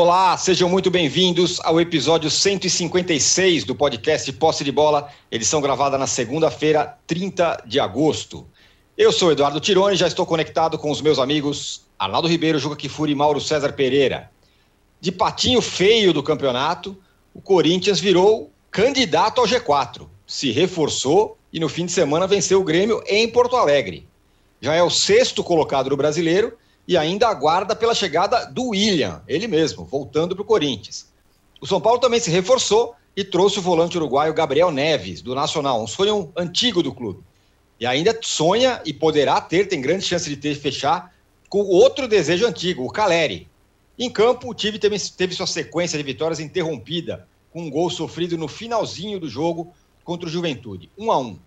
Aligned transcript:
Olá, 0.00 0.36
sejam 0.36 0.68
muito 0.68 0.92
bem-vindos 0.92 1.58
ao 1.64 1.80
episódio 1.80 2.30
156 2.30 3.64
do 3.64 3.74
podcast 3.74 4.32
Posse 4.34 4.62
de 4.62 4.70
Bola, 4.70 5.10
edição 5.28 5.60
gravada 5.60 5.98
na 5.98 6.06
segunda-feira, 6.06 6.96
30 7.04 7.64
de 7.66 7.80
agosto. 7.80 8.46
Eu 8.96 9.10
sou 9.10 9.32
Eduardo 9.32 9.58
Tironi, 9.58 9.96
já 9.96 10.06
estou 10.06 10.24
conectado 10.24 10.78
com 10.78 10.92
os 10.92 11.00
meus 11.00 11.18
amigos 11.18 11.82
Arnaldo 11.98 12.28
Ribeiro, 12.28 12.60
Juca 12.60 12.76
Kifuri 12.76 13.10
e 13.10 13.14
Mauro 13.16 13.40
César 13.40 13.72
Pereira. 13.72 14.30
De 15.00 15.10
patinho 15.10 15.60
feio 15.60 16.12
do 16.12 16.22
campeonato, 16.22 16.96
o 17.34 17.40
Corinthians 17.40 17.98
virou 17.98 18.52
candidato 18.70 19.40
ao 19.40 19.48
G4, 19.48 20.06
se 20.24 20.52
reforçou 20.52 21.36
e 21.52 21.58
no 21.58 21.68
fim 21.68 21.86
de 21.86 21.90
semana 21.90 22.28
venceu 22.28 22.60
o 22.60 22.64
Grêmio 22.64 23.02
em 23.04 23.28
Porto 23.28 23.56
Alegre. 23.56 24.06
Já 24.60 24.76
é 24.76 24.82
o 24.82 24.90
sexto 24.90 25.42
colocado 25.42 25.90
do 25.90 25.96
brasileiro 25.96 26.56
e 26.88 26.96
ainda 26.96 27.28
aguarda 27.28 27.76
pela 27.76 27.94
chegada 27.94 28.46
do 28.46 28.68
William, 28.68 29.22
ele 29.28 29.46
mesmo, 29.46 29.84
voltando 29.84 30.34
para 30.34 30.42
o 30.42 30.46
Corinthians. 30.46 31.06
O 31.60 31.66
São 31.66 31.78
Paulo 31.78 32.00
também 32.00 32.18
se 32.18 32.30
reforçou 32.30 32.94
e 33.14 33.22
trouxe 33.22 33.58
o 33.58 33.62
volante 33.62 33.98
uruguaio 33.98 34.32
Gabriel 34.32 34.70
Neves, 34.70 35.20
do 35.20 35.34
Nacional, 35.34 35.82
um 35.82 35.86
sonho 35.86 36.32
antigo 36.34 36.82
do 36.82 36.94
clube. 36.94 37.22
E 37.78 37.84
ainda 37.84 38.18
sonha 38.22 38.80
e 38.86 38.94
poderá 38.94 39.38
ter, 39.38 39.68
tem 39.68 39.82
grande 39.82 40.02
chance 40.02 40.30
de 40.30 40.36
ter 40.36 40.54
fechar 40.54 41.14
com 41.50 41.58
outro 41.58 42.08
desejo 42.08 42.46
antigo, 42.46 42.86
o 42.86 42.90
Caleri. 42.90 43.46
Em 43.98 44.08
campo, 44.08 44.48
o 44.48 44.54
time 44.54 44.78
teve, 44.78 44.98
teve 45.10 45.34
sua 45.34 45.46
sequência 45.46 45.98
de 45.98 46.04
vitórias 46.04 46.40
interrompida, 46.40 47.28
com 47.52 47.62
um 47.62 47.70
gol 47.70 47.90
sofrido 47.90 48.38
no 48.38 48.48
finalzinho 48.48 49.20
do 49.20 49.28
jogo 49.28 49.74
contra 50.04 50.26
o 50.26 50.32
Juventude, 50.32 50.90
1 50.96 51.12
a 51.12 51.18
1, 51.18 51.38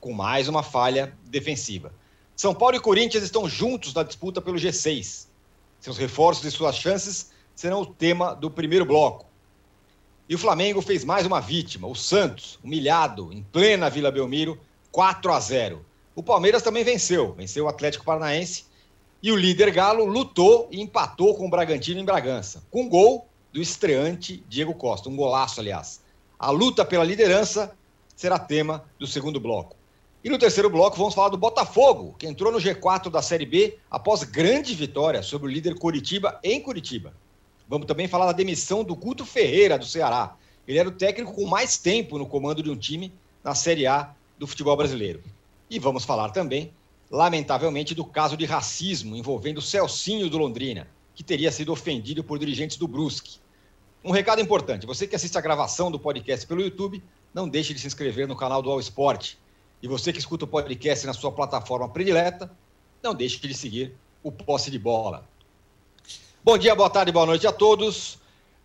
com 0.00 0.12
mais 0.14 0.48
uma 0.48 0.62
falha 0.62 1.12
defensiva. 1.26 1.92
São 2.38 2.54
Paulo 2.54 2.76
e 2.76 2.80
Corinthians 2.80 3.24
estão 3.24 3.48
juntos 3.48 3.92
na 3.92 4.04
disputa 4.04 4.40
pelo 4.40 4.56
G6. 4.56 5.26
Seus 5.80 5.98
reforços 5.98 6.44
e 6.44 6.52
suas 6.52 6.76
chances 6.76 7.32
serão 7.52 7.80
o 7.80 7.86
tema 7.86 8.32
do 8.32 8.48
primeiro 8.48 8.84
bloco. 8.84 9.26
E 10.28 10.36
o 10.36 10.38
Flamengo 10.38 10.80
fez 10.80 11.04
mais 11.04 11.26
uma 11.26 11.40
vítima, 11.40 11.88
o 11.88 11.96
Santos, 11.96 12.56
humilhado 12.62 13.32
em 13.32 13.42
plena 13.42 13.90
Vila 13.90 14.12
Belmiro, 14.12 14.56
4 14.92 15.32
a 15.32 15.40
0. 15.40 15.84
O 16.14 16.22
Palmeiras 16.22 16.62
também 16.62 16.84
venceu, 16.84 17.32
venceu 17.32 17.64
o 17.64 17.68
Atlético 17.68 18.04
Paranaense 18.04 18.66
e 19.20 19.32
o 19.32 19.36
líder 19.36 19.72
Galo 19.72 20.04
lutou 20.04 20.68
e 20.70 20.80
empatou 20.80 21.34
com 21.34 21.48
o 21.48 21.50
Bragantino 21.50 22.00
em 22.00 22.04
Bragança, 22.04 22.62
com 22.70 22.88
gol 22.88 23.26
do 23.52 23.60
estreante 23.60 24.44
Diego 24.48 24.74
Costa, 24.74 25.08
um 25.08 25.16
golaço, 25.16 25.58
aliás. 25.58 26.00
A 26.38 26.52
luta 26.52 26.84
pela 26.84 27.02
liderança 27.02 27.76
será 28.14 28.38
tema 28.38 28.84
do 28.96 29.08
segundo 29.08 29.40
bloco. 29.40 29.77
E 30.28 30.30
no 30.30 30.36
terceiro 30.36 30.68
bloco 30.68 30.98
vamos 30.98 31.14
falar 31.14 31.30
do 31.30 31.38
Botafogo, 31.38 32.14
que 32.18 32.26
entrou 32.26 32.52
no 32.52 32.58
G4 32.58 33.08
da 33.10 33.22
Série 33.22 33.46
B 33.46 33.78
após 33.90 34.24
grande 34.24 34.74
vitória 34.74 35.22
sobre 35.22 35.48
o 35.48 35.50
líder 35.50 35.74
Curitiba 35.76 36.38
em 36.44 36.60
Curitiba. 36.60 37.14
Vamos 37.66 37.86
também 37.86 38.06
falar 38.06 38.26
da 38.26 38.32
demissão 38.32 38.84
do 38.84 38.94
Guto 38.94 39.24
Ferreira 39.24 39.78
do 39.78 39.86
Ceará. 39.86 40.36
Ele 40.66 40.76
era 40.76 40.86
o 40.86 40.92
técnico 40.92 41.32
com 41.32 41.46
mais 41.46 41.78
tempo 41.78 42.18
no 42.18 42.26
comando 42.26 42.62
de 42.62 42.70
um 42.70 42.76
time 42.76 43.10
na 43.42 43.54
Série 43.54 43.86
A 43.86 44.14
do 44.38 44.46
futebol 44.46 44.76
brasileiro. 44.76 45.22
E 45.70 45.78
vamos 45.78 46.04
falar 46.04 46.28
também, 46.28 46.74
lamentavelmente, 47.10 47.94
do 47.94 48.04
caso 48.04 48.36
de 48.36 48.44
racismo 48.44 49.16
envolvendo 49.16 49.56
o 49.56 49.62
Celcinho 49.62 50.28
do 50.28 50.36
Londrina, 50.36 50.86
que 51.14 51.24
teria 51.24 51.50
sido 51.50 51.72
ofendido 51.72 52.22
por 52.22 52.38
dirigentes 52.38 52.76
do 52.76 52.86
Brusque. 52.86 53.38
Um 54.04 54.10
recado 54.10 54.42
importante: 54.42 54.84
você 54.84 55.06
que 55.06 55.16
assiste 55.16 55.38
a 55.38 55.40
gravação 55.40 55.90
do 55.90 55.98
podcast 55.98 56.46
pelo 56.46 56.60
YouTube, 56.60 57.02
não 57.32 57.48
deixe 57.48 57.72
de 57.72 57.80
se 57.80 57.86
inscrever 57.86 58.28
no 58.28 58.36
canal 58.36 58.60
do 58.60 58.70
All 58.70 58.78
Sport 58.78 59.36
e 59.82 59.88
você 59.88 60.12
que 60.12 60.18
escuta 60.18 60.44
o 60.44 60.48
podcast 60.48 61.06
na 61.06 61.12
sua 61.12 61.30
plataforma 61.30 61.88
predileta, 61.88 62.50
não 63.02 63.14
deixe 63.14 63.38
de 63.40 63.54
seguir 63.54 63.94
o 64.22 64.32
Posse 64.32 64.70
de 64.70 64.78
Bola. 64.78 65.24
Bom 66.42 66.58
dia, 66.58 66.74
boa 66.74 66.90
tarde, 66.90 67.12
boa 67.12 67.26
noite 67.26 67.46
a 67.46 67.52
todos. 67.52 68.18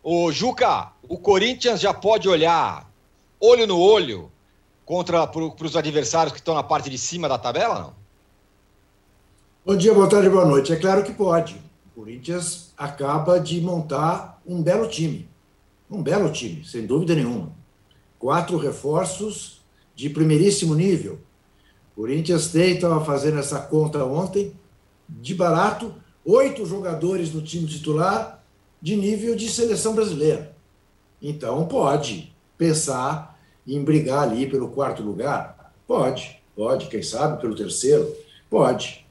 O 0.04 0.32
Juca, 0.32 0.92
o 1.08 1.18
Corinthians 1.18 1.80
já 1.80 1.94
pode 1.94 2.28
olhar 2.28 2.90
olho 3.40 3.68
no 3.68 3.80
olho 3.80 4.32
contra 4.86 5.28
para 5.28 5.44
os 5.44 5.76
adversários 5.76 6.34
que 6.34 6.40
estão 6.40 6.56
na 6.56 6.64
parte 6.64 6.90
de 6.90 6.98
cima 6.98 7.30
da 7.30 7.38
tabela, 7.38 7.80
não? 7.80 7.94
Bom 9.66 9.78
dia, 9.78 9.94
boa 9.94 10.10
tarde, 10.10 10.30
boa 10.30 10.46
noite. 10.46 10.74
É 10.74 10.76
claro 10.76 11.04
que 11.04 11.14
pode. 11.14 11.56
O 11.88 12.02
Corinthians 12.02 12.74
acaba 12.78 13.40
de 13.40 13.62
montar 13.62 14.42
um 14.46 14.62
belo 14.62 14.90
time. 14.90 15.30
Um 15.90 16.02
belo 16.02 16.32
time, 16.32 16.66
sem 16.66 16.86
dúvida 16.86 17.16
nenhuma. 17.16 17.52
Quatro 18.20 18.58
reforços 18.58 19.63
de 19.96 20.10
primeiríssimo 20.10 20.76
nível. 20.76 21.20
O 21.96 22.02
Corinthians 22.02 22.48
tem, 22.48 22.76
estava 22.76 23.04
fazendo 23.04 23.40
essa 23.40 23.60
conta 23.60 24.04
ontem, 24.04 24.54
de 25.08 25.36
barato, 25.36 25.94
oito 26.26 26.66
jogadores 26.66 27.34
no 27.34 27.42
time 27.42 27.68
titular 27.68 28.44
de 28.82 28.96
nível 28.96 29.36
de 29.36 29.50
seleção 29.50 29.94
brasileira. 29.94 30.56
Então 31.22 31.66
pode 31.68 32.34
pensar 32.58 33.40
em 33.66 33.84
brigar 33.84 34.24
ali 34.24 34.50
pelo 34.50 34.70
quarto 34.70 35.02
lugar? 35.02 35.74
Pode, 35.88 36.42
pode, 36.56 36.88
quem 36.88 37.02
sabe 37.02 37.40
pelo 37.40 37.56
terceiro? 37.56 38.16
Pode, 38.50 39.06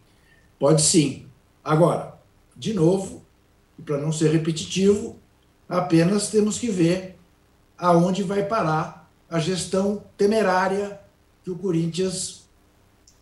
pode 0.59 0.82
sim. 0.82 1.26
Agora, 1.64 2.19
de 2.56 2.75
novo, 2.75 3.22
e 3.78 3.82
para 3.82 3.99
não 3.99 4.12
ser 4.12 4.31
repetitivo, 4.31 5.16
apenas 5.69 6.28
temos 6.28 6.59
que 6.59 6.69
ver 6.69 7.16
aonde 7.78 8.22
vai 8.22 8.44
parar 8.44 9.01
a 9.32 9.38
gestão 9.38 10.04
temerária 10.15 11.00
que 11.43 11.50
o 11.50 11.56
Corinthians 11.56 12.43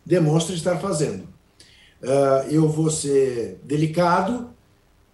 demonstra 0.05 0.53
estar 0.53 0.77
fazendo. 0.77 1.23
Uh, 2.03 2.49
eu 2.49 2.67
vou 2.67 2.91
ser 2.91 3.61
delicado, 3.63 4.49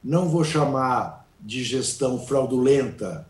não 0.03 0.27
vou 0.27 0.43
chamar 0.43 1.29
de 1.39 1.63
gestão 1.63 2.19
fraudulenta, 2.19 3.27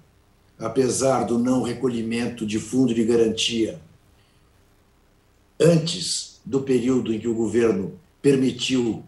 apesar 0.57 1.25
do 1.25 1.37
não 1.37 1.61
recolhimento 1.61 2.45
de 2.45 2.57
fundo 2.57 2.93
de 2.93 3.03
garantia 3.03 3.81
antes 5.59 6.39
do 6.45 6.61
período 6.61 7.13
em 7.13 7.19
que 7.19 7.27
o 7.27 7.35
governo 7.35 7.99
permitiu 8.21 9.03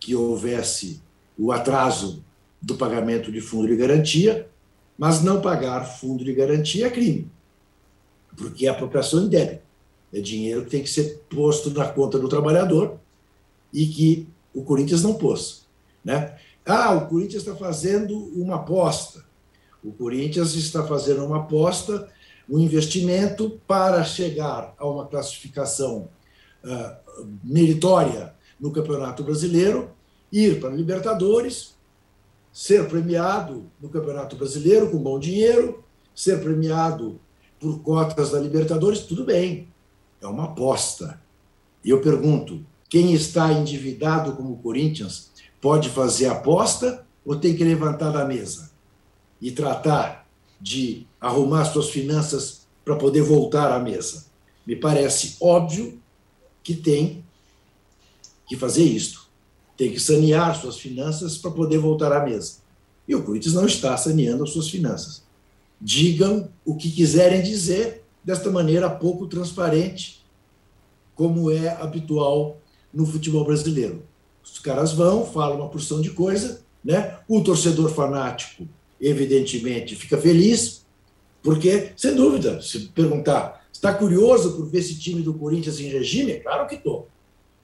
que 0.00 0.16
houvesse 0.16 1.00
o 1.38 1.52
atraso 1.52 2.24
do 2.60 2.74
pagamento 2.74 3.30
de 3.30 3.40
fundo 3.40 3.68
de 3.68 3.76
garantia, 3.76 4.48
mas 4.98 5.22
não 5.22 5.40
pagar 5.40 5.84
fundo 5.84 6.24
de 6.24 6.32
garantia 6.34 6.88
é 6.88 6.90
crime 6.90 7.30
porque 8.36 8.66
é 8.66 8.70
apropriação 8.70 9.24
indébita. 9.24 9.62
É 10.12 10.20
dinheiro 10.20 10.64
que 10.64 10.70
tem 10.70 10.82
que 10.82 10.90
ser 10.90 11.22
posto 11.30 11.70
na 11.70 11.88
conta 11.88 12.18
do 12.18 12.28
trabalhador 12.28 12.98
e 13.72 13.86
que 13.86 14.28
o 14.52 14.62
Corinthians 14.62 15.02
não 15.02 15.14
pôs. 15.14 15.66
Né? 16.04 16.36
Ah, 16.66 16.92
o 16.92 17.08
Corinthians 17.08 17.42
está 17.42 17.54
fazendo 17.54 18.16
uma 18.34 18.56
aposta. 18.56 19.24
O 19.82 19.92
Corinthians 19.92 20.54
está 20.54 20.84
fazendo 20.86 21.24
uma 21.24 21.38
aposta, 21.38 22.08
um 22.48 22.58
investimento 22.58 23.60
para 23.66 24.02
chegar 24.04 24.74
a 24.76 24.86
uma 24.86 25.06
classificação 25.06 26.08
uh, 26.64 27.26
meritória 27.44 28.34
no 28.58 28.72
Campeonato 28.72 29.22
Brasileiro, 29.22 29.90
ir 30.30 30.60
para 30.60 30.70
a 30.70 30.74
Libertadores, 30.74 31.74
ser 32.52 32.88
premiado 32.88 33.70
no 33.80 33.88
Campeonato 33.88 34.36
Brasileiro 34.36 34.90
com 34.90 34.98
bom 34.98 35.18
dinheiro, 35.18 35.82
ser 36.14 36.42
premiado 36.42 37.20
por 37.60 37.80
cotas 37.80 38.30
da 38.30 38.40
Libertadores, 38.40 39.00
tudo 39.00 39.22
bem, 39.22 39.68
é 40.20 40.26
uma 40.26 40.44
aposta. 40.44 41.20
E 41.84 41.90
eu 41.90 42.00
pergunto: 42.00 42.64
quem 42.88 43.12
está 43.12 43.52
endividado 43.52 44.32
como 44.32 44.54
o 44.54 44.56
Corinthians 44.56 45.30
pode 45.60 45.90
fazer 45.90 46.26
aposta 46.26 47.06
ou 47.24 47.36
tem 47.36 47.54
que 47.54 47.62
levantar 47.62 48.10
da 48.10 48.24
mesa 48.24 48.70
e 49.40 49.52
tratar 49.52 50.26
de 50.58 51.06
arrumar 51.20 51.66
suas 51.66 51.90
finanças 51.90 52.66
para 52.84 52.96
poder 52.96 53.22
voltar 53.22 53.70
à 53.70 53.78
mesa? 53.78 54.26
Me 54.66 54.74
parece 54.74 55.36
óbvio 55.40 56.00
que 56.62 56.74
tem 56.74 57.24
que 58.48 58.56
fazer 58.56 58.84
isto. 58.84 59.28
Tem 59.76 59.92
que 59.92 60.00
sanear 60.00 60.58
suas 60.58 60.78
finanças 60.78 61.38
para 61.38 61.50
poder 61.50 61.78
voltar 61.78 62.12
à 62.12 62.24
mesa. 62.24 62.56
E 63.08 63.14
o 63.14 63.22
Corinthians 63.22 63.54
não 63.54 63.66
está 63.66 63.96
saneando 63.96 64.44
as 64.44 64.50
suas 64.50 64.68
finanças 64.68 65.22
digam 65.80 66.48
o 66.64 66.76
que 66.76 66.90
quiserem 66.90 67.42
dizer 67.42 68.04
desta 68.22 68.50
maneira 68.50 68.90
pouco 68.90 69.26
transparente, 69.26 70.24
como 71.14 71.50
é 71.50 71.68
habitual 71.68 72.58
no 72.92 73.06
futebol 73.06 73.44
brasileiro. 73.44 74.02
Os 74.42 74.58
caras 74.58 74.92
vão, 74.92 75.24
falam 75.24 75.58
uma 75.58 75.68
porção 75.68 76.00
de 76.00 76.10
coisa, 76.10 76.62
né? 76.84 77.18
O 77.28 77.40
torcedor 77.42 77.90
fanático, 77.90 78.66
evidentemente, 79.00 79.94
fica 79.94 80.18
feliz, 80.18 80.84
porque, 81.42 81.92
sem 81.96 82.14
dúvida, 82.14 82.60
se 82.60 82.80
perguntar, 82.88 83.66
está 83.72 83.94
curioso 83.94 84.52
por 84.56 84.66
ver 84.66 84.78
esse 84.78 84.98
time 84.98 85.22
do 85.22 85.34
Corinthians 85.34 85.80
em 85.80 85.88
regime? 85.88 86.34
Claro 86.40 86.68
que 86.68 86.74
estou. 86.74 87.08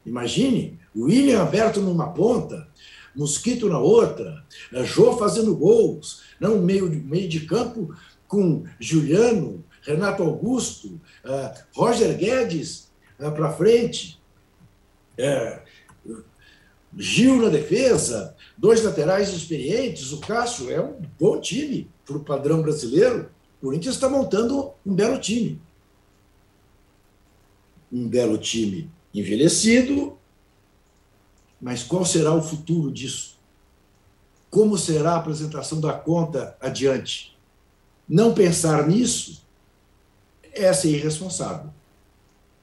Imagine 0.04 0.78
o 0.94 1.04
William 1.04 1.42
aberto 1.42 1.80
numa 1.80 2.08
ponta, 2.08 2.68
Mosquito 3.16 3.68
na 3.68 3.78
outra, 3.78 4.44
Jô 4.84 5.16
fazendo 5.16 5.56
gols, 5.56 6.22
não 6.38 6.60
meio 6.60 6.88
de, 6.88 6.96
meio 6.96 7.28
de 7.28 7.40
campo 7.40 7.94
com 8.28 8.64
Juliano, 8.78 9.64
Renato 9.82 10.22
Augusto, 10.22 11.00
uh, 11.24 11.58
Roger 11.74 12.16
Guedes 12.16 12.90
uh, 13.18 13.30
para 13.32 13.52
frente, 13.52 14.20
uh, 15.18 15.66
Gil 16.98 17.42
na 17.42 17.48
defesa, 17.48 18.34
dois 18.56 18.82
laterais 18.82 19.28
experientes, 19.28 20.12
o 20.12 20.20
Cássio 20.20 20.70
é 20.70 20.80
um 20.80 21.00
bom 21.18 21.38
time 21.40 21.90
para 22.06 22.16
o 22.16 22.24
padrão 22.24 22.62
brasileiro. 22.62 23.30
O 23.60 23.66
Corinthians 23.66 23.96
está 23.96 24.08
montando 24.08 24.72
um 24.84 24.94
belo 24.94 25.18
time. 25.18 25.60
Um 27.92 28.08
belo 28.08 28.38
time 28.38 28.90
envelhecido, 29.12 30.15
mas 31.66 31.82
qual 31.82 32.04
será 32.04 32.32
o 32.32 32.40
futuro 32.40 32.92
disso? 32.92 33.40
Como 34.48 34.78
será 34.78 35.14
a 35.14 35.16
apresentação 35.16 35.80
da 35.80 35.92
conta 35.92 36.56
adiante? 36.60 37.36
Não 38.08 38.32
pensar 38.32 38.86
nisso 38.86 39.44
é 40.52 40.72
ser 40.72 40.90
irresponsável. 40.90 41.70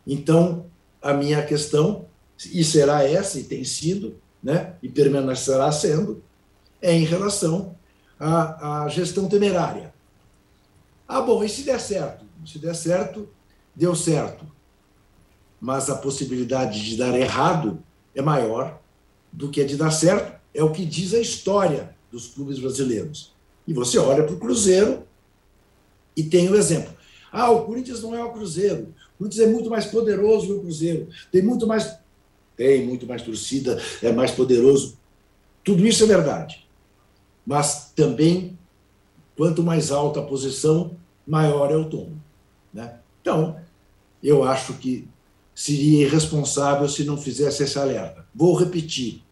Então, 0.08 0.68
a 1.02 1.14
minha 1.14 1.46
questão, 1.46 2.06
e 2.50 2.64
será 2.64 3.04
essa, 3.04 3.38
e 3.38 3.44
tem 3.44 3.66
sido, 3.66 4.16
né, 4.42 4.76
e 4.82 4.88
permanecerá 4.88 5.70
sendo, 5.70 6.24
é 6.82 6.94
em 6.94 7.04
relação 7.04 7.76
à, 8.18 8.84
à 8.84 8.88
gestão 8.88 9.28
temerária. 9.28 9.94
Ah, 11.06 11.20
bom, 11.20 11.44
e 11.44 11.50
se 11.50 11.64
der 11.64 11.82
certo? 11.82 12.24
Se 12.46 12.58
der 12.58 12.74
certo, 12.74 13.28
deu 13.76 13.98
certo. 13.98 14.46
Mas 15.60 15.90
a 15.90 15.98
possibilidade 15.98 16.82
de 16.82 16.96
dar 16.96 17.14
errado 17.20 17.84
é 18.16 18.22
maior 18.22 18.82
do 19.34 19.50
que 19.50 19.62
a 19.62 19.66
de 19.66 19.76
dar 19.76 19.92
certo, 19.92 20.40
é 20.54 20.64
o 20.64 20.72
que 20.72 20.86
diz 20.86 21.14
a 21.14 21.20
história 21.20 21.96
dos 22.12 22.28
clubes 22.28 22.60
brasileiros. 22.60 23.34
E 23.68 23.74
você 23.74 23.98
olha 23.98 24.24
para 24.24 24.36
o 24.36 24.40
Cruzeiro 24.40 25.04
e 26.16 26.24
tem 26.24 26.48
o 26.50 26.56
exemplo. 26.56 26.94
Ah, 27.32 27.50
o 27.50 27.66
Corinthians 27.66 28.02
não 28.04 28.16
é 28.16 28.24
o 28.24 28.32
Cruzeiro. 28.32 28.94
O 29.16 29.18
Corinthians 29.18 29.48
é 29.48 29.52
muito 29.52 29.70
mais 29.70 29.86
poderoso 29.86 30.46
que 30.46 30.54
o 30.54 30.62
Cruzeiro. 30.62 31.08
Tem 31.32 31.42
muito 31.42 31.66
mais 31.66 31.98
tem 32.56 32.86
muito 32.86 33.08
mais 33.08 33.24
torcida, 33.24 33.82
é 34.02 34.12
mais 34.12 34.30
poderoso. 34.30 34.96
Tudo 35.64 35.88
isso 35.88 36.04
é 36.04 36.08
verdade. 36.08 36.68
Mas 37.44 37.92
também, 37.96 38.58
quanto 39.36 39.64
mais 39.64 39.92
alta 39.92 40.20
a 40.20 40.24
posição, 40.24 40.96
maior 41.26 41.72
é 41.72 41.76
o 41.76 41.90
tom. 41.90 42.12
Né? 42.72 43.00
Então, 43.22 43.60
eu 44.22 44.44
acho 44.44 44.76
que 44.76 45.08
seria 45.54 46.06
irresponsável 46.06 46.88
se 46.88 47.04
não 47.04 47.18
fizesse 47.18 47.64
esse 47.64 47.78
alerta. 47.78 48.26
Vou 48.34 48.56
repetir. 48.56 49.24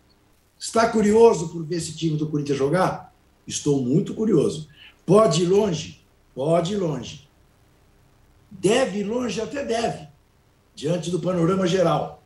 Está 0.59 0.89
curioso 0.89 1.49
por 1.49 1.65
ver 1.65 1.77
esse 1.77 1.95
time 1.95 2.17
do 2.17 2.29
Corinthians 2.29 2.57
jogar? 2.57 3.13
Estou 3.47 3.81
muito 3.81 4.13
curioso. 4.13 4.67
Pode 5.05 5.43
ir 5.43 5.47
longe? 5.47 6.03
Pode 6.35 6.73
ir 6.73 6.77
longe. 6.77 7.27
Deve 8.49 8.99
ir 8.99 9.03
longe? 9.03 9.41
Até 9.41 9.65
deve, 9.65 10.07
diante 10.75 11.09
do 11.09 11.19
panorama 11.19 11.65
geral 11.65 12.21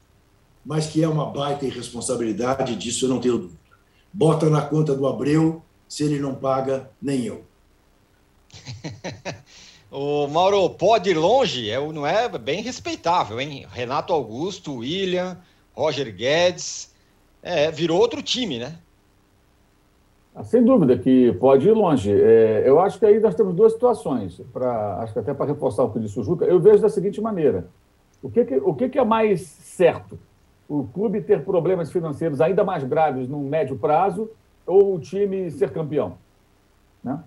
mas 0.65 0.87
que 0.87 1.03
é 1.03 1.07
uma 1.07 1.29
baita 1.29 1.65
irresponsabilidade, 1.65 2.75
disso 2.75 3.05
eu 3.05 3.09
não 3.09 3.19
tenho 3.19 3.37
dúvida. 3.37 3.59
Bota 4.11 4.49
na 4.49 4.61
conta 4.61 4.95
do 4.95 5.05
Abreu, 5.05 5.63
se 5.87 6.03
ele 6.03 6.19
não 6.19 6.33
paga, 6.33 6.89
nem 6.99 7.23
eu. 7.23 7.45
o 9.91 10.27
Mauro, 10.27 10.69
pode 10.71 11.09
ir 11.09 11.17
longe, 11.17 11.69
é, 11.69 11.79
não 11.79 12.05
é 12.05 12.27
bem 12.37 12.61
respeitável, 12.61 13.39
hein? 13.39 13.65
Renato 13.71 14.11
Augusto, 14.13 14.77
William, 14.77 15.37
Roger 15.73 16.13
Guedes, 16.13 16.93
é, 17.41 17.71
virou 17.71 17.99
outro 17.99 18.21
time, 18.21 18.59
né? 18.59 18.77
Ah, 20.33 20.43
sem 20.43 20.63
dúvida 20.63 20.97
que 20.97 21.31
pode 21.33 21.67
ir 21.67 21.71
longe. 21.71 22.11
É, 22.11 22.63
eu 22.65 22.79
acho 22.79 22.99
que 22.99 23.05
aí 23.05 23.19
nós 23.19 23.35
temos 23.35 23.55
duas 23.55 23.73
situações, 23.73 24.41
pra, 24.51 24.97
acho 24.99 25.13
que 25.13 25.19
até 25.19 25.33
para 25.33 25.45
reforçar 25.45 25.83
o 25.83 25.91
que 25.91 25.99
disse 25.99 26.19
o 26.19 26.23
Juca, 26.23 26.45
eu 26.45 26.59
vejo 26.59 26.81
da 26.81 26.89
seguinte 26.89 27.21
maneira. 27.21 27.67
O 28.21 28.29
que, 28.29 28.43
que 28.43 28.55
o 28.55 28.73
que, 28.73 28.89
que 28.89 28.99
é 28.99 29.05
mais 29.05 29.41
certo? 29.41 30.19
o 30.67 30.83
clube 30.83 31.21
ter 31.21 31.43
problemas 31.43 31.91
financeiros 31.91 32.41
ainda 32.41 32.63
mais 32.63 32.83
graves 32.83 33.27
no 33.27 33.39
médio 33.39 33.77
prazo 33.77 34.29
ou 34.65 34.95
o 34.95 34.99
time 34.99 35.49
ser 35.51 35.71
campeão? 35.71 36.17
Né? 37.03 37.19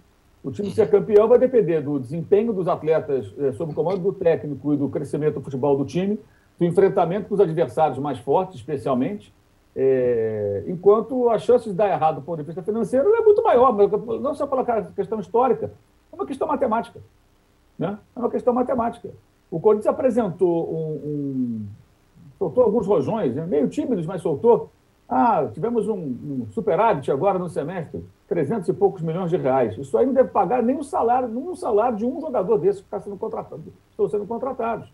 O 0.43 0.50
time 0.50 0.70
ser 0.70 0.88
campeão 0.88 1.26
vai 1.26 1.38
depender 1.38 1.81
do 1.81 1.99
desempenho 1.99 2.52
dos 2.52 2.69
atletas 2.69 3.32
eh, 3.38 3.52
sob 3.52 3.73
o 3.73 3.75
comando 3.75 3.99
do 3.99 4.12
técnico 4.12 4.73
e 4.73 4.76
do 4.76 4.88
crescimento 4.88 5.35
do 5.35 5.43
futebol 5.43 5.76
do 5.76 5.85
time, 5.85 6.19
do 6.58 6.64
enfrentamento 6.64 7.29
com 7.29 7.35
os 7.35 7.40
adversários 7.40 7.99
mais 7.99 8.19
fortes, 8.19 8.56
especialmente, 8.56 9.32
é, 9.81 10.64
enquanto 10.67 11.31
as 11.31 11.43
chances 11.43 11.70
de 11.70 11.75
dar 11.75 11.88
errado 11.88 12.17
do 12.17 12.23
ponto 12.23 12.38
de 12.38 12.44
vista 12.44 12.62
financeiro 12.62 13.14
é 13.14 13.20
muito 13.20 13.40
maior, 13.43 13.73
não 14.20 14.35
só 14.35 14.46
pela 14.46 14.64
questão 14.90 15.20
histórica, 15.20 15.70
é 16.12 16.14
uma 16.17 16.26
questão 16.26 16.49
matemática. 16.49 17.00
Né? 17.79 17.96
É 18.17 18.19
uma 18.19 18.31
questão 18.31 18.52
matemática. 18.52 19.11
O 19.49 19.61
Corinthians 19.61 19.87
apresentou 19.87 20.69
um, 20.69 20.91
um 21.06 21.67
soltou 22.38 22.64
alguns 22.64 22.87
rojões, 22.87 23.34
né? 23.34 23.46
meio 23.46 23.69
tímidos, 23.69 24.05
mas 24.05 24.20
soltou. 24.20 24.70
Ah, 25.08 25.49
tivemos 25.55 25.88
um, 25.88 25.96
um, 25.96 26.46
superávit 26.50 27.10
agora 27.10 27.38
no 27.38 27.49
semestre, 27.49 28.05
300 28.28 28.69
e 28.69 28.72
poucos 28.75 29.00
milhões 29.00 29.31
de 29.31 29.38
reais. 29.38 29.76
Isso 29.78 29.96
aí 29.96 30.05
não 30.05 30.12
deve 30.12 30.28
pagar 30.28 30.62
nem 30.62 30.76
o 30.76 30.84
salário, 30.84 31.28
nem 31.28 31.43
um 31.43 31.56
salário 31.56 31.96
de 31.96 32.05
um 32.05 32.20
jogador 32.20 32.58
desse 32.58 32.81
que 32.81 32.87
está 32.87 33.00
sendo 33.00 33.16
contratado, 33.16 33.62
estão 33.90 34.08
sendo 34.08 34.26
contratados. 34.26 34.93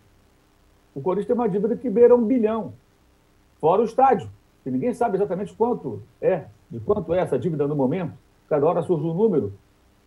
O 0.94 1.00
Corinthians 1.00 1.26
tem 1.26 1.34
uma 1.34 1.48
dívida 1.48 1.76
que 1.76 1.90
beira 1.90 2.14
um 2.14 2.24
bilhão, 2.24 2.74
fora 3.60 3.82
o 3.82 3.84
estádio, 3.84 4.30
que 4.62 4.70
ninguém 4.70 4.94
sabe 4.94 5.16
exatamente 5.16 5.52
quanto 5.52 6.00
é, 6.22 6.44
de 6.70 6.78
quanto 6.78 7.12
é 7.12 7.18
essa 7.18 7.36
dívida 7.36 7.66
no 7.66 7.74
momento. 7.74 8.12
Cada 8.48 8.64
hora 8.66 8.82
surge 8.82 9.04
um 9.04 9.14
número. 9.14 9.52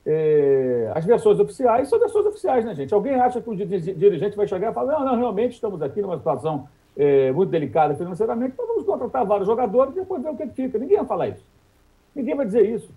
É, 0.06 0.90
as 0.96 1.04
versões 1.04 1.38
oficiais 1.38 1.90
são 1.90 2.00
versões 2.00 2.26
oficiais, 2.26 2.64
né, 2.64 2.74
gente? 2.74 2.94
Alguém 2.94 3.16
acha 3.16 3.42
que 3.42 3.50
o 3.50 3.56
dirigente 3.56 4.38
vai 4.38 4.48
chegar 4.48 4.72
e 4.72 4.74
falar: 4.74 5.00
não, 5.00 5.06
não, 5.06 5.18
realmente 5.18 5.52
estamos 5.52 5.82
aqui 5.82 6.02
numa 6.02 6.18
situação 6.18 6.70
é, 6.98 7.32
muito 7.32 7.50
delicada 7.50 7.96
financeiramente, 7.96 8.54
então 8.54 8.66
vamos 8.66 8.84
contratar 8.84 9.26
vários 9.26 9.48
jogadores 9.48 9.96
e 9.96 10.00
depois 10.00 10.22
ver 10.22 10.30
o 10.30 10.36
que 10.36 10.48
fica. 10.48 10.80
Ninguém 10.80 10.98
vai 10.98 11.06
falar 11.06 11.28
isso. 11.30 11.46
Ninguém 12.16 12.36
vai 12.36 12.46
dizer 12.46 12.68
isso. 12.68 12.90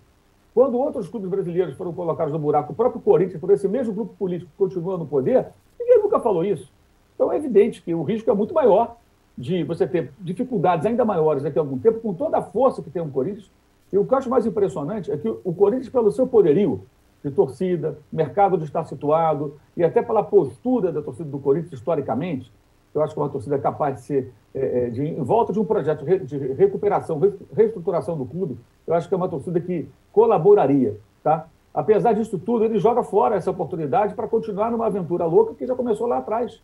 Quando 0.54 0.78
outros 0.78 1.06
clubes 1.06 1.28
brasileiros 1.28 1.76
foram 1.76 1.92
colocados 1.92 2.32
no 2.32 2.38
buraco, 2.38 2.72
o 2.72 2.76
próprio 2.76 3.00
Corinthians, 3.00 3.40
por 3.40 3.50
esse 3.50 3.68
mesmo 3.68 3.92
grupo 3.92 4.14
político 4.18 4.50
que 4.50 4.56
continua 4.56 4.96
no 4.96 5.06
poder, 5.06 5.48
ninguém 5.78 6.02
nunca 6.02 6.18
falou 6.18 6.44
isso. 6.44 6.72
Então 7.14 7.30
é 7.30 7.36
evidente 7.36 7.82
que 7.82 7.94
o 7.94 8.02
risco 8.02 8.30
é 8.30 8.34
muito 8.34 8.54
maior 8.54 8.96
de 9.36 9.62
você 9.64 9.86
ter 9.86 10.10
dificuldades 10.18 10.86
ainda 10.86 11.04
maiores 11.04 11.42
daqui 11.42 11.58
a 11.58 11.62
algum 11.62 11.78
tempo, 11.78 12.00
com 12.00 12.14
toda 12.14 12.38
a 12.38 12.42
força 12.42 12.82
que 12.82 12.90
tem 12.90 13.02
o 13.02 13.08
Corinthians. 13.08 13.50
E 13.92 13.98
o 13.98 14.04
que 14.04 14.14
eu 14.14 14.18
acho 14.18 14.30
mais 14.30 14.46
impressionante 14.46 15.10
é 15.10 15.16
que 15.16 15.28
o 15.28 15.52
Corinthians, 15.52 15.88
pelo 15.88 16.10
seu 16.10 16.26
poderio 16.26 16.82
de 17.22 17.30
torcida, 17.30 17.98
mercado 18.10 18.56
de 18.56 18.64
estar 18.64 18.84
situado, 18.84 19.58
e 19.76 19.84
até 19.84 20.02
pela 20.02 20.22
postura 20.22 20.90
da 20.90 21.02
torcida 21.02 21.28
do 21.28 21.38
Corinthians 21.38 21.74
historicamente, 21.74 22.50
eu 22.94 23.02
acho 23.02 23.14
que 23.14 23.20
é 23.20 23.22
uma 23.22 23.28
torcida 23.28 23.58
capaz 23.58 23.96
de 23.96 24.00
ser, 24.02 24.32
é, 24.54 24.86
é, 24.86 24.90
de, 24.90 25.02
em 25.02 25.22
volta 25.22 25.52
de 25.52 25.60
um 25.60 25.64
projeto 25.64 26.04
de 26.04 26.38
recuperação, 26.54 27.20
reestruturação 27.54 28.16
do 28.16 28.24
clube, 28.24 28.58
eu 28.86 28.94
acho 28.94 29.08
que 29.08 29.14
é 29.14 29.16
uma 29.16 29.28
torcida 29.28 29.60
que 29.60 29.88
colaboraria. 30.12 30.96
Tá? 31.22 31.46
Apesar 31.72 32.12
disso 32.12 32.38
tudo, 32.38 32.64
ele 32.64 32.78
joga 32.78 33.02
fora 33.02 33.36
essa 33.36 33.50
oportunidade 33.50 34.14
para 34.14 34.26
continuar 34.26 34.70
numa 34.70 34.86
aventura 34.86 35.24
louca 35.24 35.54
que 35.54 35.66
já 35.66 35.74
começou 35.74 36.06
lá 36.06 36.18
atrás. 36.18 36.60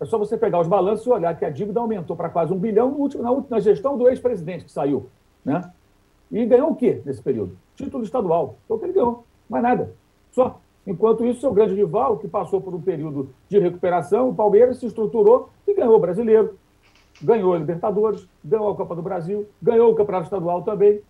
É 0.00 0.04
só 0.04 0.16
você 0.16 0.36
pegar 0.36 0.60
os 0.60 0.68
balanços 0.68 1.04
e 1.06 1.10
olhar 1.10 1.36
que 1.36 1.44
a 1.44 1.50
dívida 1.50 1.80
aumentou 1.80 2.14
para 2.14 2.28
quase 2.28 2.52
um 2.52 2.58
bilhão 2.58 2.90
no 2.90 2.98
último, 2.98 3.22
na, 3.22 3.32
última, 3.32 3.60
gestão 3.60 3.98
do 3.98 4.08
ex-presidente 4.08 4.64
que 4.64 4.70
saiu. 4.70 5.08
Né? 5.44 5.60
E 6.30 6.44
ganhou 6.46 6.70
o 6.70 6.76
quê 6.76 7.02
nesse 7.04 7.20
período? 7.20 7.58
Título 7.74 8.04
estadual. 8.04 8.56
Foi 8.68 8.76
o 8.76 8.80
que 8.80 8.86
ele 8.86 8.92
ganhou. 8.92 9.24
Mais 9.48 9.62
nada. 9.62 9.92
Só. 10.30 10.60
Enquanto 10.88 11.22
isso, 11.26 11.42
seu 11.42 11.52
grande 11.52 11.74
rival, 11.74 12.16
que 12.16 12.26
passou 12.26 12.62
por 12.62 12.74
um 12.74 12.80
período 12.80 13.28
de 13.46 13.58
recuperação, 13.58 14.30
o 14.30 14.34
Palmeiras 14.34 14.78
se 14.78 14.86
estruturou 14.86 15.50
e 15.66 15.74
ganhou 15.74 15.94
o 15.94 15.98
brasileiro, 15.98 16.56
ganhou 17.22 17.52
a 17.52 17.58
Libertadores, 17.58 18.26
ganhou 18.42 18.70
a 18.70 18.74
Copa 18.74 18.96
do 18.96 19.02
Brasil, 19.02 19.46
ganhou 19.60 19.92
o 19.92 19.94
Campeonato 19.94 20.24
Estadual 20.24 20.62
também. 20.62 21.02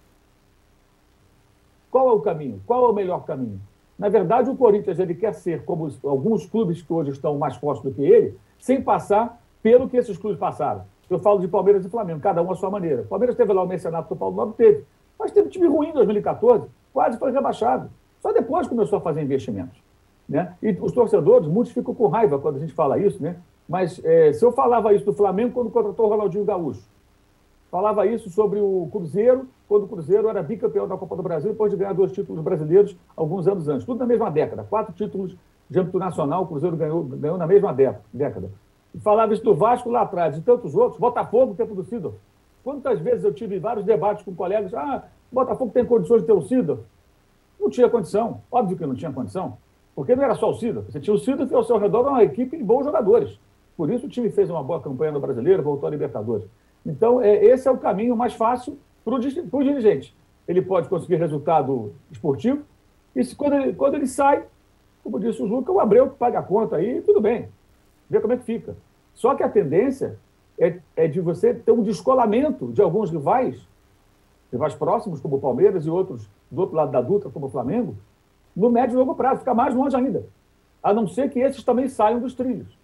Qual 1.93 2.09
é 2.09 2.13
o 2.13 2.19
caminho? 2.21 2.61
Qual 2.67 2.87
é 2.87 2.89
o 2.89 2.93
melhor 2.93 3.25
caminho? 3.25 3.61
Na 3.97 4.09
verdade, 4.09 4.51
o 4.51 4.57
Corinthians 4.57 4.99
ele 4.99 5.15
quer 5.15 5.33
ser 5.33 5.65
como 5.65 5.89
alguns 6.03 6.45
clubes 6.45 6.83
que 6.83 6.93
hoje 6.93 7.11
estão 7.11 7.39
mais 7.39 7.55
fortes 7.55 7.85
do 7.85 7.93
que 7.93 8.03
ele, 8.03 8.37
sem 8.59 8.83
passar 8.83 9.41
pelo 9.63 9.89
que 9.89 9.97
esses 9.97 10.19
clubes 10.19 10.41
passaram. 10.41 10.83
Eu 11.09 11.21
falo 11.21 11.39
de 11.39 11.47
Palmeiras 11.47 11.87
e 11.87 11.89
Flamengo, 11.89 12.19
cada 12.19 12.43
um 12.43 12.51
à 12.51 12.57
sua 12.57 12.69
maneira. 12.69 13.03
O 13.03 13.07
Palmeiras 13.07 13.37
teve 13.37 13.53
lá 13.53 13.63
o 13.63 13.69
Mercenato 13.69 14.09
do 14.09 14.19
Paulo 14.19 14.35
Nobre, 14.35 14.57
teve. 14.57 14.85
Mas 15.17 15.31
teve 15.31 15.49
time 15.49 15.69
ruim 15.69 15.91
em 15.91 15.93
2014, 15.93 16.67
quase 16.93 17.17
foi 17.17 17.31
rebaixado. 17.31 17.89
Só 18.21 18.33
depois 18.33 18.67
começou 18.67 18.99
a 18.99 19.01
fazer 19.01 19.23
investimentos. 19.23 19.79
Né? 20.29 20.55
E 20.63 20.77
os 20.81 20.93
torcedores, 20.93 21.49
muitos 21.49 21.73
ficam 21.73 21.95
com 21.95 22.07
raiva 22.09 22.39
quando 22.39 22.57
a 22.57 22.59
gente 22.61 22.75
fala 22.75 22.99
isso, 22.99 23.23
né? 23.23 23.37
mas 23.69 24.01
é, 24.05 24.33
se 24.33 24.45
eu 24.45 24.53
falava 24.53 24.93
isso 24.93 25.05
do 25.05 25.13
Flamengo 25.13 25.53
quando 25.55 25.71
contratou 25.71 26.07
o 26.07 26.09
Ronaldinho 26.11 26.45
Gaúcho, 26.45 26.83
falava 27.71 28.07
isso 28.07 28.29
sobre 28.31 28.61
o 28.61 28.89
Cruzeiro, 28.91 29.47
quando 29.69 29.85
o 29.85 29.89
Cruzeiro 29.89 30.29
era 30.29 30.43
bicampeão 30.43 30.89
da 30.89 30.97
Copa 30.97 31.17
do 31.17 31.23
Brasil, 31.23 31.51
depois 31.51 31.71
de 31.71 31.77
ganhar 31.77 31.93
dois 31.93 32.13
títulos 32.13 32.43
brasileiros 32.43 32.97
alguns 33.17 33.47
anos 33.47 33.69
antes. 33.69 33.85
Tudo 33.85 33.99
na 33.99 34.07
mesma 34.07 34.31
década. 34.31 34.65
Quatro 34.65 34.95
títulos 34.95 35.37
de 35.69 35.79
âmbito 35.79 35.99
nacional, 35.99 36.45
o 36.45 36.47
Cruzeiro 36.47 36.77
ganhou, 36.77 37.05
ganhou 37.05 37.37
na 37.37 37.47
mesma 37.47 37.73
década. 37.73 38.51
E 38.95 39.01
falava 39.01 39.35
isso 39.35 39.45
do 39.45 39.55
Vasco 39.55 39.91
lá 39.91 40.03
atrás, 40.03 40.37
e 40.39 40.41
tantos 40.41 40.75
outros. 40.75 40.99
Botafogo, 40.99 41.55
tempo 41.55 41.75
do 41.75 41.85
Sidor. 41.85 42.15
Quantas 42.65 42.99
vezes 43.01 43.25
eu 43.25 43.33
tive 43.33 43.59
vários 43.59 43.85
debates 43.85 44.25
com 44.25 44.35
colegas, 44.35 44.73
ah, 44.73 45.05
Botafogo 45.31 45.71
tem 45.73 45.85
condições 45.85 46.23
de 46.23 46.27
ter 46.27 46.33
o 46.33 46.43
Sidor? 46.43 46.81
Não 47.59 47.71
tinha 47.71 47.89
condição, 47.89 48.41
óbvio 48.51 48.77
que 48.77 48.87
não 48.87 48.95
tinha 48.95 49.13
condição, 49.13 49.59
porque 49.95 50.15
não 50.15 50.23
era 50.23 50.35
só 50.35 50.51
o 50.51 50.55
Cida. 50.55 50.83
Você 50.83 51.01
tinha 51.01 51.15
o 51.15 51.19
Cida 51.19 51.47
e 51.51 51.55
ao 51.55 51.65
seu 51.65 51.77
redor 51.79 52.07
uma 52.07 52.23
equipe 52.23 52.57
de 52.57 52.63
bons 52.63 52.85
jogadores. 52.85 53.39
Por 53.77 53.91
isso 53.91 54.07
o 54.07 54.09
time 54.09 54.31
fez 54.31 54.51
uma 54.51 54.63
boa 54.63 54.81
campanha 54.81 55.13
no 55.13 55.21
Brasileiro, 55.21 55.63
voltou 55.63 55.87
à 55.87 55.91
Libertadores. 55.91 56.47
Então, 56.85 57.21
é, 57.21 57.45
esse 57.45 57.69
é 57.69 57.71
o 57.71 57.79
caminho 57.79 58.17
mais 58.17 58.35
fácil 58.35 58.79
para 59.05 59.15
o 59.15 59.63
dirigente. 59.63 60.15
Ele 60.47 60.63
pode 60.63 60.89
conseguir 60.89 61.17
resultado 61.17 61.93
esportivo, 62.11 62.63
e 63.15 63.25
se, 63.25 63.35
quando, 63.35 63.55
ele, 63.55 63.73
quando 63.73 63.95
ele 63.95 64.07
sai, 64.07 64.45
como 65.03 65.19
disse 65.19 65.43
o 65.43 65.49
Juca, 65.49 65.73
o 65.73 65.81
Abreu 65.81 66.09
paga 66.09 66.39
a 66.39 66.43
conta 66.43 66.77
aí, 66.77 67.01
tudo 67.03 67.21
bem, 67.21 67.49
vê 68.09 68.21
como 68.21 68.33
é 68.33 68.37
que 68.37 68.45
fica. 68.45 68.77
Só 69.15 69.35
que 69.35 69.43
a 69.43 69.49
tendência 69.49 70.19
é, 70.59 70.79
é 70.97 71.09
de 71.09 71.21
você 71.21 71.53
ter 71.53 71.73
um 71.73 71.83
descolamento 71.83 72.73
de 72.73 72.81
alguns 72.81 73.11
rivais, 73.11 73.67
rivais 74.51 74.75
próximos, 74.75 75.21
como 75.21 75.37
o 75.37 75.41
Palmeiras 75.41 75.87
e 75.87 75.91
outros 75.91 76.29
do 76.51 76.61
outro 76.61 76.77
lado 76.77 76.91
da 76.91 77.01
Dutra, 77.01 77.31
como 77.31 77.47
o 77.47 77.51
Flamengo, 77.51 77.97
no 78.57 78.71
médio 78.71 78.95
e 78.95 78.99
longo 78.99 79.15
prazo, 79.15 79.41
ficar 79.41 79.55
mais 79.55 79.75
longe 79.75 79.95
ainda. 79.95 80.25
A 80.83 80.93
não 80.93 81.07
ser 81.07 81.31
que 81.31 81.39
esses 81.39 81.63
também 81.63 81.89
saiam 81.89 82.21
dos 82.21 82.35
trilhos. 82.35 82.79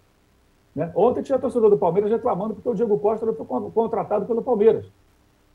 Né? 0.75 0.91
Ontem 0.95 1.23
tinha 1.23 1.39
torcedor 1.39 1.69
do 1.69 1.77
Palmeiras 1.77 2.11
reclamando 2.11 2.53
porque 2.53 2.69
o 2.69 2.73
Diego 2.75 2.99
Costa 2.99 3.25
foi 3.31 3.45
contratado 3.71 4.25
pelo 4.25 4.41
Palmeiras. 4.41 4.85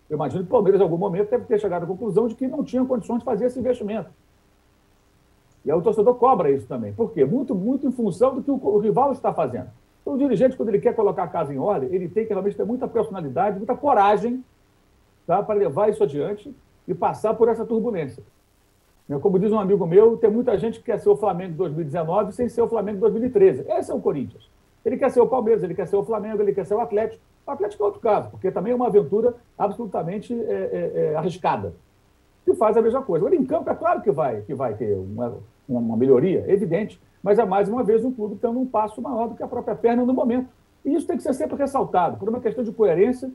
Eu 0.09 0.17
imagino 0.17 0.43
que 0.43 0.49
o 0.49 0.51
Palmeiras, 0.51 0.81
em 0.81 0.85
algum 0.85 0.97
momento, 0.97 1.31
deve 1.31 1.45
ter 1.45 1.61
chegado 1.61 1.85
à 1.85 1.87
conclusão 1.87 2.27
de 2.27 2.35
que 2.35 2.49
não 2.49 2.65
tinha 2.65 2.85
condições 2.85 3.19
de 3.19 3.25
fazer 3.25 3.47
esse 3.47 3.59
investimento. 3.59 4.11
E 5.65 5.71
aí 5.71 5.77
o 5.77 5.83
torcedor 5.83 6.15
cobra 6.15 6.51
isso 6.51 6.67
também. 6.67 6.93
Por 6.93 7.13
quê? 7.13 7.25
Muito, 7.25 7.55
muito 7.55 7.87
em 7.87 7.93
função 7.93 8.35
do 8.35 8.43
que 8.43 8.51
o, 8.51 8.55
o 8.55 8.79
rival 8.79 9.13
está 9.13 9.33
fazendo. 9.33 9.69
Então, 10.01 10.15
o 10.15 10.19
dirigente, 10.19 10.57
quando 10.57 10.71
ele 10.71 10.81
quer 10.81 10.95
colocar 10.97 11.25
a 11.25 11.29
casa 11.29 11.53
em 11.53 11.59
ordem, 11.59 11.91
ele 11.93 12.09
tem 12.09 12.25
que 12.25 12.33
realmente 12.33 12.57
ter 12.57 12.65
muita 12.65 12.89
personalidade, 12.89 13.59
muita 13.59 13.77
coragem 13.77 14.43
tá, 15.27 15.43
para 15.43 15.55
levar 15.59 15.89
isso 15.89 16.03
adiante 16.03 16.55
e 16.87 16.95
passar 16.95 17.35
por 17.35 17.49
essa 17.49 17.65
turbulência. 17.65 18.23
Né, 19.09 19.19
como 19.19 19.39
diz 19.39 19.51
um 19.51 19.59
amigo 19.59 19.87
meu, 19.87 20.17
tem 20.17 20.31
muita 20.31 20.57
gente 20.57 20.79
que 20.79 20.87
quer 20.87 20.99
ser 20.99 21.09
o 21.09 21.17
Flamengo 21.17 21.53
de 21.53 21.59
2019 21.59 22.33
sem 22.33 22.49
ser 22.49 22.63
o 22.63 22.69
Flamengo 22.69 22.97
de 22.97 23.01
2013. 23.01 23.65
Esse 23.69 23.91
é 23.91 23.95
o 23.95 24.01
Corinthians. 24.01 24.49
Ele 24.85 24.97
quer 24.97 25.11
ser 25.11 25.21
o 25.21 25.27
Palmeiras, 25.27 25.63
ele 25.63 25.75
quer 25.75 25.87
ser 25.87 25.97
o 25.97 26.05
Flamengo, 26.05 26.41
ele 26.43 26.53
quer 26.53 26.65
ser 26.65 26.75
o 26.75 26.81
Atlético. 26.81 27.23
O 27.47 27.51
Atlético 27.51 27.83
é 27.83 27.87
outro 27.87 28.01
caso, 28.01 28.31
porque 28.31 28.51
também 28.51 28.73
é 28.73 28.77
uma 28.77 28.87
aventura 28.87 29.35
absolutamente 29.59 30.33
é, 30.33 30.37
é, 30.47 30.93
é, 30.95 31.17
arriscada. 31.17 31.75
E 32.47 32.55
faz 32.55 32.77
a 32.77 32.83
mesma 32.83 33.03
coisa. 33.03 33.27
Agora, 33.27 33.41
em 33.41 33.45
campo, 33.45 33.69
é 33.69 33.75
claro 33.75 34.01
que 34.01 34.11
vai, 34.11 34.43
que 34.43 34.55
vai 34.55 34.75
ter 34.75 34.95
uma, 34.95 35.37
uma 35.69 35.97
melhoria, 35.97 36.45
evidente, 36.49 37.01
mas 37.23 37.39
é 37.39 37.45
mais 37.45 37.69
uma 37.69 37.83
vez 37.83 38.05
um 38.05 38.13
clube 38.13 38.37
tendo 38.41 38.59
um 38.59 38.67
passo 38.67 39.03
maior 39.03 39.29
do 39.29 39.35
que 39.35 39.43
a 39.43 39.49
própria 39.49 39.75
perna 39.75 40.05
no 40.05 40.15
momento. 40.15 40.49
E 40.85 40.95
isso 40.95 41.07
tem 41.07 41.17
que 41.17 41.23
ser 41.23 41.35
sempre 41.35 41.57
ressaltado, 41.57 42.17
por 42.17 42.29
uma 42.29 42.41
questão 42.41 42.65
de 42.65 42.73
coerência, 42.73 43.31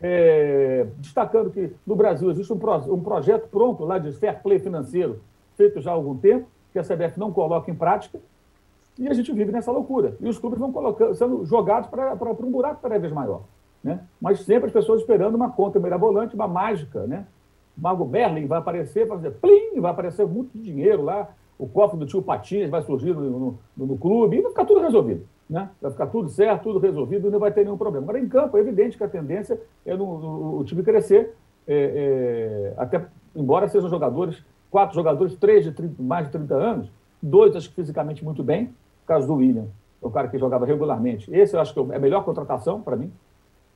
é, 0.00 0.86
destacando 0.98 1.50
que 1.50 1.72
no 1.86 1.96
Brasil 1.96 2.30
existe 2.30 2.52
um, 2.52 2.58
pro, 2.58 2.94
um 2.94 3.02
projeto 3.02 3.48
pronto 3.48 3.84
lá 3.84 3.98
de 3.98 4.12
fair 4.12 4.40
play 4.42 4.58
financeiro, 4.58 5.20
feito 5.56 5.80
já 5.80 5.90
há 5.90 5.94
algum 5.94 6.16
tempo, 6.16 6.46
que 6.72 6.78
a 6.78 6.82
CBF 6.82 7.18
não 7.18 7.32
coloca 7.32 7.70
em 7.70 7.74
prática, 7.74 8.20
e 8.98 9.08
a 9.08 9.14
gente 9.14 9.32
vive 9.32 9.52
nessa 9.52 9.70
loucura. 9.70 10.16
E 10.20 10.28
os 10.28 10.38
clubes 10.38 10.58
vão 10.58 10.72
colocando, 10.72 11.14
sendo 11.14 11.44
jogados 11.44 11.88
para 11.88 12.14
um 12.40 12.50
buraco 12.50 12.82
cada 12.82 12.98
vez 12.98 13.12
maior. 13.12 13.42
Né? 13.82 14.00
Mas 14.20 14.40
sempre 14.40 14.66
as 14.66 14.72
pessoas 14.72 15.00
esperando 15.00 15.36
uma 15.36 15.50
conta 15.50 15.78
mirabolante, 15.78 16.34
uma 16.34 16.48
mágica. 16.48 17.06
Né? 17.06 17.24
O 17.76 17.80
Mago 17.80 18.04
Berlin 18.04 18.46
vai 18.46 18.58
aparecer, 18.58 19.06
vai 19.06 19.16
fazer 19.18 19.30
plim, 19.36 19.80
vai 19.80 19.92
aparecer 19.92 20.26
muito 20.26 20.58
dinheiro 20.58 21.02
lá, 21.02 21.28
o 21.56 21.68
cofre 21.68 21.98
do 21.98 22.06
tio 22.06 22.22
Patins 22.22 22.70
vai 22.70 22.82
surgir 22.82 23.14
no, 23.14 23.58
no, 23.76 23.86
no 23.86 23.98
clube, 23.98 24.36
e 24.36 24.42
vai 24.42 24.50
ficar 24.50 24.64
tudo 24.64 24.80
resolvido. 24.80 25.24
Né? 25.48 25.68
Vai 25.80 25.90
ficar 25.90 26.06
tudo 26.08 26.28
certo, 26.28 26.64
tudo 26.64 26.78
resolvido, 26.78 27.30
não 27.30 27.38
vai 27.38 27.50
ter 27.50 27.64
nenhum 27.64 27.78
problema. 27.78 28.04
Agora, 28.04 28.18
em 28.18 28.28
campo, 28.28 28.56
é 28.56 28.60
evidente 28.60 28.98
que 28.98 29.04
a 29.04 29.08
tendência 29.08 29.60
é 29.86 29.96
no, 29.96 30.18
no 30.18 30.58
o 30.58 30.64
time 30.64 30.82
crescer, 30.82 31.34
é, 31.66 32.74
é, 32.74 32.74
até 32.76 33.06
embora 33.34 33.68
sejam 33.68 33.88
jogadores, 33.88 34.44
quatro 34.70 34.94
jogadores, 34.94 35.34
três 35.36 35.64
de 35.64 35.72
30, 35.72 36.02
mais 36.02 36.26
de 36.26 36.32
30 36.32 36.54
anos, 36.54 36.92
dois 37.22 37.56
acho 37.56 37.68
que 37.70 37.74
fisicamente 37.74 38.24
muito 38.24 38.42
bem, 38.42 38.74
caso 39.06 39.26
do 39.26 39.34
William, 39.34 39.66
é 40.02 40.06
o 40.06 40.10
cara 40.10 40.28
que 40.28 40.38
jogava 40.38 40.66
regularmente. 40.66 41.32
Esse 41.34 41.56
eu 41.56 41.60
acho 41.60 41.72
que 41.72 41.80
é 41.92 41.96
a 41.96 41.98
melhor 41.98 42.24
contratação 42.24 42.80
para 42.80 42.96
mim, 42.96 43.10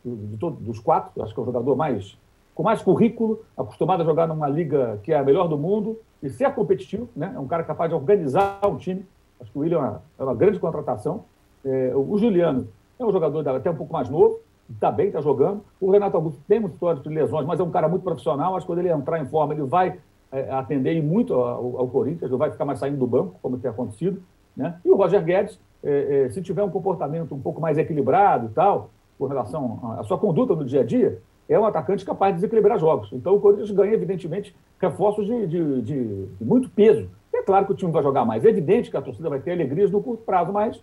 de 0.05 0.37
todos, 0.37 0.59
dos 0.61 0.79
quatro. 0.79 1.13
Eu 1.17 1.25
acho 1.25 1.33
que 1.33 1.41
é 1.41 1.43
o 1.43 1.47
jogador 1.47 1.77
mais 1.77 2.17
com 2.55 2.63
mais 2.63 2.83
currículo, 2.83 3.43
acostumado 3.57 4.03
a 4.03 4.05
jogar 4.05 4.27
numa 4.27 4.47
liga 4.47 5.01
que 5.03 5.13
é 5.13 5.19
a 5.19 5.25
melhor 5.25 5.49
do 5.49 5.57
mundo 5.57 5.99
e 6.23 6.29
ser 6.29 6.53
competitivo, 6.53 7.09
né? 7.17 7.33
É 7.35 7.39
um 7.39 7.47
cara 7.47 7.65
capaz 7.65 7.89
de 7.89 7.95
organizar 7.95 8.61
um 8.67 8.77
time. 8.77 9.07
Acho 9.41 9.51
que 9.51 9.59
o 9.59 9.63
William 9.63 9.79
é 9.79 9.81
uma, 9.81 10.03
é 10.19 10.25
uma 10.25 10.35
grande 10.35 10.59
contratação. 10.59 11.25
É, 11.65 11.93
o 11.95 12.17
Juliano 12.19 12.69
é 12.99 13.05
um 13.05 13.13
jogador 13.13 13.47
até 13.49 13.71
um 13.71 13.77
pouco 13.77 13.93
mais 13.93 14.09
novo, 14.09 14.41
está 14.71 14.91
bem, 14.91 15.09
está 15.09 15.21
jogando. 15.21 15.63
O 15.81 15.91
Renato 15.91 16.17
Augusto 16.17 16.41
tem 16.47 16.59
uma 16.59 16.69
história 16.69 17.01
de 17.01 17.09
lesões, 17.09 17.47
mas 17.47 17.61
é 17.61 17.63
um 17.63 17.71
cara 17.71 17.89
muito 17.89 18.03
profissional. 18.03 18.57
Acho 18.57 18.67
que 18.67 18.73
quando 18.73 18.79
ele 18.79 18.91
entrar 18.91 19.21
em 19.21 19.27
forma, 19.27 19.55
ele 19.55 19.63
vai 19.63 19.99
é, 20.31 20.51
atender 20.51 21.01
muito 21.03 21.35
ao, 21.35 21.79
ao 21.79 21.89
Corinthians, 21.89 22.31
não 22.31 22.39
vai 22.39 22.51
ficar 22.51 22.65
mais 22.65 22.79
saindo 22.79 22.99
do 22.99 23.07
banco, 23.07 23.37
como 23.43 23.59
tem 23.59 23.71
acontecido. 23.71 24.23
Né? 24.57 24.79
E 24.85 24.91
o 24.91 24.97
Roger 24.97 25.23
Guedes, 25.23 25.59
é, 25.83 26.27
é, 26.27 26.31
se 26.31 26.43
tiver 26.43 26.63
um 26.63 26.71
comportamento 26.71 27.35
um 27.35 27.41
pouco 27.41 27.61
mais 27.61 27.79
equilibrado 27.79 28.47
e 28.47 28.51
tal, 28.51 28.91
com 29.19 29.27
relação 29.27 29.97
à 29.99 30.03
sua 30.05 30.19
conduta 30.19 30.55
no 30.55 30.65
dia 30.65 30.81
a 30.81 30.85
dia, 30.85 31.19
é 31.49 31.59
um 31.59 31.67
atacante 31.67 32.05
capaz 32.05 32.33
de 32.33 32.37
desequilibrar 32.37 32.79
jogos. 32.79 33.11
Então 33.13 33.35
o 33.35 33.41
Corinthians 33.41 33.71
ganha, 33.71 33.93
evidentemente, 33.93 34.55
reforços 34.81 35.27
de, 35.27 35.47
de, 35.47 35.83
de, 35.83 36.27
de 36.27 36.45
muito 36.45 36.69
peso. 36.71 37.09
É 37.35 37.43
claro 37.43 37.67
que 37.67 37.73
o 37.73 37.75
time 37.75 37.93
vai 37.93 38.03
jogar 38.03 38.25
mais. 38.25 38.45
É 38.45 38.49
evidente 38.49 38.91
que 38.91 38.97
a 38.97 39.03
torcida 39.03 39.29
vai 39.29 39.41
ter 39.41 39.53
alegrias 39.53 39.91
no 39.91 40.03
curto 40.03 40.23
prazo, 40.25 40.53
mas 40.53 40.81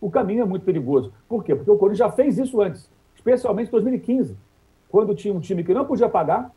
o 0.00 0.10
caminho 0.10 0.42
é 0.42 0.44
muito 0.44 0.64
perigoso. 0.64 1.12
Por 1.28 1.44
quê? 1.44 1.54
Porque 1.54 1.70
o 1.70 1.76
Corinthians 1.76 1.98
já 1.98 2.10
fez 2.10 2.38
isso 2.38 2.60
antes, 2.60 2.90
especialmente 3.14 3.68
em 3.68 3.72
2015, 3.72 4.36
quando 4.88 5.14
tinha 5.14 5.34
um 5.34 5.40
time 5.40 5.64
que 5.64 5.74
não 5.74 5.84
podia 5.84 6.08
pagar 6.08 6.50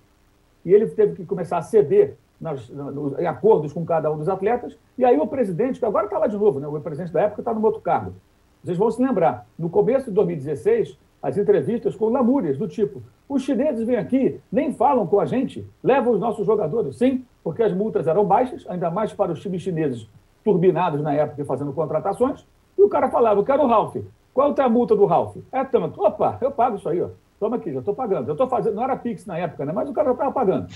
e 0.66 0.74
ele 0.74 0.88
teve 0.88 1.16
que 1.16 1.26
começar 1.26 1.58
a 1.58 1.62
ceder 1.62 2.16
nas, 2.40 2.72
em 3.18 3.26
acordos 3.26 3.74
com 3.74 3.86
cada 3.86 4.12
um 4.12 4.18
dos 4.18 4.30
atletas. 4.30 4.78
E 4.98 5.04
aí 5.04 5.18
o 5.18 5.28
presidente, 5.28 5.80
que 5.80 5.86
agora 5.86 6.06
está 6.06 6.18
lá 6.18 6.28
de 6.28 6.38
novo, 6.38 6.60
né? 6.60 6.68
o 6.68 6.80
presidente 6.80 7.12
da 7.12 7.22
época 7.22 7.42
está 7.42 7.54
no 7.54 7.64
outro 7.66 7.82
cargo. 7.82 8.14
Vocês 8.64 8.78
vão 8.78 8.92
se 8.92 9.02
lembrar, 9.02 9.48
no 9.58 9.70
começo 9.70 10.08
de 10.08 10.12
2016, 10.12 10.98
as 11.22 11.38
entrevistas 11.38 11.96
com 11.96 12.10
lamúrias 12.10 12.58
do 12.58 12.68
tipo: 12.68 13.02
os 13.28 13.44
chineses 13.44 13.86
vêm 13.86 13.98
aqui, 13.98 14.40
nem 14.52 14.74
falam 14.74 15.08
com 15.08 15.20
a 15.20 15.26
gente, 15.26 15.66
levam 15.84 16.14
os 16.14 16.20
nossos 16.20 16.46
jogadores. 16.46 16.98
Sim, 16.98 17.26
porque 17.44 17.64
as 17.64 17.74
multas 17.74 18.08
eram 18.08 18.26
baixas, 18.26 18.66
ainda 18.70 18.90
mais 18.90 19.14
para 19.14 19.32
os 19.32 19.42
times 19.42 19.62
chineses 19.62 20.08
turbinados 20.44 21.02
na 21.02 21.14
época 21.14 21.42
e 21.42 21.46
fazendo 21.46 21.74
contratações. 21.74 22.46
E 22.80 22.82
o 22.82 22.88
cara 22.88 23.10
falava: 23.10 23.42
eu 23.42 23.44
quero 23.44 23.64
o 23.64 23.68
Ralph. 23.68 23.98
Qual 24.34 24.56
é 24.58 24.62
a 24.62 24.70
multa 24.70 24.96
do 24.96 25.06
Ralph? 25.06 25.36
É 25.52 25.66
tanto. 25.66 26.02
Opa, 26.02 26.38
eu 26.40 26.50
pago 26.50 26.78
isso 26.78 26.88
aí, 26.88 27.02
ó. 27.02 27.10
Toma 27.38 27.58
aqui, 27.58 27.74
já 27.74 27.80
estou 27.80 27.94
pagando. 27.94 28.30
Eu 28.30 28.34
estou 28.34 28.48
fazendo, 28.48 28.76
não 28.76 28.84
era 28.84 28.96
Pix 28.96 29.26
na 29.26 29.38
época, 29.38 29.66
né? 29.66 29.74
Mas 29.74 29.90
o 29.90 29.94
cara 29.94 30.08
já 30.08 30.14
estava 30.14 30.32
pagando. 30.32 30.68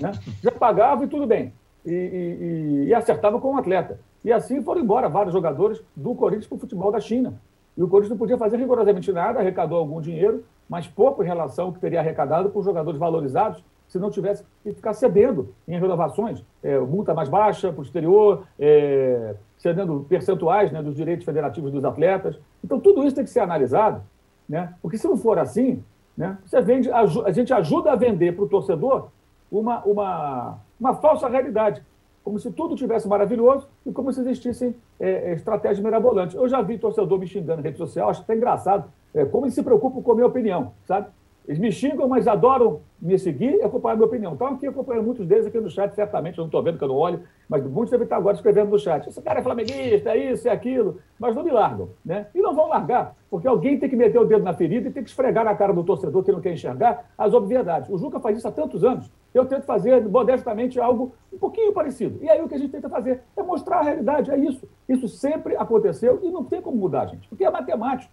Né? 0.00 0.10
Já 0.42 0.50
pagava 0.50 1.04
e 1.04 1.06
tudo 1.06 1.26
bem. 1.26 1.52
E, 1.86 1.92
e, 1.92 2.84
e, 2.88 2.94
acertava 2.94 3.40
com 3.40 3.54
o 3.54 3.56
atleta. 3.56 4.00
E 4.24 4.32
assim 4.32 4.62
foram 4.62 4.80
embora 4.80 5.08
vários 5.08 5.32
jogadores 5.32 5.80
do 5.94 6.14
Corinthians 6.14 6.48
para 6.48 6.56
o 6.56 6.58
futebol 6.58 6.90
da 6.90 6.98
China. 6.98 7.34
E 7.76 7.82
o 7.82 7.88
Corinthians 7.88 8.10
não 8.10 8.18
podia 8.18 8.38
fazer 8.38 8.56
rigorosamente 8.56 9.12
nada, 9.12 9.38
arrecadou 9.38 9.78
algum 9.78 10.00
dinheiro, 10.00 10.44
mas 10.68 10.88
pouco 10.88 11.22
em 11.22 11.26
relação 11.26 11.66
ao 11.66 11.72
que 11.72 11.78
teria 11.78 12.00
arrecadado 12.00 12.50
por 12.50 12.64
jogadores 12.64 12.98
valorizados, 12.98 13.62
se 13.86 13.98
não 13.98 14.10
tivesse 14.10 14.44
que 14.62 14.72
ficar 14.72 14.94
cedendo 14.94 15.54
em 15.68 15.78
renovações, 15.78 16.42
é, 16.62 16.78
multa 16.78 17.12
mais 17.14 17.28
baixa 17.28 17.70
para 17.70 17.80
o 17.80 17.84
exterior, 17.84 18.44
é, 18.58 19.34
cedendo 19.64 20.04
percentuais 20.06 20.70
né, 20.70 20.82
dos 20.82 20.94
direitos 20.94 21.24
federativos 21.24 21.72
dos 21.72 21.82
atletas. 21.86 22.38
Então, 22.62 22.78
tudo 22.78 23.02
isso 23.02 23.16
tem 23.16 23.24
que 23.24 23.30
ser 23.30 23.40
analisado, 23.40 24.02
né? 24.46 24.74
porque 24.82 24.98
se 24.98 25.08
não 25.08 25.16
for 25.16 25.38
assim, 25.38 25.82
né, 26.14 26.36
você 26.44 26.60
vende, 26.60 26.90
a 26.92 27.32
gente 27.32 27.50
ajuda 27.50 27.92
a 27.92 27.96
vender 27.96 28.36
para 28.36 28.44
o 28.44 28.48
torcedor 28.48 29.08
uma, 29.50 29.82
uma, 29.84 30.58
uma 30.78 30.94
falsa 30.96 31.28
realidade, 31.28 31.82
como 32.22 32.38
se 32.38 32.52
tudo 32.52 32.76
tivesse 32.76 33.08
maravilhoso 33.08 33.66
e 33.86 33.90
como 33.90 34.12
se 34.12 34.20
existissem 34.20 34.76
é, 35.00 35.30
é 35.30 35.32
estratégias 35.32 35.80
mirabolantes. 35.82 36.36
Eu 36.36 36.46
já 36.46 36.60
vi 36.60 36.76
torcedor 36.76 37.18
me 37.18 37.26
xingando 37.26 37.56
na 37.56 37.62
rede 37.62 37.78
social, 37.78 38.10
acho 38.10 38.20
até 38.20 38.36
engraçado, 38.36 38.84
é, 39.14 39.24
como 39.24 39.46
eles 39.46 39.54
se 39.54 39.62
preocupam 39.62 40.02
com 40.02 40.12
a 40.12 40.14
minha 40.14 40.26
opinião, 40.26 40.72
sabe? 40.86 41.06
Eles 41.46 41.58
me 41.58 41.70
xingam, 41.70 42.08
mas 42.08 42.26
adoram 42.26 42.80
me 43.00 43.18
seguir 43.18 43.56
e 43.56 43.62
acompanhar 43.62 43.92
a 43.92 43.96
minha 43.96 44.06
opinião. 44.06 44.32
Então, 44.32 44.46
aqui 44.46 44.66
acompanhando 44.66 45.04
muitos 45.04 45.26
deles 45.26 45.46
aqui 45.46 45.60
no 45.60 45.68
chat, 45.68 45.94
certamente, 45.94 46.38
eu 46.38 46.42
não 46.42 46.46
estou 46.46 46.62
vendo 46.62 46.78
que 46.78 46.84
eu 46.84 46.88
não 46.88 46.96
olho, 46.96 47.20
mas 47.46 47.62
muitos 47.66 47.90
devem 47.90 48.04
estar 48.04 48.16
agora 48.16 48.34
escrevendo 48.34 48.70
no 48.70 48.78
chat. 48.78 49.06
Esse 49.06 49.20
cara 49.20 49.40
é 49.40 49.42
flamenguista, 49.42 50.10
é 50.10 50.32
isso, 50.32 50.48
é 50.48 50.50
aquilo, 50.50 50.98
mas 51.18 51.36
não 51.36 51.44
me 51.44 51.50
largam, 51.50 51.90
né? 52.02 52.28
E 52.34 52.40
não 52.40 52.54
vão 52.54 52.68
largar, 52.68 53.14
porque 53.28 53.46
alguém 53.46 53.78
tem 53.78 53.90
que 53.90 53.96
meter 53.96 54.18
o 54.18 54.24
dedo 54.24 54.42
na 54.42 54.54
ferida 54.54 54.88
e 54.88 54.90
tem 54.90 55.02
que 55.02 55.10
esfregar 55.10 55.44
na 55.44 55.54
cara 55.54 55.74
do 55.74 55.84
torcedor 55.84 56.24
que 56.24 56.32
não 56.32 56.40
quer 56.40 56.54
enxergar 56.54 57.10
as 57.18 57.34
obviedades. 57.34 57.90
O 57.90 57.98
Juca 57.98 58.18
faz 58.20 58.38
isso 58.38 58.48
há 58.48 58.52
tantos 58.52 58.82
anos. 58.82 59.12
Eu 59.34 59.44
tento 59.44 59.64
fazer, 59.64 60.02
modestamente, 60.08 60.80
algo 60.80 61.12
um 61.30 61.36
pouquinho 61.36 61.74
parecido. 61.74 62.18
E 62.22 62.30
aí 62.30 62.40
o 62.40 62.48
que 62.48 62.54
a 62.54 62.58
gente 62.58 62.70
tenta 62.70 62.88
fazer 62.88 63.20
é 63.36 63.42
mostrar 63.42 63.80
a 63.80 63.82
realidade, 63.82 64.30
é 64.30 64.38
isso. 64.38 64.66
Isso 64.88 65.08
sempre 65.08 65.56
aconteceu 65.56 66.20
e 66.22 66.30
não 66.30 66.44
tem 66.44 66.62
como 66.62 66.78
mudar, 66.78 67.06
gente, 67.06 67.28
porque 67.28 67.44
é 67.44 67.50
matemático. 67.50 68.12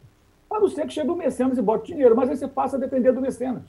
A 0.52 0.60
não 0.60 0.68
ser 0.68 0.86
que 0.86 0.94
chegue 0.94 1.10
o 1.10 1.16
mecenas 1.16 1.58
e 1.58 1.62
bote 1.62 1.94
dinheiro, 1.94 2.16
mas 2.16 2.30
aí 2.30 2.36
você 2.36 2.48
passa 2.48 2.76
a 2.76 2.80
depender 2.80 3.14
do 3.14 3.22
mecenas. 3.22 3.64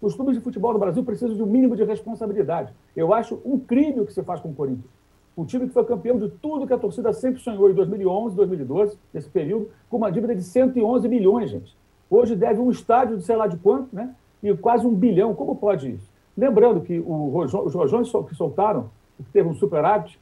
Os 0.00 0.14
clubes 0.14 0.36
de 0.36 0.42
futebol 0.42 0.72
no 0.74 0.78
Brasil 0.78 1.02
precisam 1.02 1.34
de 1.34 1.42
um 1.42 1.46
mínimo 1.46 1.74
de 1.74 1.82
responsabilidade. 1.82 2.72
Eu 2.94 3.14
acho 3.14 3.40
um 3.44 3.58
crime 3.58 4.00
o 4.00 4.06
que 4.06 4.12
você 4.12 4.22
faz 4.22 4.40
com 4.40 4.50
o 4.50 4.54
Corinthians. 4.54 4.90
O 5.34 5.46
time 5.46 5.66
que 5.66 5.72
foi 5.72 5.84
campeão 5.84 6.18
de 6.18 6.28
tudo 6.28 6.66
que 6.66 6.72
a 6.72 6.78
torcida 6.78 7.12
sempre 7.12 7.40
sonhou 7.40 7.70
em 7.70 7.74
2011, 7.74 8.36
2012, 8.36 8.98
nesse 9.12 9.28
período, 9.28 9.70
com 9.88 9.96
uma 9.96 10.10
dívida 10.10 10.34
de 10.34 10.42
111 10.42 11.08
milhões, 11.08 11.50
gente. 11.50 11.76
Hoje 12.10 12.36
deve 12.36 12.60
um 12.60 12.70
estádio 12.70 13.16
de 13.16 13.24
sei 13.24 13.36
lá 13.36 13.46
de 13.46 13.56
quanto, 13.56 13.94
né? 13.94 14.14
E 14.42 14.54
quase 14.56 14.86
um 14.86 14.94
bilhão. 14.94 15.34
Como 15.34 15.56
pode 15.56 15.92
isso? 15.92 16.10
Lembrando 16.36 16.82
que 16.82 16.98
os 16.98 17.74
rojões 17.74 18.10
que 18.28 18.34
soltaram, 18.34 18.90
que 19.16 19.24
teve 19.32 19.48
um 19.48 19.54
superávit, 19.54 20.20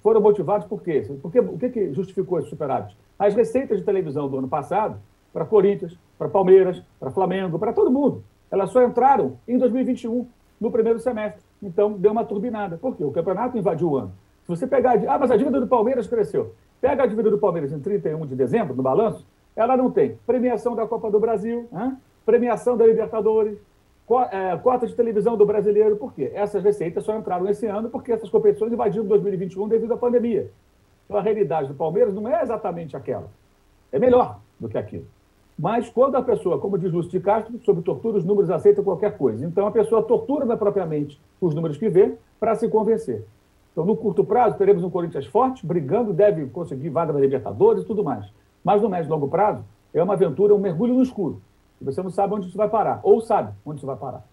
foram 0.00 0.20
motivados 0.20 0.66
por 0.66 0.82
quê? 0.82 1.04
Porque, 1.20 1.40
o 1.40 1.58
que, 1.58 1.68
que 1.68 1.92
justificou 1.92 2.38
esse 2.38 2.48
superávit? 2.48 2.96
As 3.18 3.34
receitas 3.34 3.78
de 3.78 3.84
televisão 3.84 4.28
do 4.28 4.38
ano 4.38 4.48
passado 4.48 4.98
para 5.34 5.44
Corinthians, 5.44 5.98
para 6.16 6.28
Palmeiras, 6.28 6.80
para 7.00 7.10
Flamengo, 7.10 7.58
para 7.58 7.72
todo 7.72 7.90
mundo. 7.90 8.22
Elas 8.50 8.70
só 8.70 8.82
entraram 8.84 9.36
em 9.46 9.58
2021. 9.58 10.26
no 10.60 10.70
primeiro 10.70 11.00
semestre. 11.00 11.42
Então, 11.60 11.92
deu 11.92 12.12
uma 12.12 12.24
turbinada. 12.24 12.78
Por 12.78 12.96
quê? 12.96 13.04
O 13.04 13.10
campeonato 13.10 13.58
invadiu 13.58 13.90
o 13.90 13.96
ano. 13.96 14.12
Se 14.44 14.48
você 14.48 14.66
pegar. 14.66 14.94
Ah, 15.08 15.18
mas 15.18 15.30
a 15.30 15.36
dívida 15.36 15.60
do 15.60 15.66
Palmeiras 15.66 16.06
cresceu. 16.06 16.54
Pega 16.80 17.02
a 17.02 17.06
dívida 17.06 17.28
do 17.28 17.38
Palmeiras 17.38 17.72
em 17.72 17.80
31 17.80 18.24
de 18.24 18.36
dezembro, 18.36 18.74
no 18.74 18.82
balanço, 18.82 19.26
ela 19.56 19.76
não 19.76 19.90
tem 19.90 20.16
premiação 20.26 20.76
da 20.76 20.86
Copa 20.86 21.10
do 21.10 21.18
Brasil, 21.18 21.68
hein? 21.72 21.96
premiação 22.24 22.76
da 22.76 22.86
Libertadores, 22.86 23.58
é, 24.30 24.56
cota 24.58 24.86
de 24.86 24.94
televisão 24.94 25.36
do 25.36 25.44
brasileiro. 25.44 25.96
Por 25.96 26.12
quê? 26.12 26.30
Essas 26.34 26.62
receitas 26.62 27.04
só 27.04 27.16
entraram 27.16 27.48
esse 27.48 27.66
ano 27.66 27.90
porque 27.90 28.12
essas 28.12 28.28
competições 28.28 28.72
invadiram 28.72 29.04
2021 29.06 29.66
devido 29.68 29.94
à 29.94 29.96
pandemia. 29.96 30.50
Então, 31.04 31.16
a 31.16 31.22
realidade 31.22 31.68
do 31.68 31.74
Palmeiras 31.74 32.14
não 32.14 32.28
é 32.28 32.42
exatamente 32.42 32.96
aquela. 32.96 33.28
É 33.90 33.98
melhor 33.98 34.40
do 34.58 34.68
que 34.68 34.78
aquilo. 34.78 35.06
Mas 35.58 35.88
quando 35.88 36.16
a 36.16 36.22
pessoa, 36.22 36.58
como 36.58 36.76
diz 36.76 36.92
Lúcio 36.92 37.10
de 37.10 37.20
Castro, 37.20 37.58
sob 37.64 37.80
tortura 37.82 38.18
os 38.18 38.24
números 38.24 38.50
aceitam 38.50 38.82
qualquer 38.82 39.16
coisa. 39.16 39.46
Então 39.46 39.66
a 39.66 39.70
pessoa 39.70 40.02
tortura 40.02 40.44
na 40.44 40.56
propriamente 40.56 41.20
os 41.40 41.54
números 41.54 41.76
que 41.76 41.88
vê 41.88 42.14
para 42.40 42.54
se 42.54 42.68
convencer. 42.68 43.24
Então, 43.74 43.84
no 43.84 43.96
curto 43.96 44.24
prazo, 44.24 44.56
teremos 44.56 44.84
um 44.84 44.90
Corinthians 44.90 45.26
forte, 45.26 45.66
brigando, 45.66 46.12
deve 46.12 46.46
conseguir 46.46 46.90
vaga 46.90 47.12
na 47.12 47.18
Libertadores 47.18 47.82
e 47.82 47.86
tudo 47.86 48.04
mais. 48.04 48.24
Mas 48.62 48.80
no 48.80 48.88
médio 48.88 49.08
e 49.08 49.10
longo 49.10 49.28
prazo, 49.28 49.64
é 49.92 50.00
uma 50.02 50.14
aventura, 50.14 50.54
um 50.54 50.58
mergulho 50.58 50.94
no 50.94 51.02
escuro. 51.02 51.42
E 51.80 51.84
você 51.84 52.00
não 52.00 52.10
sabe 52.10 52.34
onde 52.34 52.46
isso 52.46 52.56
vai 52.56 52.68
parar. 52.68 53.00
Ou 53.02 53.20
sabe 53.20 53.52
onde 53.66 53.78
isso 53.78 53.86
vai 53.86 53.96
parar. 53.96 54.24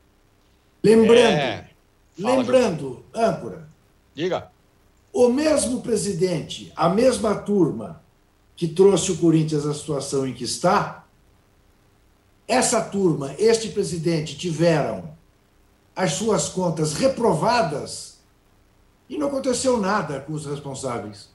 Lembrando, 0.84 1.38
é... 1.38 1.70
lembrando, 2.18 3.04
âncora. 3.16 3.68
Diga. 4.14 4.50
O 5.12 5.28
mesmo 5.28 5.82
presidente, 5.82 6.72
a 6.76 6.88
mesma 6.88 7.36
turma 7.36 8.02
que 8.56 8.68
trouxe 8.68 9.12
o 9.12 9.18
Corinthians 9.18 9.66
à 9.66 9.74
situação 9.74 10.28
em 10.28 10.34
que 10.34 10.44
está, 10.44 11.01
essa 12.52 12.82
turma, 12.82 13.34
este 13.40 13.70
presidente, 13.70 14.38
tiveram 14.38 15.16
as 15.96 16.12
suas 16.12 16.50
contas 16.50 16.92
reprovadas 16.92 18.18
e 19.08 19.18
não 19.18 19.28
aconteceu 19.28 19.80
nada 19.80 20.20
com 20.20 20.34
os 20.34 20.46
responsáveis. 20.46 21.30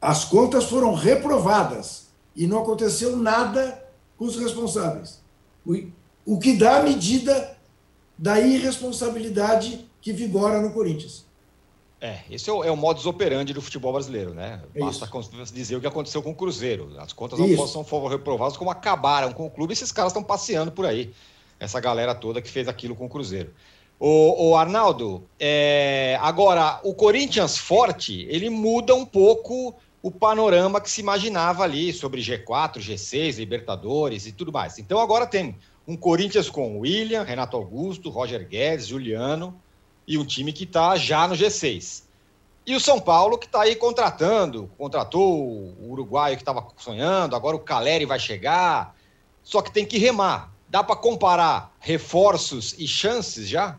As 0.00 0.24
contas 0.24 0.64
foram 0.64 0.94
reprovadas 0.94 2.06
e 2.34 2.46
não 2.46 2.62
aconteceu 2.62 3.14
nada 3.18 3.86
com 4.16 4.24
os 4.24 4.36
responsáveis. 4.36 5.20
O, 6.24 6.38
que 6.38 6.56
dá 6.56 6.78
a 6.78 6.82
medida 6.82 7.54
da 8.16 8.40
irresponsabilidade 8.40 9.86
que 10.00 10.10
vigora 10.10 10.62
no 10.62 10.72
Corinthians. 10.72 11.26
É, 12.00 12.20
esse 12.30 12.48
é 12.48 12.52
o, 12.52 12.64
é 12.64 12.70
o 12.70 12.76
modus 12.76 13.04
operandi 13.04 13.52
do 13.52 13.60
futebol 13.60 13.92
brasileiro, 13.92 14.32
né? 14.32 14.62
É 14.74 14.80
Basta 14.80 15.04
isso. 15.04 15.52
dizer 15.52 15.76
o 15.76 15.80
que 15.80 15.86
aconteceu 15.86 16.22
com 16.22 16.30
o 16.30 16.34
Cruzeiro. 16.34 16.94
As 16.98 17.12
contas 17.12 17.38
não 17.38 17.46
isso. 17.46 17.84
foram 17.84 18.06
reprovadas 18.06 18.56
como 18.56 18.70
acabaram 18.70 19.32
com 19.32 19.46
o 19.46 19.50
clube. 19.50 19.74
Esses 19.74 19.92
caras 19.92 20.12
estão 20.12 20.22
passeando 20.22 20.72
por 20.72 20.86
aí. 20.86 21.12
Essa 21.58 21.78
galera 21.78 22.14
toda 22.14 22.40
que 22.40 22.48
fez 22.48 22.68
aquilo 22.68 22.96
com 22.96 23.04
o 23.04 23.08
Cruzeiro. 23.08 23.52
O, 23.98 24.48
o 24.48 24.56
Arnaldo, 24.56 25.22
é, 25.38 26.18
agora, 26.22 26.80
o 26.82 26.94
Corinthians 26.94 27.58
forte, 27.58 28.26
ele 28.30 28.48
muda 28.48 28.94
um 28.94 29.04
pouco 29.04 29.74
o 30.02 30.10
panorama 30.10 30.80
que 30.80 30.90
se 30.90 31.02
imaginava 31.02 31.64
ali 31.64 31.92
sobre 31.92 32.22
G4, 32.22 32.78
G6, 32.78 33.36
Libertadores 33.36 34.26
e 34.26 34.32
tudo 34.32 34.50
mais. 34.50 34.78
Então 34.78 34.98
agora 34.98 35.26
tem 35.26 35.54
um 35.86 35.98
Corinthians 35.98 36.48
com 36.48 36.78
William, 36.78 37.22
Renato 37.22 37.58
Augusto, 37.58 38.08
Roger 38.08 38.48
Guedes, 38.48 38.86
Juliano, 38.86 39.60
e 40.10 40.18
um 40.18 40.24
time 40.24 40.52
que 40.52 40.64
está 40.64 40.96
já 40.96 41.28
no 41.28 41.36
G6. 41.36 42.02
E 42.66 42.74
o 42.74 42.80
São 42.80 42.98
Paulo 42.98 43.38
que 43.38 43.46
está 43.46 43.62
aí 43.62 43.76
contratando, 43.76 44.68
contratou 44.76 45.40
o 45.40 45.92
uruguaio 45.92 46.36
que 46.36 46.42
estava 46.42 46.66
sonhando, 46.76 47.36
agora 47.36 47.54
o 47.54 47.60
Caleri 47.60 48.04
vai 48.04 48.18
chegar, 48.18 48.96
só 49.40 49.62
que 49.62 49.70
tem 49.70 49.86
que 49.86 49.98
remar. 49.98 50.52
Dá 50.68 50.82
para 50.82 50.96
comparar 50.96 51.72
reforços 51.78 52.74
e 52.76 52.88
chances 52.88 53.48
já? 53.48 53.78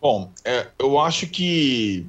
Bom, 0.00 0.30
é, 0.44 0.68
eu 0.78 1.00
acho 1.00 1.26
que 1.26 2.06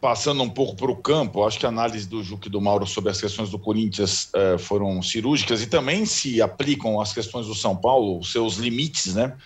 passando 0.00 0.42
um 0.42 0.48
pouco 0.48 0.74
para 0.74 0.90
o 0.90 0.96
campo, 0.96 1.44
acho 1.44 1.58
que 1.58 1.66
a 1.66 1.68
análise 1.68 2.08
do 2.08 2.22
Juque 2.22 2.48
e 2.48 2.50
do 2.50 2.62
Mauro 2.62 2.86
sobre 2.86 3.10
as 3.10 3.20
questões 3.20 3.50
do 3.50 3.58
Corinthians 3.58 4.30
é, 4.34 4.56
foram 4.56 5.02
cirúrgicas 5.02 5.60
e 5.60 5.66
também 5.66 6.06
se 6.06 6.40
aplicam 6.40 6.98
às 6.98 7.12
questões 7.12 7.46
do 7.46 7.54
São 7.54 7.76
Paulo, 7.76 8.18
os 8.18 8.32
seus 8.32 8.56
limites, 8.56 9.14
né? 9.14 9.36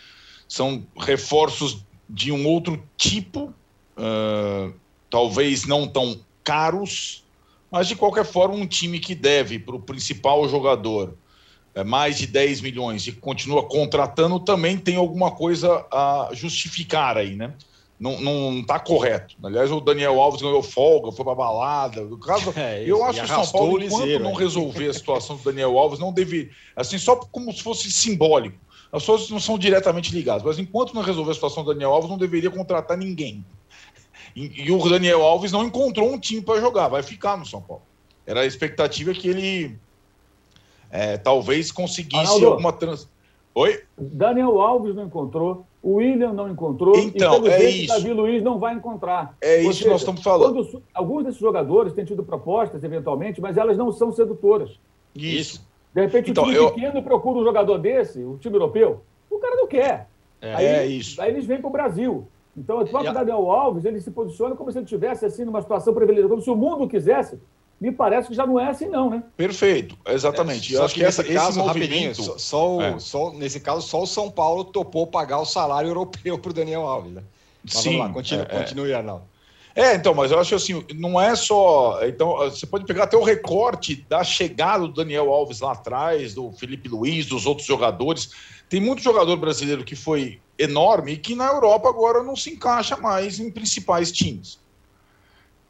São 0.48 0.86
reforços 0.96 1.85
de 2.08 2.30
um 2.32 2.46
outro 2.46 2.82
tipo, 2.96 3.52
uh, 3.96 4.72
talvez 5.10 5.66
não 5.66 5.86
tão 5.86 6.20
caros, 6.44 7.24
mas 7.70 7.88
de 7.88 7.96
qualquer 7.96 8.24
forma 8.24 8.54
um 8.54 8.66
time 8.66 8.98
que 9.00 9.14
deve 9.14 9.58
para 9.58 9.76
o 9.76 9.80
principal 9.80 10.48
jogador 10.48 11.14
é, 11.74 11.84
mais 11.84 12.16
de 12.16 12.26
10 12.26 12.62
milhões 12.62 13.06
e 13.06 13.12
continua 13.12 13.62
contratando 13.64 14.40
também 14.40 14.78
tem 14.78 14.96
alguma 14.96 15.30
coisa 15.30 15.84
a 15.92 16.30
justificar 16.32 17.18
aí, 17.18 17.36
né? 17.36 17.52
Não, 17.98 18.20
não 18.20 18.62
tá 18.62 18.78
correto. 18.78 19.36
Aliás, 19.42 19.72
o 19.72 19.80
Daniel 19.80 20.20
Alves 20.20 20.42
ganhou 20.42 20.62
folga, 20.62 21.12
foi 21.12 21.24
para 21.24 21.34
balada. 21.34 22.02
No 22.02 22.18
caso, 22.18 22.52
é, 22.56 22.82
eu 22.86 23.02
acho 23.04 23.20
que 23.20 23.24
o 23.24 23.28
São 23.28 23.46
Paulo, 23.46 23.82
enquanto 23.82 24.18
não 24.20 24.34
resolver 24.34 24.88
a 24.88 24.94
situação 24.94 25.36
do 25.36 25.42
Daniel 25.42 25.78
Alves, 25.78 25.98
não 25.98 26.12
deve. 26.12 26.50
Assim, 26.74 26.98
só 26.98 27.16
como 27.16 27.52
se 27.52 27.62
fosse 27.62 27.90
simbólico. 27.90 28.58
As 28.92 29.02
pessoas 29.02 29.30
não 29.30 29.40
são 29.40 29.58
diretamente 29.58 30.14
ligadas, 30.14 30.42
mas 30.42 30.58
enquanto 30.58 30.94
não 30.94 31.02
resolver 31.02 31.32
a 31.32 31.34
situação 31.34 31.64
do 31.64 31.72
Daniel 31.72 31.92
Alves, 31.92 32.08
não 32.08 32.18
deveria 32.18 32.50
contratar 32.50 32.96
ninguém. 32.96 33.44
E, 34.34 34.64
e 34.64 34.70
o 34.70 34.88
Daniel 34.88 35.22
Alves 35.22 35.52
não 35.52 35.64
encontrou 35.64 36.12
um 36.12 36.18
time 36.18 36.42
para 36.42 36.60
jogar, 36.60 36.88
vai 36.88 37.02
ficar 37.02 37.36
no 37.36 37.46
São 37.46 37.60
Paulo. 37.60 37.82
Era 38.26 38.40
a 38.40 38.46
expectativa 38.46 39.12
que 39.12 39.28
ele 39.28 39.78
é, 40.90 41.16
talvez 41.16 41.72
conseguisse 41.72 42.22
Arnaldo, 42.22 42.46
alguma 42.46 42.72
trans. 42.72 43.08
Oi? 43.54 43.82
Daniel 43.96 44.60
Alves 44.60 44.94
não 44.94 45.04
encontrou, 45.04 45.66
o 45.82 45.94
William 45.94 46.32
não 46.32 46.50
encontrou, 46.50 46.96
então, 46.98 47.46
e 47.46 47.48
é 47.48 47.70
isso. 47.70 47.88
Davi 47.88 48.12
Luiz 48.12 48.42
não 48.42 48.58
vai 48.58 48.74
encontrar. 48.74 49.36
É 49.40 49.56
Ou 49.56 49.70
isso 49.70 49.72
seja, 49.74 49.84
que 49.84 49.90
nós 49.90 50.00
estamos 50.02 50.22
falando. 50.22 50.66
Quando, 50.66 50.82
alguns 50.92 51.24
desses 51.24 51.40
jogadores 51.40 51.92
têm 51.94 52.04
tido 52.04 52.22
propostas, 52.22 52.84
eventualmente, 52.84 53.40
mas 53.40 53.56
elas 53.56 53.78
não 53.78 53.90
são 53.92 54.12
sedutoras. 54.12 54.72
Isso. 55.14 55.64
De 55.96 56.02
repente, 56.02 56.30
então, 56.30 56.44
o 56.44 56.46
time 56.48 56.58
eu... 56.58 56.70
pequeno 56.72 57.02
procura 57.02 57.38
um 57.38 57.42
jogador 57.42 57.78
desse, 57.78 58.22
o 58.22 58.36
time 58.36 58.54
europeu, 58.54 59.00
o 59.30 59.38
cara 59.38 59.56
não 59.56 59.66
quer. 59.66 60.06
É, 60.42 60.54
aí, 60.54 60.66
é 60.66 60.86
isso. 60.86 61.18
Aí 61.22 61.30
eles 61.30 61.46
vêm 61.46 61.58
para 61.58 61.68
o 61.68 61.72
Brasil. 61.72 62.28
Então, 62.54 62.82
o 62.82 62.86
próprio 62.86 63.14
Daniel 63.14 63.50
Alves, 63.50 63.82
ele 63.86 63.98
se 64.02 64.10
posiciona 64.10 64.54
como 64.54 64.70
se 64.70 64.76
ele 64.76 64.84
estivesse 64.84 65.24
assim 65.24 65.46
numa 65.46 65.62
situação 65.62 65.94
privilegiada, 65.94 66.28
como 66.28 66.42
se 66.42 66.50
o 66.50 66.54
mundo 66.54 66.86
quisesse. 66.86 67.40
Me 67.80 67.90
parece 67.90 68.28
que 68.28 68.34
já 68.34 68.46
não 68.46 68.60
é 68.60 68.68
assim, 68.68 68.88
não, 68.90 69.08
né? 69.08 69.22
Perfeito, 69.38 69.96
exatamente. 70.06 70.74
É, 70.74 70.78
eu 70.78 70.84
acho 70.84 70.94
que 70.94 71.02
essa, 71.02 71.24
caso, 71.24 71.60
esse 71.60 71.66
movimento... 71.66 72.22
Só, 72.22 72.36
só, 72.36 72.76
o, 72.76 72.82
é. 72.82 72.98
só, 72.98 73.32
nesse 73.32 73.58
caso, 73.58 73.80
só 73.80 74.02
o 74.02 74.06
São 74.06 74.30
Paulo 74.30 74.64
topou 74.64 75.06
pagar 75.06 75.40
o 75.40 75.46
salário 75.46 75.88
europeu 75.88 76.38
para 76.38 76.50
o 76.50 76.54
Daniel 76.54 76.82
Alves. 76.82 77.12
Né? 77.12 77.22
Mas 77.64 77.72
Sim. 77.72 77.92
Vamos 77.92 78.06
lá, 78.08 78.12
continue, 78.12 78.46
é, 78.50 78.54
é. 78.54 78.58
continue 78.58 78.92
Arnaldo. 78.92 79.24
É, 79.76 79.94
então, 79.94 80.14
mas 80.14 80.32
eu 80.32 80.40
acho 80.40 80.54
assim, 80.54 80.82
não 80.94 81.20
é 81.20 81.36
só. 81.36 82.00
Então, 82.06 82.38
você 82.38 82.64
pode 82.64 82.86
pegar 82.86 83.04
até 83.04 83.14
o 83.14 83.22
recorte 83.22 84.06
da 84.08 84.24
chegada 84.24 84.86
do 84.86 84.94
Daniel 84.94 85.30
Alves 85.30 85.60
lá 85.60 85.72
atrás, 85.72 86.32
do 86.32 86.50
Felipe 86.52 86.88
Luiz, 86.88 87.26
dos 87.26 87.44
outros 87.44 87.66
jogadores. 87.66 88.30
Tem 88.70 88.80
muito 88.80 89.02
jogador 89.02 89.36
brasileiro 89.36 89.84
que 89.84 89.94
foi 89.94 90.40
enorme 90.58 91.12
e 91.12 91.16
que 91.18 91.34
na 91.34 91.48
Europa 91.48 91.90
agora 91.90 92.22
não 92.22 92.34
se 92.34 92.50
encaixa 92.50 92.96
mais 92.96 93.38
em 93.38 93.50
principais 93.50 94.10
times. 94.10 94.58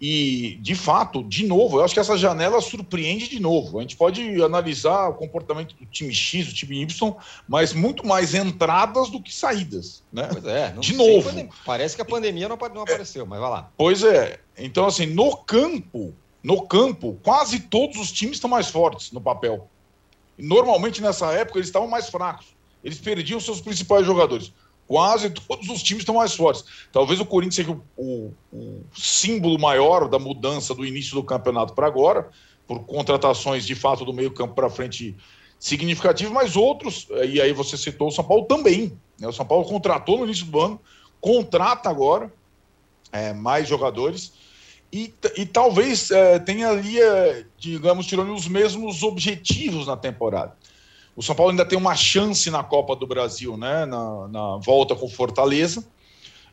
E, 0.01 0.59
de 0.61 0.75
fato, 0.75 1.23
de 1.25 1.47
novo, 1.47 1.79
eu 1.79 1.85
acho 1.85 1.95
que 1.95 2.01
essa 2.01 2.19
janela 2.19 2.61
surpreende 2.61 3.29
de 3.29 3.41
novo. 3.41 3.79
A 3.79 3.81
gente 3.81 3.97
pode 3.97 4.43
analisar 4.43 5.09
o 5.09 5.15
comportamento 5.15 5.75
do 5.75 5.87
time 5.87 6.15
X, 6.15 6.47
do 6.47 6.53
time 6.53 6.83
Y, 6.83 7.15
mas 7.49 7.73
muito 7.73 8.07
mais 8.07 8.35
entradas 8.35 9.09
do 9.09 9.23
que 9.23 9.35
saídas. 9.35 10.03
Né? 10.13 10.29
Pois 10.31 10.45
é, 10.45 10.75
de 10.79 10.95
novo. 10.95 11.49
Parece 11.65 11.97
que 11.97 12.03
a 12.03 12.05
pandemia 12.05 12.49
não, 12.49 12.59
não 12.75 12.83
apareceu, 12.83 13.25
é, 13.25 13.27
mas 13.27 13.41
vai 13.41 13.51
lá. 13.51 13.71
Pois 13.77 14.03
é. 14.03 14.39
Então, 14.59 14.87
assim, 14.87 15.07
no 15.07 15.35
campo, 15.39 16.13
no 16.43 16.67
campo, 16.67 17.19
quase 17.23 17.61
todos 17.61 17.97
os 17.97 18.13
times 18.13 18.37
estão 18.37 18.51
mais 18.51 18.69
fortes 18.69 19.13
no 19.13 19.21
papel. 19.21 19.67
Normalmente, 20.39 21.01
nessa 21.01 21.33
época, 21.33 21.59
eles 21.59 21.69
estavam 21.69 21.89
mais 21.89 22.11
fracos. 22.11 22.55
Eles 22.85 22.99
perdiam 22.99 23.41
seus 23.41 23.63
principais 23.63 24.05
jogadores 24.05 24.53
quase 24.87 25.31
todos 25.31 25.69
os 25.69 25.83
times 25.83 26.03
estão 26.03 26.15
mais 26.15 26.35
fortes. 26.35 26.65
Talvez 26.93 27.21
o 27.21 27.27
Corinthians 27.27 27.67
seja 27.67 27.71
o, 27.73 27.83
o, 27.97 28.33
o 28.53 28.85
símbolo 28.95 29.59
maior 29.59 30.09
da 30.09 30.19
mudança 30.19 30.75
do 30.75 30.85
início 30.85 31.15
do 31.15 31.25
campeonato 31.25 31.75
para 31.75 31.87
agora, 31.87 32.31
por 32.67 32.81
contratações 32.85 33.67
de 33.67 33.75
fato 33.75 34.05
do 34.05 34.13
meio 34.13 34.31
campo 34.31 34.55
para 34.55 34.71
frente 34.71 35.17
significativas, 35.59 36.33
mas 36.33 36.57
outros, 36.57 37.09
e 37.29 37.41
aí 37.41 37.53
você 37.53 37.77
citou 37.77 38.09
o 38.09 38.13
São 38.13 38.25
Paulo 38.25 38.45
também. 38.45 38.93
Né? 39.19 39.27
O 39.27 39.33
São 39.33 39.47
Paulo 39.47 39.65
contratou 39.65 40.19
no 40.19 40.25
início 40.25 40.47
do 40.47 40.61
ano, 40.61 40.81
contrata 41.21 41.89
agora 41.89 42.33
é, 43.11 43.33
mais 43.33 43.69
jogadores. 43.69 44.33
E, 44.93 45.13
e 45.37 45.45
talvez 45.45 46.11
é, 46.11 46.39
tenha 46.39 46.69
ali, 46.69 47.01
é, 47.01 47.45
digamos, 47.59 48.07
tirando 48.07 48.33
os 48.33 48.47
mesmos 48.47 49.03
objetivos 49.03 49.87
na 49.87 49.97
temporada. 49.97 50.57
O 51.17 51.23
São 51.23 51.35
Paulo 51.35 51.51
ainda 51.51 51.65
tem 51.65 51.79
uma 51.79 51.97
chance 51.97 52.51
na 52.51 52.63
Copa 52.63 52.95
do 52.95 53.07
Brasil, 53.07 53.57
né? 53.57 53.87
Na, 53.87 54.29
na 54.29 54.57
volta 54.59 54.95
com 54.95 55.09
Fortaleza. 55.09 55.83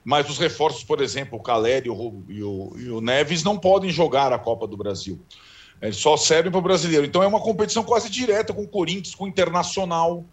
Mas 0.06 0.30
os 0.30 0.38
reforços, 0.38 0.84
por 0.86 1.02
exemplo, 1.02 1.38
o 1.38 1.42
Caleri 1.42 1.88
e 1.88 1.90
o, 1.90 2.24
e, 2.30 2.44
o, 2.44 2.74
e 2.78 2.90
o, 2.90 3.02
Neves 3.02 3.44
não 3.44 3.58
podem 3.58 3.90
jogar 3.90 4.32
a 4.32 4.40
Copa 4.40 4.66
do 4.66 4.78
Brasil. 4.78 5.20
Eles 5.82 5.98
só 5.98 6.16
servem 6.16 6.50
para 6.50 6.60
o 6.60 6.62
brasileiro. 6.62 7.06
Então 7.06 7.22
é 7.22 7.28
uma 7.28 7.42
competição 7.42 7.84
quase 7.84 8.10
direta 8.10 8.54
com 8.54 8.64
o 8.64 8.68
Corinthians, 8.68 9.16
com 9.16 9.26
o 9.26 9.28
Internacional. 9.28 10.24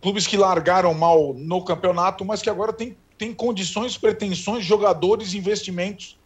Clubes 0.00 0.26
que 0.26 0.36
largaram 0.36 0.92
mal 0.94 1.34
no 1.34 1.62
campeonato, 1.62 2.24
mas 2.24 2.40
que 2.40 2.48
agora 2.48 2.72
tem, 2.72 2.96
tem 3.16 3.32
condições, 3.32 3.96
pretensões, 3.96 4.64
jogadores, 4.64 5.34
investimentos 5.34 6.18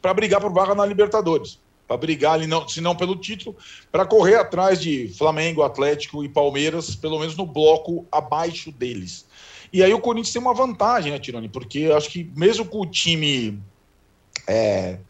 para 0.00 0.14
brigar 0.14 0.40
por 0.40 0.52
vaga 0.52 0.74
na 0.74 0.84
Libertadores. 0.84 1.58
Para 1.90 1.96
brigar 1.96 2.34
ali, 2.34 2.46
não, 2.46 2.68
se 2.68 2.80
não 2.80 2.94
pelo 2.94 3.16
título, 3.16 3.56
para 3.90 4.06
correr 4.06 4.36
atrás 4.36 4.80
de 4.80 5.08
Flamengo, 5.08 5.64
Atlético 5.64 6.22
e 6.22 6.28
Palmeiras, 6.28 6.94
pelo 6.94 7.18
menos 7.18 7.36
no 7.36 7.44
bloco 7.44 8.06
abaixo 8.12 8.70
deles. 8.70 9.26
E 9.72 9.82
aí 9.82 9.92
o 9.92 9.98
Corinthians 9.98 10.32
tem 10.32 10.40
uma 10.40 10.54
vantagem, 10.54 11.10
né, 11.10 11.18
Tironi? 11.18 11.48
Porque 11.48 11.86
acho 11.86 12.08
que 12.08 12.30
mesmo 12.36 12.64
com 12.64 12.82
o 12.82 12.86
time 12.86 13.60
é, 14.46 15.00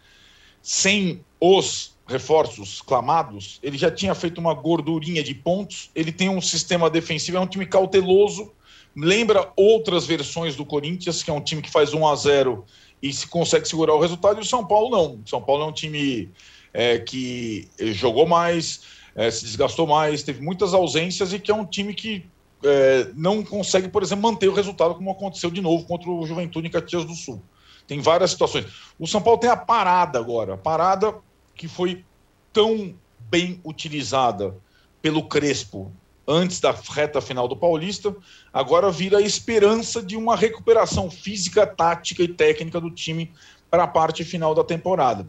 sem 0.62 1.22
os 1.38 1.92
reforços 2.06 2.80
clamados, 2.80 3.58
ele 3.62 3.76
já 3.76 3.90
tinha 3.90 4.14
feito 4.14 4.38
uma 4.38 4.54
gordurinha 4.54 5.22
de 5.22 5.34
pontos, 5.34 5.90
ele 5.94 6.10
tem 6.10 6.30
um 6.30 6.40
sistema 6.40 6.88
defensivo, 6.88 7.36
é 7.36 7.40
um 7.40 7.46
time 7.46 7.66
cauteloso, 7.66 8.52
lembra 8.96 9.52
outras 9.54 10.06
versões 10.06 10.56
do 10.56 10.64
Corinthians, 10.64 11.22
que 11.22 11.30
é 11.30 11.34
um 11.34 11.42
time 11.42 11.60
que 11.60 11.70
faz 11.70 11.92
1 11.92 12.08
a 12.08 12.16
0 12.16 12.64
e 13.02 13.12
se 13.12 13.26
consegue 13.26 13.68
segurar 13.68 13.94
o 13.94 14.00
resultado, 14.00 14.38
e 14.38 14.42
o 14.42 14.46
São 14.46 14.66
Paulo 14.66 14.88
não. 14.88 15.20
O 15.22 15.28
São 15.28 15.42
Paulo 15.42 15.64
é 15.64 15.66
um 15.66 15.72
time 15.72 16.30
é, 16.72 16.98
que 16.98 17.68
jogou 17.78 18.26
mais, 18.26 18.83
é, 19.14 19.30
se 19.30 19.44
desgastou 19.44 19.87
mais, 19.87 20.22
teve 20.22 20.40
muitas 20.42 20.72
ausências 20.74 21.33
e 21.33 21.38
que 21.38 21.50
é 21.50 21.54
um 21.54 21.64
time 21.64 21.94
que 21.94 22.26
é, 22.64 23.09
não 23.14 23.42
consegue, 23.42 23.88
por 23.88 24.02
exemplo, 24.02 24.30
manter 24.30 24.48
o 24.48 24.54
resultado 24.54 24.94
como 24.94 25.11
aconteceu 25.11 25.50
de 25.50 25.61
novo 25.61 25.85
contra 25.85 26.11
o 26.11 26.26
Juventude 26.26 26.68
em 26.68 26.70
Caxias 26.70 27.04
do 27.04 27.14
Sul. 27.14 27.42
Tem 27.87 28.00
várias 28.00 28.30
situações. 28.30 28.66
O 28.98 29.06
São 29.06 29.20
Paulo 29.20 29.40
tem 29.40 29.50
a 29.50 29.56
parada 29.56 30.18
agora, 30.18 30.54
a 30.54 30.59
parada 30.59 31.14
que 31.54 31.66
foi 31.66 32.04
tão 32.52 32.94
bem 33.18 33.61
utilizada 33.64 34.56
pelo 35.02 35.24
Crespo 35.24 35.92
antes 36.26 36.61
da 36.61 36.70
reta 36.70 37.20
final 37.20 37.48
do 37.48 37.56
Paulista, 37.56 38.14
agora 38.52 38.90
vira 38.90 39.18
a 39.18 39.22
esperança 39.22 40.00
de 40.00 40.16
uma 40.16 40.37
recuperação 40.37 41.11
física, 41.11 41.66
tática 41.66 42.22
e 42.22 42.28
técnica 42.28 42.80
do 42.80 42.90
time 42.90 43.33
para 43.68 43.83
a 43.85 43.88
parte 43.88 44.22
final 44.22 44.54
da 44.54 44.62
temporada. 44.62 45.26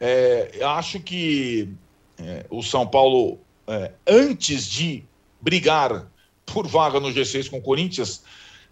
É, 0.00 0.60
acho 0.62 1.00
que 1.00 1.68
é, 2.18 2.46
o 2.50 2.62
São 2.62 2.86
Paulo, 2.86 3.38
é, 3.66 3.92
antes 4.06 4.66
de 4.66 5.04
brigar 5.40 6.06
por 6.46 6.66
vaga 6.66 6.98
no 6.98 7.08
G6 7.08 7.50
com 7.50 7.58
o 7.58 7.62
Corinthians, 7.62 8.22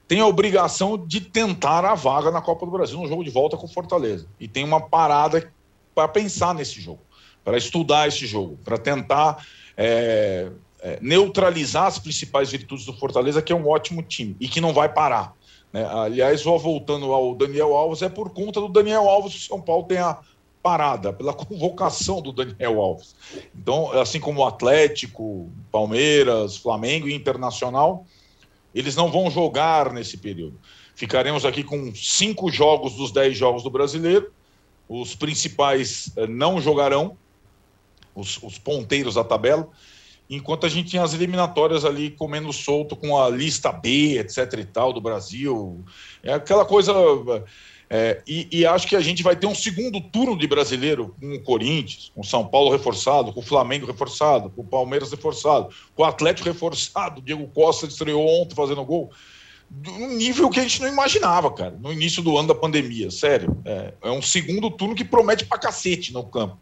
tem 0.08 0.20
a 0.20 0.26
obrigação 0.26 0.96
de 0.96 1.20
tentar 1.20 1.84
a 1.84 1.94
vaga 1.94 2.30
na 2.30 2.40
Copa 2.40 2.64
do 2.64 2.72
Brasil 2.72 2.98
no 2.98 3.08
jogo 3.08 3.24
de 3.24 3.30
volta 3.30 3.56
com 3.56 3.66
o 3.66 3.72
Fortaleza. 3.72 4.26
E 4.38 4.46
tem 4.46 4.64
uma 4.64 4.80
parada 4.80 5.52
para 5.94 6.08
pensar 6.08 6.54
nesse 6.54 6.80
jogo, 6.80 7.00
para 7.44 7.56
estudar 7.56 8.06
esse 8.06 8.26
jogo, 8.26 8.58
para 8.64 8.78
tentar 8.78 9.44
é, 9.76 10.50
é, 10.80 10.98
neutralizar 11.00 11.86
as 11.86 11.98
principais 11.98 12.50
virtudes 12.50 12.86
do 12.86 12.92
Fortaleza, 12.92 13.42
que 13.42 13.52
é 13.52 13.56
um 13.56 13.68
ótimo 13.68 14.02
time 14.02 14.36
e 14.38 14.46
que 14.46 14.60
não 14.60 14.72
vai 14.72 14.88
parar. 14.88 15.34
Né? 15.72 15.84
Aliás, 15.84 16.42
vou 16.42 16.58
voltando 16.58 17.12
ao 17.12 17.34
Daniel 17.34 17.76
Alves, 17.76 18.02
é 18.02 18.08
por 18.08 18.30
conta 18.30 18.60
do 18.60 18.68
Daniel 18.68 19.08
Alves 19.08 19.32
que 19.32 19.40
o 19.40 19.42
São 19.42 19.60
Paulo 19.60 19.84
tem 19.84 19.98
a 19.98 20.18
parada, 20.66 21.12
pela 21.12 21.32
convocação 21.34 22.20
do 22.20 22.32
Daniel 22.32 22.80
Alves. 22.80 23.14
Então, 23.54 23.92
assim 23.92 24.18
como 24.18 24.40
o 24.40 24.44
Atlético, 24.44 25.48
Palmeiras, 25.70 26.56
Flamengo 26.56 27.08
e 27.08 27.14
Internacional, 27.14 28.04
eles 28.74 28.96
não 28.96 29.12
vão 29.12 29.30
jogar 29.30 29.92
nesse 29.92 30.16
período. 30.16 30.58
Ficaremos 30.96 31.44
aqui 31.44 31.62
com 31.62 31.94
cinco 31.94 32.50
jogos 32.50 32.94
dos 32.94 33.12
dez 33.12 33.36
jogos 33.36 33.62
do 33.62 33.70
brasileiro 33.70 34.32
os 34.88 35.14
principais 35.14 36.12
eh, 36.16 36.26
não 36.26 36.60
jogarão, 36.60 37.16
os, 38.14 38.40
os 38.42 38.58
ponteiros 38.58 39.14
da 39.14 39.24
tabela, 39.24 39.68
enquanto 40.30 40.64
a 40.64 40.68
gente 40.68 40.90
tinha 40.90 41.02
as 41.02 41.12
eliminatórias 41.12 41.84
ali 41.84 42.10
comendo 42.10 42.52
solto 42.52 42.96
com 42.96 43.18
a 43.18 43.28
lista 43.28 43.72
B, 43.72 44.18
etc 44.18 44.52
e 44.58 44.64
tal, 44.64 44.92
do 44.92 45.00
Brasil. 45.00 45.84
É 46.22 46.34
aquela 46.34 46.64
coisa. 46.64 46.92
É, 47.88 48.20
e, 48.26 48.48
e, 48.50 48.66
acho 48.66 48.86
que 48.88 48.96
a 48.96 49.00
gente 49.00 49.22
vai 49.22 49.36
ter 49.36 49.46
um 49.46 49.54
segundo 49.54 50.00
turno 50.00 50.36
de 50.36 50.46
brasileiro 50.48 51.14
com 51.20 51.34
o 51.34 51.42
Corinthians, 51.42 52.10
com 52.12 52.20
o 52.20 52.24
São 52.24 52.44
Paulo 52.44 52.70
reforçado, 52.70 53.32
com 53.32 53.38
o 53.38 53.44
Flamengo 53.44 53.86
reforçado, 53.86 54.50
com 54.50 54.62
o 54.62 54.66
Palmeiras 54.66 55.12
reforçado, 55.12 55.68
com 55.94 56.02
o 56.02 56.04
Atlético 56.04 56.48
reforçado. 56.48 57.22
Diego 57.22 57.46
Costa 57.48 57.86
estreou 57.86 58.26
ontem 58.42 58.56
fazendo 58.56 58.84
gol 58.84 59.12
um 59.88 60.16
nível 60.16 60.48
que 60.48 60.60
a 60.60 60.62
gente 60.62 60.80
não 60.80 60.88
imaginava, 60.88 61.50
cara, 61.52 61.76
no 61.80 61.92
início 61.92 62.22
do 62.22 62.36
ano 62.36 62.48
da 62.48 62.54
pandemia, 62.54 63.10
sério. 63.10 63.56
É, 63.64 63.94
é 64.02 64.10
um 64.10 64.22
segundo 64.22 64.70
turno 64.70 64.94
que 64.94 65.04
promete 65.04 65.44
pra 65.44 65.58
cacete 65.58 66.12
no 66.12 66.24
campo, 66.24 66.58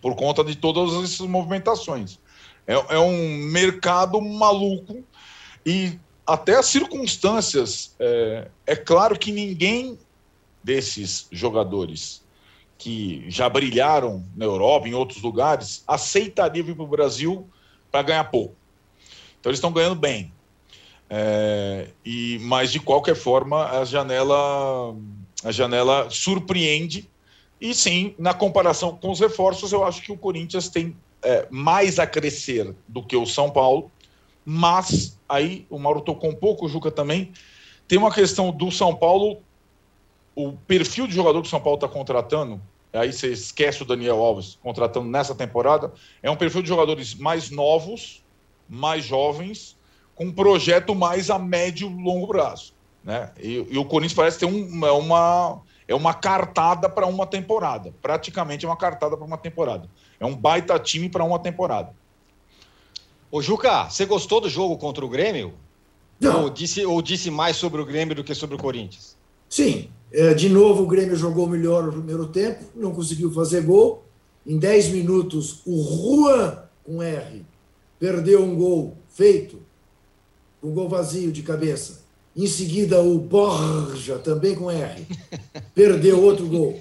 por 0.00 0.14
conta 0.14 0.42
de 0.42 0.56
todas 0.56 0.92
essas 1.04 1.26
movimentações. 1.26 2.18
É, 2.66 2.74
é 2.96 2.98
um 2.98 3.38
mercado 3.44 4.20
maluco 4.20 5.04
e 5.64 5.98
até 6.26 6.56
as 6.56 6.66
circunstâncias. 6.66 7.94
É, 7.98 8.48
é 8.66 8.76
claro 8.76 9.18
que 9.18 9.32
ninguém 9.32 9.98
desses 10.68 11.26
jogadores 11.32 12.22
que 12.76 13.24
já 13.26 13.48
brilharam 13.48 14.22
na 14.36 14.44
Europa, 14.44 14.86
em 14.86 14.92
outros 14.92 15.22
lugares, 15.22 15.82
aceitaria 15.88 16.62
vir 16.62 16.74
para 16.74 16.84
o 16.84 16.86
Brasil 16.86 17.48
para 17.90 18.02
ganhar 18.02 18.24
pouco. 18.24 18.54
Então 19.40 19.48
eles 19.48 19.56
estão 19.56 19.72
ganhando 19.72 19.94
bem. 19.94 20.30
É, 21.08 21.88
e 22.04 22.38
mas 22.42 22.70
de 22.70 22.78
qualquer 22.78 23.16
forma 23.16 23.64
a 23.80 23.82
janela 23.82 24.94
a 25.42 25.50
janela 25.50 26.10
surpreende 26.10 27.08
e 27.58 27.72
sim 27.72 28.14
na 28.18 28.34
comparação 28.34 28.94
com 28.94 29.10
os 29.10 29.18
reforços 29.18 29.72
eu 29.72 29.84
acho 29.84 30.02
que 30.02 30.12
o 30.12 30.18
Corinthians 30.18 30.68
tem 30.68 30.94
é, 31.22 31.48
mais 31.50 31.98
a 31.98 32.06
crescer 32.06 32.74
do 32.86 33.02
que 33.02 33.16
o 33.16 33.24
São 33.24 33.50
Paulo 33.50 33.90
mas 34.44 35.18
aí 35.26 35.64
o 35.70 35.78
Mauro 35.78 36.02
tocou 36.02 36.28
um 36.28 36.34
pouco 36.34 36.66
o 36.66 36.68
Juca 36.68 36.90
também 36.90 37.32
tem 37.86 37.98
uma 37.98 38.12
questão 38.12 38.50
do 38.50 38.70
São 38.70 38.94
Paulo 38.94 39.40
o 40.38 40.52
perfil 40.52 41.06
de 41.06 41.14
jogador 41.14 41.40
que 41.40 41.48
o 41.48 41.50
São 41.50 41.60
Paulo 41.60 41.76
está 41.76 41.88
contratando 41.88 42.60
aí 42.92 43.12
você 43.12 43.32
esquece 43.32 43.82
o 43.82 43.86
Daniel 43.86 44.22
Alves 44.22 44.58
contratando 44.62 45.08
nessa 45.08 45.34
temporada 45.34 45.92
é 46.22 46.30
um 46.30 46.36
perfil 46.36 46.62
de 46.62 46.68
jogadores 46.68 47.14
mais 47.14 47.50
novos 47.50 48.24
mais 48.68 49.04
jovens 49.04 49.76
com 50.14 50.24
um 50.24 50.32
projeto 50.32 50.94
mais 50.94 51.30
a 51.30 51.38
médio 51.38 51.88
e 51.88 52.02
longo 52.02 52.26
prazo. 52.26 52.72
Né? 53.04 53.30
E, 53.40 53.66
e, 53.70 53.78
o 53.78 53.84
Corinthians 53.84 54.14
parece 54.14 54.38
ter 54.38 54.46
um, 54.46 54.84
é 54.84 54.90
uma, 54.90 55.62
é 55.86 55.94
uma 55.94 56.12
cartada 56.12 56.88
para 56.88 57.06
uma 57.06 57.24
temporada. 57.24 57.94
Praticamente 58.02 58.64
é 58.64 58.68
uma 58.68 58.76
cartada 58.76 59.16
para 59.16 59.24
uma 59.24 59.38
temporada. 59.38 59.88
É 60.18 60.26
um 60.26 60.34
baita 60.34 60.78
time 60.78 61.08
para 61.08 61.22
uma 61.22 61.38
temporada. 61.38 61.94
Ô 63.30 63.40
Juca, 63.40 63.88
você 63.88 64.04
gostou 64.04 64.40
do 64.40 64.48
jogo 64.48 64.76
contra 64.76 65.04
o 65.04 65.08
Grêmio? 65.08 65.54
Não. 66.20 66.42
Ou 66.42 66.50
disse, 66.50 66.84
ou 66.84 67.00
disse 67.00 67.30
mais 67.30 67.56
sobre 67.56 67.80
o 67.80 67.86
Grêmio 67.86 68.14
do 68.14 68.24
que 68.24 68.34
sobre 68.34 68.56
o 68.56 68.58
Corinthians? 68.58 69.17
Sim. 69.48 69.88
É, 70.10 70.32
de 70.32 70.48
novo, 70.48 70.84
o 70.84 70.86
Grêmio 70.86 71.16
jogou 71.16 71.46
melhor 71.46 71.84
no 71.84 71.92
primeiro 71.92 72.26
tempo, 72.28 72.64
não 72.74 72.92
conseguiu 72.92 73.30
fazer 73.30 73.62
gol. 73.62 74.04
Em 74.46 74.58
10 74.58 74.88
minutos, 74.88 75.60
o 75.66 75.82
Juan, 75.82 76.62
com 76.82 77.02
R, 77.02 77.44
perdeu 77.98 78.42
um 78.42 78.56
gol 78.56 78.96
feito 79.10 79.68
um 80.62 80.72
gol 80.72 80.88
vazio 80.88 81.30
de 81.32 81.42
cabeça. 81.42 82.00
Em 82.36 82.46
seguida, 82.46 83.00
o 83.00 83.18
Borja, 83.18 84.18
também 84.18 84.54
com 84.54 84.70
R, 84.70 85.06
perdeu 85.74 86.22
outro 86.22 86.46
gol. 86.46 86.80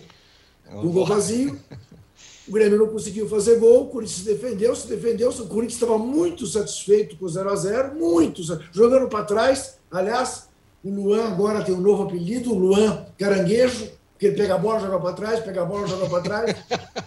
Um 0.71 0.91
gol 0.91 1.05
vazio. 1.05 1.57
O 2.47 2.51
Grêmio 2.51 2.77
não 2.77 2.87
conseguiu 2.87 3.27
fazer 3.27 3.59
gol, 3.59 3.83
o 3.83 3.87
Corinthians 3.87 4.19
se 4.19 4.25
defendeu, 4.25 4.75
se 4.75 4.87
defendeu. 4.87 5.29
O 5.29 5.47
Corinthians 5.47 5.73
estava 5.73 5.97
muito 5.97 6.45
satisfeito 6.45 7.17
com 7.17 7.25
o 7.25 7.29
0 7.29 7.49
a 7.49 7.55
0 7.55 7.95
muito, 7.95 8.41
jogando 8.71 9.09
para 9.09 9.25
trás. 9.25 9.77
Aliás, 9.91 10.46
o 10.87 11.03
Luan 11.03 11.27
agora 11.27 11.63
tem 11.63 11.73
um 11.73 11.81
novo 11.81 12.03
apelido, 12.03 12.53
o 12.53 12.57
Luan 12.57 13.05
Caranguejo, 13.17 13.89
porque 14.13 14.27
ele 14.27 14.35
pega 14.35 14.55
a 14.55 14.57
bola, 14.57 14.79
joga 14.79 14.99
para 14.99 15.13
trás, 15.13 15.39
pega 15.41 15.61
a 15.61 15.65
bola, 15.65 15.87
joga 15.87 16.09
para 16.09 16.21
trás. 16.21 16.55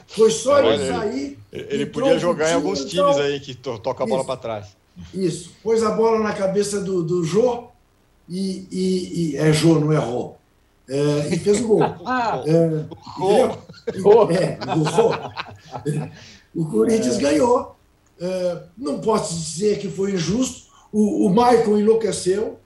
Foi 0.07 0.31
só 0.31 0.59
ele 0.61 0.87
sair. 0.87 1.38
Ele, 1.53 1.66
ele 1.71 1.87
podia 1.87 2.19
jogar 2.19 2.51
em 2.51 2.55
alguns 2.55 2.85
times 2.85 3.16
então, 3.16 3.21
aí 3.21 3.40
que 3.40 3.55
to, 3.55 3.79
toca 3.79 4.05
a 4.05 4.07
bola 4.07 4.25
para 4.25 4.37
trás. 4.37 4.77
Isso. 5.12 5.51
Pôs 5.62 5.83
a 5.83 5.90
bola 5.90 6.21
na 6.21 6.33
cabeça 6.33 6.81
do, 6.81 7.03
do 7.03 7.25
Jô 7.25 7.64
e, 8.29 8.66
e, 8.71 9.33
e, 9.33 9.37
É 9.37 9.53
Jô, 9.53 9.81
não 9.81 9.93
é 9.93 9.97
Rô. 9.97 10.35
É, 10.88 11.35
e 11.35 11.38
fez 11.38 11.61
o 11.61 11.69
gol. 11.69 11.83
Ah, 11.83 12.43
é, 12.47 12.85
Rô. 14.01 14.31
É, 14.31 14.59
o 14.77 14.83
Rô. 14.83 15.11
O 16.55 16.64
Corinthians 16.66 17.16
é. 17.16 17.21
ganhou. 17.21 17.77
É, 18.21 18.62
não 18.77 19.01
posso 19.01 19.35
dizer 19.35 19.79
que 19.79 19.88
foi 19.88 20.12
injusto. 20.12 20.71
O, 20.93 21.27
o 21.27 21.31
Michael 21.31 21.81
enlouqueceu, 21.81 22.59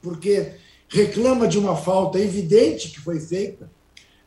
porque 0.00 0.52
reclama 0.90 1.48
de 1.48 1.58
uma 1.58 1.76
falta 1.76 2.18
evidente 2.18 2.90
que 2.90 3.00
foi 3.00 3.18
feita 3.18 3.70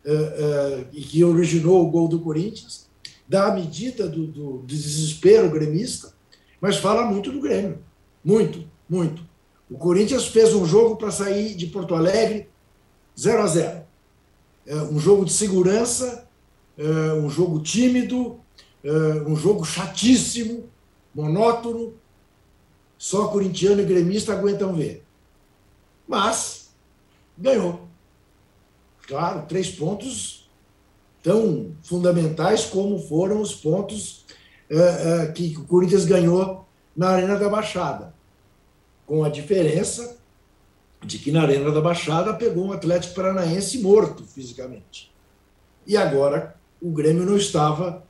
é, 0.04 0.12
é, 0.13 0.86
e 0.91 1.02
que 1.02 1.23
originou 1.23 1.86
o 1.86 1.91
gol 1.91 2.08
do 2.08 2.19
Corinthians, 2.19 2.89
dá 3.28 3.47
a 3.47 3.54
medida 3.54 4.08
do, 4.08 4.26
do, 4.26 4.58
do 4.58 4.65
desespero 4.65 5.49
gremista 5.52 6.13
mas 6.63 6.78
fala 6.78 7.06
muito 7.06 7.30
do 7.30 7.41
Grêmio. 7.41 7.80
Muito, 8.23 8.65
muito. 8.89 9.21
O 9.69 9.78
Corinthians 9.78 10.28
fez 10.28 10.54
um 10.54 10.65
jogo 10.65 10.95
para 10.95 11.12
sair 11.12 11.56
de 11.56 11.67
Porto 11.67 11.93
Alegre 11.93 12.47
0 13.19 13.41
a 13.41 13.47
0 13.47 13.82
é 14.65 14.76
Um 14.84 14.97
jogo 14.97 15.26
de 15.26 15.34
segurança, 15.34 16.26
é 16.78 17.13
um 17.15 17.30
jogo 17.30 17.60
tímido, 17.60 18.39
é 18.82 18.89
um 19.28 19.36
jogo 19.36 19.65
chatíssimo, 19.65 20.69
monótono, 21.13 21.95
só 22.97 23.28
corintiano 23.28 23.82
e 23.82 23.86
gremista 23.86 24.32
aguentam 24.32 24.73
ver. 24.73 25.02
Mas 26.07 26.73
ganhou. 27.37 27.87
Claro, 29.07 29.45
três 29.47 29.69
pontos 29.69 30.49
tão 31.21 31.71
fundamentais 31.81 32.65
como 32.65 32.99
foram 32.99 33.41
os 33.41 33.53
pontos 33.55 34.25
uh, 34.69 35.29
uh, 35.29 35.33
que 35.33 35.55
o 35.57 35.63
Corinthians 35.65 36.05
ganhou 36.05 36.65
na 36.95 37.09
Arena 37.09 37.37
da 37.37 37.49
Baixada. 37.49 38.13
Com 39.05 39.23
a 39.23 39.29
diferença 39.29 40.17
de 41.05 41.17
que 41.17 41.31
na 41.31 41.41
Arena 41.41 41.71
da 41.71 41.81
Baixada 41.81 42.33
pegou 42.33 42.65
um 42.65 42.73
Atlético 42.73 43.15
Paranaense 43.15 43.79
morto 43.79 44.23
fisicamente. 44.25 45.11
E 45.85 45.97
agora 45.97 46.55
o 46.81 46.91
Grêmio 46.91 47.25
não 47.25 47.37
estava 47.37 48.03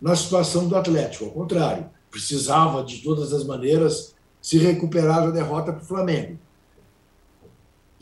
na 0.00 0.14
situação 0.14 0.68
do 0.68 0.76
Atlético, 0.76 1.24
ao 1.24 1.30
contrário, 1.30 1.86
precisava 2.10 2.82
de 2.84 2.98
todas 2.98 3.32
as 3.32 3.44
maneiras 3.44 4.14
se 4.40 4.58
recuperar 4.58 5.22
da 5.22 5.30
derrota 5.30 5.72
para 5.72 5.82
o 5.82 5.86
Flamengo. 5.86 6.38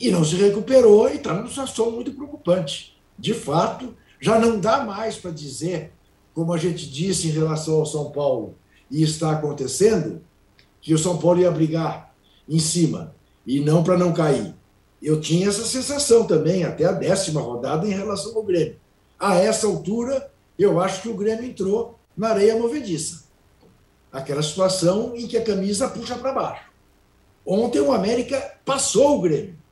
E 0.03 0.11
não 0.11 0.25
se 0.25 0.35
recuperou 0.35 1.09
e 1.09 1.15
está 1.15 1.33
numa 1.33 1.47
situação 1.47 1.89
muito 1.89 2.11
preocupante. 2.11 2.93
De 3.17 3.33
fato, 3.33 3.95
já 4.19 4.37
não 4.37 4.59
dá 4.59 4.83
mais 4.83 5.15
para 5.15 5.31
dizer, 5.31 5.93
como 6.33 6.51
a 6.51 6.57
gente 6.57 6.89
disse 6.91 7.29
em 7.29 7.31
relação 7.31 7.75
ao 7.75 7.85
São 7.85 8.11
Paulo, 8.11 8.53
e 8.91 9.01
está 9.01 9.31
acontecendo, 9.31 10.21
que 10.81 10.93
o 10.93 10.97
São 10.97 11.17
Paulo 11.17 11.39
ia 11.39 11.49
brigar 11.49 12.13
em 12.49 12.59
cima 12.59 13.15
e 13.47 13.61
não 13.61 13.81
para 13.81 13.97
não 13.97 14.11
cair. 14.11 14.53
Eu 15.01 15.21
tinha 15.21 15.47
essa 15.47 15.63
sensação 15.63 16.27
também, 16.27 16.65
até 16.65 16.83
a 16.83 16.91
décima 16.91 17.39
rodada, 17.39 17.87
em 17.87 17.91
relação 17.91 18.35
ao 18.35 18.43
Grêmio. 18.43 18.75
A 19.17 19.35
essa 19.35 19.65
altura, 19.65 20.29
eu 20.59 20.81
acho 20.81 21.01
que 21.01 21.07
o 21.07 21.15
Grêmio 21.15 21.45
entrou 21.45 21.97
na 22.15 22.31
areia 22.31 22.57
movediça. 22.57 23.23
Aquela 24.11 24.43
situação 24.43 25.15
em 25.15 25.27
que 25.27 25.37
a 25.37 25.45
camisa 25.45 25.87
puxa 25.87 26.17
para 26.17 26.33
baixo. 26.33 26.65
Ontem 27.45 27.79
o 27.79 27.93
América 27.93 28.57
passou 28.65 29.17
o 29.17 29.21
Grêmio. 29.21 29.62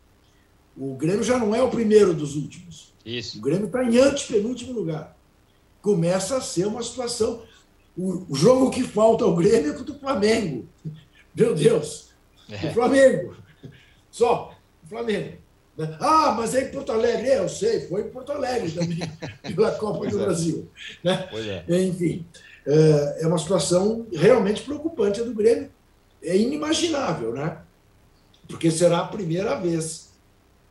O 0.77 0.95
Grêmio 0.95 1.23
já 1.23 1.37
não 1.37 1.53
é 1.53 1.61
o 1.61 1.69
primeiro 1.69 2.13
dos 2.13 2.35
últimos. 2.35 2.93
Isso. 3.05 3.37
O 3.37 3.41
Grêmio 3.41 3.65
está 3.65 3.83
em 3.83 3.97
antepenúltimo 3.97 4.73
lugar. 4.73 5.15
Começa 5.81 6.37
a 6.37 6.41
ser 6.41 6.67
uma 6.67 6.83
situação. 6.83 7.43
O, 7.97 8.33
jogo 8.33 8.71
que 8.71 8.83
falta 8.83 9.23
ao 9.23 9.35
Grêmio 9.35 9.71
é 9.71 9.73
contra 9.73 9.93
o 9.93 9.99
Flamengo. 9.99 10.67
Meu 11.35 11.53
Deus! 11.53 12.09
É. 12.49 12.67
O 12.69 12.73
Flamengo. 12.73 13.35
Só. 14.09 14.55
O 14.83 14.87
Flamengo. 14.87 15.37
Ah, 15.99 16.33
mas 16.37 16.53
é 16.53 16.67
em 16.67 16.71
Porto 16.71 16.91
Alegre. 16.91 17.29
É, 17.29 17.39
eu 17.39 17.49
sei, 17.49 17.87
foi 17.87 18.01
em 18.01 18.09
Porto 18.09 18.31
Alegre 18.31 18.71
também, 18.71 18.99
pela 19.55 19.71
Copa 19.71 20.07
do 20.07 20.21
é. 20.21 20.25
Brasil. 20.25 20.69
Né? 21.03 21.29
É. 21.67 21.83
Enfim, 21.83 22.25
é, 22.65 23.19
é 23.21 23.27
uma 23.27 23.37
situação 23.37 24.05
realmente 24.11 24.61
preocupante 24.61 25.21
a 25.21 25.23
do 25.23 25.33
Grêmio. 25.33 25.69
É 26.21 26.37
inimaginável, 26.37 27.33
né? 27.33 27.57
Porque 28.47 28.69
será 28.69 28.99
a 28.99 29.07
primeira 29.07 29.55
vez 29.55 30.10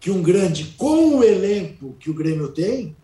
que 0.01 0.11
um 0.11 0.23
grande, 0.23 0.65
com 0.79 1.19
o 1.19 1.23
elenco 1.23 1.95
que 2.01 2.11
o 2.11 2.15
Grêmio 2.15 2.49
tem, 2.49 2.97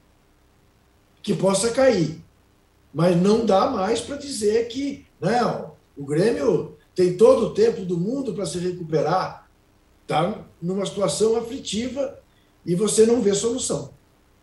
que 1.22 1.34
possa 1.34 1.70
cair. 1.70 2.24
Mas 2.92 3.14
não 3.16 3.44
dá 3.44 3.70
mais 3.70 4.00
para 4.00 4.16
dizer 4.16 4.66
que 4.68 5.06
não, 5.20 5.72
o 5.96 6.04
Grêmio 6.04 6.76
tem 6.94 7.16
todo 7.16 7.46
o 7.46 7.54
tempo 7.54 7.84
do 7.84 7.98
mundo 7.98 8.32
para 8.32 8.46
se 8.46 8.58
recuperar 8.58 9.46
está 10.06 10.38
numa 10.62 10.86
situação 10.86 11.36
aflitiva 11.36 12.18
e 12.64 12.74
você 12.74 13.04
não 13.04 13.20
vê 13.20 13.34
solução. 13.34 13.90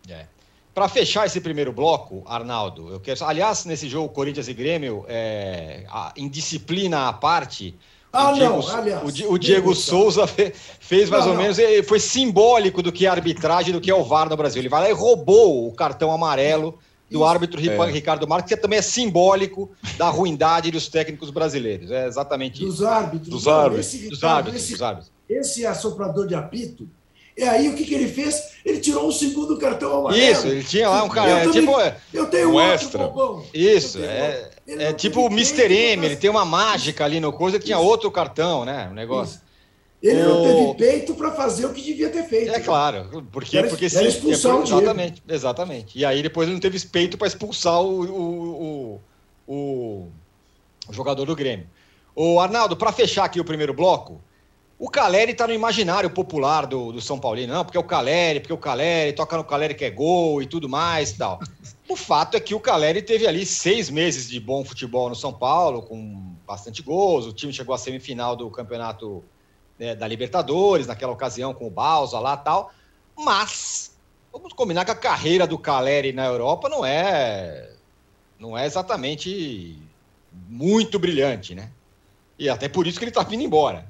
É. 0.08 0.26
Para 0.74 0.88
fechar 0.88 1.26
esse 1.26 1.40
primeiro 1.40 1.72
bloco, 1.72 2.22
Arnaldo, 2.26 2.90
eu 2.90 3.00
quero. 3.00 3.24
Aliás, 3.24 3.64
nesse 3.64 3.88
jogo 3.88 4.12
Corinthians 4.12 4.48
e 4.48 4.52
Grêmio, 4.52 5.04
é, 5.08 5.86
a, 5.88 6.12
em 6.16 6.28
disciplina 6.28 7.08
à 7.08 7.12
parte. 7.12 7.74
Ah, 8.14 8.30
o 8.30 8.34
Diego, 8.34 8.56
não, 8.56 8.76
aliás. 8.76 9.20
O, 9.20 9.32
o 9.32 9.38
Diego 9.38 9.74
Souza 9.74 10.26
fez 10.26 11.10
mais 11.10 11.24
não, 11.24 11.32
ou 11.32 11.36
não. 11.36 11.42
menos. 11.42 11.58
Foi 11.86 11.98
simbólico 12.00 12.82
do 12.82 12.92
que 12.92 13.06
é 13.06 13.08
a 13.08 13.12
arbitragem, 13.12 13.72
do 13.72 13.80
que 13.80 13.90
é 13.90 13.94
o 13.94 14.04
VAR 14.04 14.28
no 14.28 14.36
Brasil. 14.36 14.60
Ele 14.60 14.68
vai 14.68 14.82
lá 14.82 14.90
e 14.90 14.92
roubou 14.92 15.68
o 15.68 15.72
cartão 15.72 16.12
amarelo 16.12 16.78
do 17.10 17.18
Isso, 17.18 17.24
árbitro 17.24 17.60
é. 17.60 17.90
Ricardo 17.90 18.26
Marques, 18.26 18.54
que 18.54 18.60
também 18.60 18.78
é 18.78 18.82
simbólico 18.82 19.70
da 19.98 20.08
ruindade 20.08 20.70
dos 20.70 20.88
técnicos 20.88 21.30
brasileiros. 21.30 21.90
É 21.90 22.06
exatamente 22.06 22.64
dos 22.64 22.76
isso. 22.76 22.86
Árbitros, 22.86 23.28
dos 23.28 23.48
árbitros. 23.48 23.86
Esse, 23.86 24.08
dos 24.08 24.24
árbitros. 24.24 24.62
Esse, 24.62 24.72
dos 24.72 24.82
árbitros 24.82 25.14
esse 25.28 25.66
assoprador 25.66 26.26
de 26.26 26.34
apito, 26.34 26.88
é 27.36 27.48
aí 27.48 27.68
o 27.68 27.74
que, 27.74 27.84
que 27.84 27.94
ele 27.94 28.08
fez? 28.08 28.54
Ele 28.64 28.78
tirou 28.78 29.08
um 29.08 29.12
segundo 29.12 29.58
cartão 29.58 30.00
amarelo. 30.00 30.32
Isso, 30.32 30.46
ele 30.46 30.62
tinha 30.62 30.88
lá 30.88 31.02
um 31.02 31.08
cara. 31.08 31.30
Eu, 31.30 31.36
é, 31.36 31.44
também, 31.44 31.60
tipo, 31.60 31.92
eu 32.12 32.26
tenho 32.26 32.50
um, 32.50 32.54
um 32.54 32.60
extra. 32.60 33.06
Bobão. 33.08 33.44
Isso, 33.52 33.98
é, 33.98 34.50
é 34.66 34.92
tipo 34.92 35.20
o 35.20 35.26
Mr. 35.26 35.72
M, 35.72 36.06
ele 36.06 36.16
tem 36.16 36.30
uma 36.30 36.44
mágica 36.44 37.04
ali 37.04 37.20
no 37.20 37.32
coisa 37.32 37.58
que 37.58 37.66
tinha 37.66 37.76
Isso. 37.76 37.86
outro 37.86 38.10
cartão, 38.10 38.64
né? 38.64 38.88
Um 38.90 38.94
negócio. 38.94 39.36
Isso. 39.36 39.44
Ele 40.02 40.22
o... 40.22 40.28
não 40.28 40.42
teve 40.42 40.74
peito 40.74 41.14
para 41.14 41.30
fazer 41.32 41.64
o 41.64 41.72
que 41.72 41.80
devia 41.80 42.10
ter 42.10 42.24
feito. 42.24 42.52
É 42.52 42.60
claro, 42.60 43.26
porque, 43.32 43.56
era, 43.56 43.68
porque 43.68 43.86
era 43.86 44.06
expulsar 44.06 44.56
o 44.56 44.62
exatamente, 44.62 45.22
exatamente. 45.26 45.98
E 45.98 46.04
aí 46.04 46.22
depois 46.22 46.46
ele 46.46 46.54
não 46.54 46.60
teve 46.60 46.78
peito 46.86 47.16
para 47.16 47.26
expulsar 47.26 47.80
o, 47.80 48.04
o, 48.04 49.00
o, 49.46 50.08
o, 50.88 50.92
jogador 50.92 51.24
do 51.24 51.34
Grêmio. 51.34 51.66
O 52.14 52.38
Arnaldo, 52.38 52.76
para 52.76 52.92
fechar 52.92 53.24
aqui 53.24 53.40
o 53.40 53.44
primeiro 53.44 53.72
bloco, 53.72 54.20
o 54.78 54.90
Caleri 54.90 55.32
está 55.32 55.46
no 55.46 55.54
imaginário 55.54 56.10
popular 56.10 56.66
do, 56.66 56.92
do 56.92 57.00
São 57.00 57.18
Paulino, 57.18 57.54
não, 57.54 57.64
porque 57.64 57.78
é 57.78 57.80
o 57.80 57.84
Caleri, 57.84 58.40
porque 58.40 58.52
o 58.52 58.58
Caleri 58.58 59.14
toca 59.14 59.38
no 59.38 59.44
Caleri 59.44 59.74
que 59.74 59.86
é 59.86 59.90
gol 59.90 60.42
e 60.42 60.46
tudo 60.46 60.68
mais 60.68 61.12
e 61.12 61.16
tal. 61.16 61.40
O 61.88 61.96
fato 61.96 62.36
é 62.36 62.40
que 62.40 62.54
o 62.54 62.60
Caleri 62.60 63.02
teve 63.02 63.26
ali 63.26 63.44
seis 63.44 63.90
meses 63.90 64.28
de 64.28 64.40
bom 64.40 64.64
futebol 64.64 65.08
no 65.08 65.14
São 65.14 65.32
Paulo, 65.32 65.82
com 65.82 66.34
bastante 66.46 66.82
gols. 66.82 67.26
O 67.26 67.32
time 67.32 67.52
chegou 67.52 67.74
à 67.74 67.78
semifinal 67.78 68.34
do 68.34 68.50
campeonato 68.50 69.22
né, 69.78 69.94
da 69.94 70.08
Libertadores, 70.08 70.86
naquela 70.86 71.12
ocasião 71.12 71.52
com 71.52 71.66
o 71.66 71.70
Balsa 71.70 72.18
lá 72.18 72.36
tal. 72.36 72.72
Mas 73.16 73.96
vamos 74.32 74.52
combinar 74.54 74.84
que 74.84 74.90
a 74.90 74.96
carreira 74.96 75.46
do 75.46 75.58
Caleri 75.58 76.12
na 76.12 76.24
Europa 76.24 76.68
não 76.70 76.84
é, 76.84 77.70
não 78.38 78.56
é 78.56 78.64
exatamente 78.64 79.78
muito 80.48 80.98
brilhante, 80.98 81.54
né? 81.54 81.70
E 82.38 82.48
até 82.48 82.68
por 82.68 82.86
isso 82.86 82.98
que 82.98 83.04
ele 83.04 83.10
está 83.10 83.22
vindo 83.22 83.42
embora. 83.42 83.86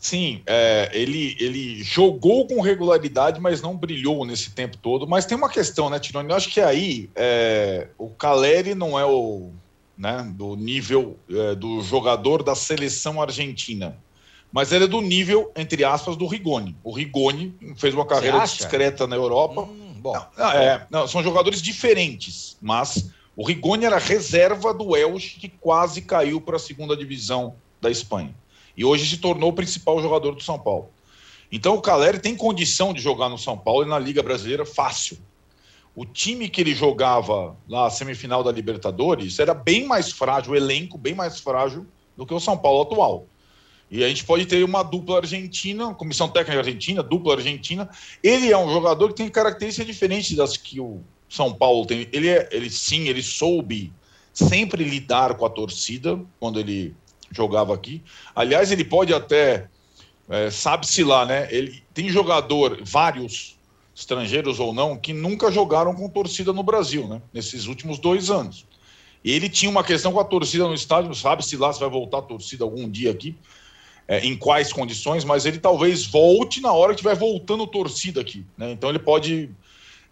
Sim, 0.00 0.40
é, 0.46 0.90
ele, 0.94 1.36
ele 1.38 1.82
jogou 1.84 2.46
com 2.46 2.62
regularidade, 2.62 3.38
mas 3.38 3.60
não 3.60 3.76
brilhou 3.76 4.24
nesse 4.24 4.50
tempo 4.52 4.78
todo. 4.78 5.06
Mas 5.06 5.26
tem 5.26 5.36
uma 5.36 5.50
questão, 5.50 5.90
né, 5.90 6.00
Tironi? 6.00 6.30
Eu 6.30 6.36
acho 6.36 6.48
que 6.48 6.58
aí 6.58 7.10
é, 7.14 7.86
o 7.98 8.08
Caleri 8.08 8.74
não 8.74 8.98
é 8.98 9.04
o 9.04 9.50
né, 9.98 10.26
do 10.34 10.56
nível 10.56 11.18
é, 11.28 11.54
do 11.54 11.82
jogador 11.82 12.42
da 12.42 12.54
seleção 12.54 13.20
argentina, 13.20 13.94
mas 14.50 14.72
ele 14.72 14.84
é 14.84 14.88
do 14.88 15.02
nível, 15.02 15.52
entre 15.54 15.84
aspas, 15.84 16.16
do 16.16 16.26
Rigoni. 16.26 16.74
O 16.82 16.92
Rigoni 16.92 17.54
fez 17.76 17.92
uma 17.92 18.06
carreira 18.06 18.38
discreta 18.40 19.06
na 19.06 19.16
Europa. 19.16 19.64
Hum, 19.64 19.96
bom. 19.98 20.14
Não, 20.38 20.50
é, 20.52 20.86
não, 20.90 21.06
são 21.06 21.22
jogadores 21.22 21.60
diferentes, 21.60 22.56
mas 22.58 23.10
o 23.36 23.46
Rigoni 23.46 23.84
era 23.84 23.98
reserva 23.98 24.72
do 24.72 24.96
Elche, 24.96 25.38
que 25.38 25.50
quase 25.50 26.00
caiu 26.00 26.40
para 26.40 26.56
a 26.56 26.58
segunda 26.58 26.96
divisão 26.96 27.54
da 27.82 27.90
Espanha 27.90 28.34
e 28.76 28.84
hoje 28.84 29.08
se 29.08 29.18
tornou 29.18 29.50
o 29.50 29.54
principal 29.54 30.00
jogador 30.00 30.34
do 30.34 30.42
São 30.42 30.58
Paulo. 30.58 30.90
Então 31.52 31.74
o 31.74 31.82
Caleri 31.82 32.18
tem 32.18 32.36
condição 32.36 32.92
de 32.92 33.00
jogar 33.00 33.28
no 33.28 33.38
São 33.38 33.58
Paulo 33.58 33.84
e 33.84 33.88
na 33.88 33.98
Liga 33.98 34.22
Brasileira 34.22 34.64
fácil. 34.64 35.18
O 35.94 36.04
time 36.04 36.48
que 36.48 36.60
ele 36.60 36.74
jogava 36.74 37.56
lá, 37.68 37.86
a 37.86 37.90
semifinal 37.90 38.44
da 38.44 38.52
Libertadores, 38.52 39.38
era 39.38 39.52
bem 39.52 39.86
mais 39.86 40.12
frágil, 40.12 40.52
o 40.52 40.56
elenco 40.56 40.96
bem 40.96 41.14
mais 41.14 41.40
frágil 41.40 41.86
do 42.16 42.24
que 42.24 42.32
o 42.32 42.40
São 42.40 42.56
Paulo 42.56 42.82
atual. 42.82 43.26
E 43.90 44.04
a 44.04 44.08
gente 44.08 44.24
pode 44.24 44.46
ter 44.46 44.62
uma 44.62 44.84
dupla 44.84 45.16
argentina, 45.16 45.92
comissão 45.94 46.28
técnica 46.28 46.60
argentina, 46.60 47.02
dupla 47.02 47.34
argentina. 47.34 47.90
Ele 48.22 48.52
é 48.52 48.56
um 48.56 48.72
jogador 48.72 49.08
que 49.08 49.16
tem 49.16 49.28
características 49.28 49.86
diferentes 49.86 50.36
das 50.36 50.56
que 50.56 50.80
o 50.80 51.00
São 51.28 51.52
Paulo 51.52 51.84
tem. 51.84 52.06
Ele, 52.12 52.28
é, 52.28 52.48
ele 52.52 52.70
sim, 52.70 53.08
ele 53.08 53.22
soube 53.22 53.92
sempre 54.32 54.84
lidar 54.84 55.34
com 55.34 55.44
a 55.44 55.50
torcida 55.50 56.20
quando 56.38 56.60
ele 56.60 56.94
jogava 57.30 57.74
aqui. 57.74 58.02
Aliás, 58.34 58.70
ele 58.70 58.84
pode 58.84 59.14
até, 59.14 59.68
é, 60.28 60.50
sabe-se 60.50 61.04
lá, 61.04 61.24
né? 61.24 61.48
Ele 61.50 61.82
tem 61.94 62.08
jogador, 62.08 62.80
vários 62.82 63.56
estrangeiros 63.94 64.58
ou 64.58 64.72
não, 64.72 64.96
que 64.96 65.12
nunca 65.12 65.50
jogaram 65.50 65.94
com 65.94 66.08
torcida 66.08 66.52
no 66.52 66.62
Brasil, 66.62 67.06
né? 67.06 67.20
Nesses 67.32 67.66
últimos 67.66 67.98
dois 67.98 68.30
anos. 68.30 68.66
Ele 69.24 69.48
tinha 69.48 69.70
uma 69.70 69.84
questão 69.84 70.12
com 70.12 70.20
a 70.20 70.24
torcida 70.24 70.66
no 70.66 70.74
estádio, 70.74 71.14
sabe-se 71.14 71.56
lá 71.56 71.72
se 71.72 71.80
vai 71.80 71.90
voltar 71.90 72.18
a 72.18 72.22
torcida 72.22 72.64
algum 72.64 72.88
dia 72.88 73.10
aqui, 73.10 73.36
é, 74.08 74.20
em 74.20 74.34
quais 74.36 74.72
condições, 74.72 75.24
mas 75.24 75.44
ele 75.44 75.58
talvez 75.58 76.06
volte 76.06 76.60
na 76.60 76.72
hora 76.72 76.94
que 76.94 77.00
estiver 77.00 77.14
voltando 77.14 77.66
torcida 77.66 78.20
aqui, 78.20 78.44
né? 78.56 78.72
Então 78.72 78.88
ele 78.88 78.98
pode 78.98 79.50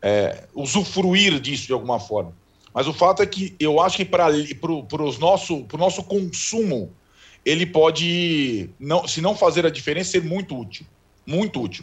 é, 0.02 0.44
usufruir 0.54 1.40
disso 1.40 1.66
de 1.66 1.72
alguma 1.72 1.98
forma. 1.98 2.34
Mas 2.72 2.86
o 2.86 2.92
fato 2.92 3.22
é 3.22 3.26
que 3.26 3.56
eu 3.58 3.80
acho 3.80 3.96
que 3.96 4.04
para 4.04 4.30
o 4.30 5.18
nosso, 5.18 5.66
nosso 5.72 6.02
consumo 6.04 6.92
ele 7.48 7.64
pode, 7.64 8.68
não, 8.78 9.08
se 9.08 9.22
não 9.22 9.34
fazer 9.34 9.64
a 9.64 9.70
diferença, 9.70 10.10
ser 10.10 10.22
muito 10.22 10.54
útil. 10.54 10.86
Muito 11.26 11.62
útil. 11.62 11.82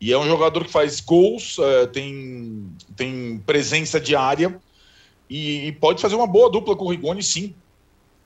E 0.00 0.10
é 0.10 0.18
um 0.18 0.26
jogador 0.26 0.64
que 0.64 0.72
faz 0.72 0.98
gols, 1.00 1.58
é, 1.58 1.86
tem, 1.88 2.72
tem 2.96 3.38
presença 3.44 4.00
diária 4.00 4.58
e, 5.28 5.66
e, 5.66 5.72
pode 5.72 6.00
fazer 6.00 6.14
uma 6.14 6.26
boa 6.26 6.50
dupla 6.50 6.74
com 6.74 6.86
o 6.86 6.90
Rigoni, 6.90 7.22
sim. 7.22 7.54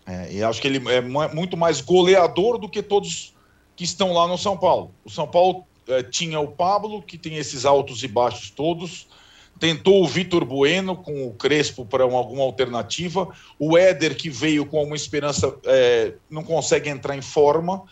É, 0.06 0.34
e 0.34 0.42
acho 0.44 0.60
que 0.60 0.68
ele 0.68 0.80
é 0.88 1.00
muito 1.00 1.56
mais 1.56 1.80
goleador 1.80 2.58
do 2.58 2.68
que 2.68 2.80
todos 2.80 3.34
que 3.74 3.82
estão 3.82 4.12
lá 4.12 4.28
no 4.28 4.38
São 4.38 4.56
Paulo. 4.56 4.92
O 5.04 5.10
São 5.10 5.26
Paulo 5.26 5.64
é, 5.88 6.00
tinha 6.00 6.38
o 6.38 6.46
Pablo, 6.46 7.02
que 7.02 7.18
tem 7.18 7.38
esses 7.38 7.64
altos 7.64 8.04
e 8.04 8.08
baixos 8.08 8.50
todos. 8.50 9.08
Tentou 9.62 10.02
o 10.02 10.08
Vitor 10.08 10.44
Bueno 10.44 10.96
com 10.96 11.24
o 11.24 11.34
Crespo 11.34 11.86
para 11.86 12.04
uma, 12.04 12.18
alguma 12.18 12.42
alternativa. 12.42 13.28
O 13.60 13.78
Éder, 13.78 14.16
que 14.16 14.28
veio 14.28 14.66
com 14.66 14.82
uma 14.82 14.96
esperança, 14.96 15.56
é, 15.64 16.14
não 16.28 16.42
consegue 16.42 16.90
entrar 16.90 17.16
em 17.16 17.22
forma 17.22 17.84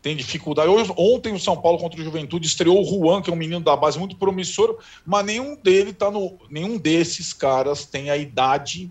tem 0.00 0.16
dificuldade. 0.16 0.70
Hoje, 0.70 0.90
ontem 0.96 1.34
o 1.34 1.38
São 1.38 1.60
Paulo 1.60 1.76
contra 1.76 2.00
o 2.00 2.02
Juventude 2.02 2.46
estreou 2.46 2.80
o 2.80 2.84
Juan, 2.84 3.20
que 3.20 3.28
é 3.28 3.32
um 3.32 3.36
menino 3.36 3.60
da 3.60 3.76
base 3.76 3.98
muito 3.98 4.16
promissor, 4.16 4.78
mas 5.04 5.26
nenhum 5.26 5.54
dele 5.54 5.92
tá 5.92 6.10
no, 6.10 6.38
nenhum 6.48 6.78
desses 6.78 7.34
caras 7.34 7.84
tem 7.84 8.08
a 8.08 8.16
idade 8.16 8.90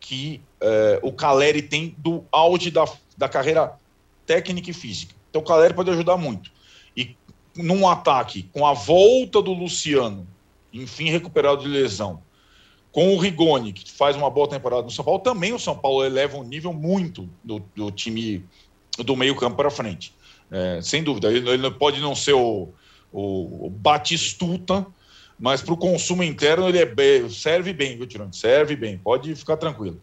que 0.00 0.40
é, 0.60 0.98
o 1.00 1.12
Caleri 1.12 1.62
tem 1.62 1.94
do 1.96 2.24
auge 2.32 2.72
da, 2.72 2.86
da 3.16 3.28
carreira 3.28 3.78
técnica 4.26 4.70
e 4.70 4.74
física. 4.74 5.14
Então 5.30 5.42
o 5.42 5.44
Caleri 5.44 5.74
pode 5.74 5.90
ajudar 5.90 6.16
muito. 6.16 6.50
E 6.96 7.14
num 7.54 7.86
ataque 7.86 8.48
com 8.52 8.66
a 8.66 8.72
volta 8.72 9.40
do 9.40 9.52
Luciano, 9.52 10.26
enfim 10.72 11.10
recuperado 11.10 11.62
de 11.62 11.68
lesão, 11.68 12.22
com 12.90 13.14
o 13.14 13.18
Rigoni, 13.18 13.72
que 13.72 13.90
faz 13.92 14.16
uma 14.16 14.30
boa 14.30 14.48
temporada 14.48 14.82
no 14.82 14.90
São 14.90 15.04
Paulo, 15.04 15.20
também 15.20 15.52
o 15.52 15.58
São 15.58 15.76
Paulo 15.76 16.04
eleva 16.04 16.36
um 16.36 16.42
nível 16.42 16.72
muito 16.72 17.28
do, 17.44 17.62
do 17.74 17.90
time 17.90 18.44
do 18.98 19.14
meio 19.14 19.36
campo 19.36 19.56
para 19.56 19.70
frente. 19.70 20.14
É, 20.50 20.80
sem 20.82 21.02
dúvida. 21.02 21.30
Ele, 21.30 21.48
ele, 21.48 21.70
pode 21.70 22.00
não 22.00 22.14
ser 22.14 22.32
o, 22.32 22.68
o, 23.12 23.66
o 23.66 23.70
Batistuta, 23.70 24.86
mas 25.38 25.62
para 25.62 25.74
o 25.74 25.76
consumo 25.76 26.22
interno 26.22 26.68
ele 26.68 26.78
é, 26.78 27.28
serve 27.28 27.72
bem, 27.72 27.96
viu, 27.96 28.06
Tirone? 28.06 28.34
Serve 28.34 28.74
bem, 28.74 28.98
pode 28.98 29.34
ficar 29.36 29.56
tranquilo. 29.56 30.00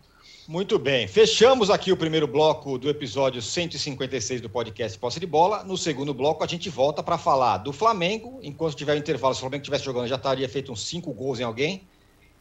Muito 0.48 0.78
bem. 0.78 1.08
Fechamos 1.08 1.72
aqui 1.72 1.92
o 1.92 1.98
primeiro 1.98 2.28
bloco 2.28 2.78
do 2.78 2.88
episódio 2.88 3.42
156 3.42 4.42
do 4.42 4.50
podcast 4.50 4.98
Posse 5.00 5.20
de 5.20 5.26
Bola. 5.26 5.64
No 5.64 5.76
segundo 5.76 6.14
bloco, 6.14 6.44
a 6.44 6.48
gente 6.48 6.70
volta 6.70 7.02
para 7.02 7.18
falar 7.18 7.58
do 7.58 7.74
Flamengo. 7.74 8.40
Enquanto 8.44 8.76
tiver 8.76 8.94
o 8.94 8.98
intervalo, 8.98 9.34
se 9.34 9.40
o 9.40 9.42
Flamengo 9.42 9.62
estivesse 9.62 9.84
jogando, 9.84 10.08
já 10.08 10.18
estaria 10.18 10.48
feito 10.48 10.72
uns 10.72 10.86
cinco 10.86 11.12
gols 11.14 11.40
em 11.40 11.44
alguém. 11.44 11.82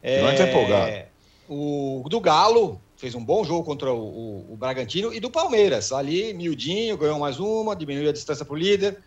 É, 0.03 0.21
Não 0.21 0.29
é 0.29 0.49
empolgado. 0.49 1.07
O 1.49 2.03
do 2.07 2.19
Galo, 2.19 2.79
fez 2.95 3.15
um 3.15 3.25
bom 3.25 3.43
jogo 3.43 3.63
contra 3.63 3.91
o, 3.91 3.97
o, 3.97 4.53
o, 4.53 4.55
Bragantino 4.55 5.11
e 5.11 5.19
do 5.19 5.31
Palmeiras. 5.31 5.91
Ali, 5.91 6.31
miudinho, 6.31 6.97
ganhou 6.97 7.17
mais 7.17 7.39
uma, 7.39 7.75
diminuiu 7.75 8.09
a 8.09 8.13
distância 8.13 8.45
para 8.45 8.53
o 8.53 8.57
líder. 8.57 8.99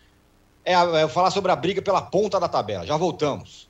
É, 0.64 0.72
é 0.72 1.06
falar 1.06 1.30
sobre 1.30 1.52
a 1.52 1.56
briga 1.56 1.80
pela 1.80 2.02
ponta 2.02 2.40
da 2.40 2.48
tabela. 2.48 2.84
Já 2.84 2.96
voltamos. 2.96 3.68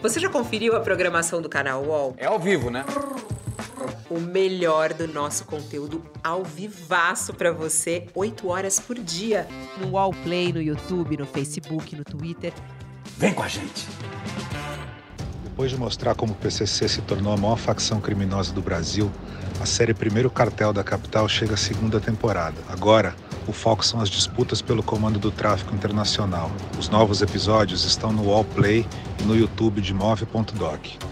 Você 0.00 0.18
já 0.18 0.30
conferiu 0.30 0.74
a 0.74 0.80
programação 0.80 1.42
do 1.42 1.48
canal 1.48 1.84
UOL? 1.84 2.14
É 2.16 2.24
ao 2.24 2.38
vivo, 2.38 2.70
né? 2.70 2.86
O 4.12 4.20
melhor 4.20 4.92
do 4.92 5.08
nosso 5.08 5.46
conteúdo 5.46 6.04
ao 6.22 6.44
vivaço 6.44 7.32
para 7.32 7.50
você, 7.50 8.06
8 8.14 8.46
horas 8.46 8.78
por 8.78 8.98
dia. 8.98 9.48
No 9.80 9.92
UOL 9.92 10.12
Play, 10.22 10.52
no 10.52 10.60
YouTube, 10.60 11.16
no 11.16 11.24
Facebook, 11.24 11.96
no 11.96 12.04
Twitter. 12.04 12.52
Vem 13.16 13.32
com 13.32 13.42
a 13.42 13.48
gente! 13.48 13.88
Depois 15.42 15.70
de 15.70 15.78
mostrar 15.78 16.14
como 16.14 16.34
o 16.34 16.36
PCC 16.36 16.90
se 16.90 17.00
tornou 17.00 17.32
a 17.32 17.38
maior 17.38 17.56
facção 17.56 18.02
criminosa 18.02 18.52
do 18.52 18.60
Brasil, 18.60 19.10
a 19.58 19.64
série 19.64 19.94
Primeiro 19.94 20.28
Cartel 20.28 20.74
da 20.74 20.84
Capital 20.84 21.26
chega 21.26 21.54
à 21.54 21.56
segunda 21.56 21.98
temporada. 21.98 22.56
Agora, 22.68 23.16
o 23.48 23.52
foco 23.52 23.82
são 23.82 23.98
as 23.98 24.10
disputas 24.10 24.60
pelo 24.60 24.82
comando 24.82 25.18
do 25.18 25.30
tráfico 25.30 25.74
internacional. 25.74 26.52
Os 26.78 26.90
novos 26.90 27.22
episódios 27.22 27.86
estão 27.86 28.12
no 28.12 28.28
Wallplay 28.28 28.86
e 29.20 29.22
no 29.22 29.34
YouTube 29.34 29.80
de 29.80 29.94
Move.doc. 29.94 31.11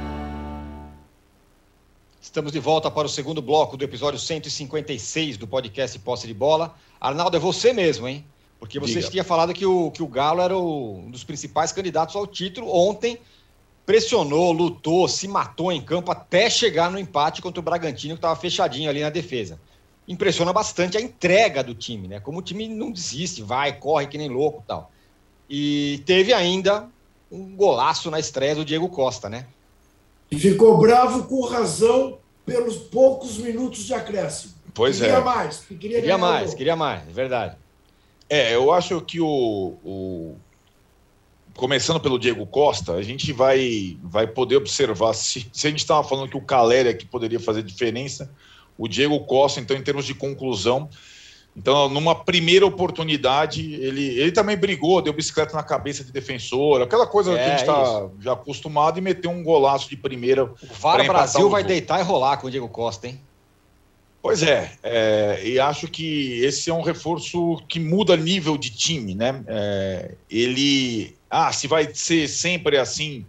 Estamos 2.31 2.53
de 2.53 2.59
volta 2.59 2.89
para 2.89 3.07
o 3.07 3.09
segundo 3.09 3.41
bloco 3.41 3.75
do 3.75 3.83
episódio 3.83 4.17
156 4.17 5.35
do 5.35 5.45
podcast 5.45 5.99
Posse 5.99 6.25
de 6.25 6.33
Bola. 6.33 6.73
Arnaldo, 6.97 7.35
é 7.35 7.39
você 7.41 7.73
mesmo, 7.73 8.07
hein? 8.07 8.25
Porque 8.57 8.79
você 8.79 8.99
Diga. 8.99 9.09
tinha 9.09 9.23
falado 9.25 9.53
que 9.53 9.65
o, 9.65 9.91
que 9.91 10.01
o 10.01 10.07
Galo 10.07 10.39
era 10.39 10.55
o, 10.57 10.99
um 10.99 11.11
dos 11.11 11.25
principais 11.25 11.73
candidatos 11.73 12.15
ao 12.15 12.25
título. 12.25 12.73
Ontem 12.73 13.19
pressionou, 13.85 14.53
lutou, 14.53 15.09
se 15.09 15.27
matou 15.27 15.73
em 15.73 15.81
campo 15.81 16.09
até 16.09 16.49
chegar 16.49 16.89
no 16.89 16.97
empate 16.97 17.41
contra 17.41 17.59
o 17.59 17.63
Bragantino, 17.63 18.15
que 18.15 18.19
estava 18.19 18.39
fechadinho 18.39 18.89
ali 18.89 19.01
na 19.01 19.09
defesa. 19.09 19.59
Impressiona 20.07 20.53
bastante 20.53 20.97
a 20.97 21.01
entrega 21.01 21.61
do 21.61 21.75
time, 21.75 22.07
né? 22.07 22.21
Como 22.21 22.39
o 22.39 22.41
time 22.41 22.65
não 22.69 22.93
desiste, 22.93 23.43
vai, 23.43 23.77
corre 23.77 24.07
que 24.07 24.17
nem 24.17 24.29
louco 24.29 24.63
tal. 24.65 24.89
E 25.49 26.01
teve 26.05 26.31
ainda 26.31 26.87
um 27.29 27.53
golaço 27.57 28.09
na 28.09 28.21
estreia 28.21 28.55
do 28.55 28.63
Diego 28.63 28.87
Costa, 28.87 29.27
né? 29.27 29.47
E 30.31 30.39
ficou 30.39 30.77
bravo 30.77 31.25
com 31.25 31.45
razão 31.45 32.20
pelos 32.45 32.77
poucos 32.77 33.37
minutos 33.37 33.85
de 33.85 33.93
acréscimo. 33.93 34.53
Pois 34.73 34.99
queria 34.99 35.15
é. 35.15 35.19
Mais, 35.19 35.59
queria, 35.67 35.99
queria 35.99 36.17
mais, 36.17 36.53
queria 36.53 36.75
mais, 36.75 37.01
é 37.07 37.11
verdade. 37.11 37.57
É, 38.29 38.55
eu 38.55 38.71
acho 38.71 39.01
que 39.01 39.19
o, 39.19 39.75
o 39.83 40.35
começando 41.53 41.99
pelo 41.99 42.17
Diego 42.17 42.45
Costa, 42.45 42.93
a 42.93 43.01
gente 43.01 43.33
vai, 43.33 43.97
vai 44.01 44.25
poder 44.25 44.55
observar 44.55 45.13
se, 45.13 45.49
se 45.51 45.67
a 45.67 45.69
gente 45.69 45.79
estava 45.79 46.07
falando 46.07 46.29
que 46.29 46.37
o 46.37 46.41
Caleri 46.41 46.89
é 46.89 46.93
que 46.93 47.05
poderia 47.05 47.39
fazer 47.39 47.61
diferença, 47.61 48.31
o 48.77 48.87
Diego 48.87 49.19
Costa, 49.25 49.59
então, 49.59 49.75
em 49.75 49.83
termos 49.83 50.05
de 50.05 50.15
conclusão. 50.15 50.89
Então, 51.55 51.89
numa 51.89 52.15
primeira 52.15 52.65
oportunidade, 52.65 53.73
ele, 53.73 54.19
ele 54.19 54.31
também 54.31 54.55
brigou, 54.55 55.01
deu 55.01 55.11
bicicleta 55.11 55.53
na 55.53 55.63
cabeça 55.63 56.03
de 56.03 56.11
defensor, 56.11 56.81
aquela 56.81 57.05
coisa 57.05 57.33
é, 57.33 57.35
que 57.35 57.41
a 57.41 57.49
gente 57.49 57.59
está 57.59 58.09
já 58.19 58.33
acostumado 58.33 58.97
e 58.97 59.01
meteu 59.01 59.29
um 59.29 59.43
golaço 59.43 59.89
de 59.89 59.97
primeira. 59.97 60.45
O 60.45 60.55
VAR 60.79 61.05
Brasil 61.05 61.49
vai 61.49 61.63
deitar 61.63 61.99
e 61.99 62.03
rolar 62.03 62.37
com 62.37 62.47
o 62.47 62.51
Diego 62.51 62.69
Costa, 62.69 63.07
hein? 63.07 63.19
Pois 64.21 64.43
é, 64.43 64.71
é, 64.83 65.41
e 65.43 65.59
acho 65.59 65.87
que 65.87 66.39
esse 66.43 66.69
é 66.69 66.73
um 66.73 66.81
reforço 66.81 67.57
que 67.67 67.79
muda 67.79 68.15
nível 68.15 68.55
de 68.55 68.69
time, 68.69 69.15
né? 69.15 69.43
É, 69.47 70.11
ele 70.29 71.15
ah, 71.31 71.53
se 71.53 71.65
vai 71.65 71.89
ser 71.93 72.27
sempre 72.27 72.77
assim. 72.77 73.25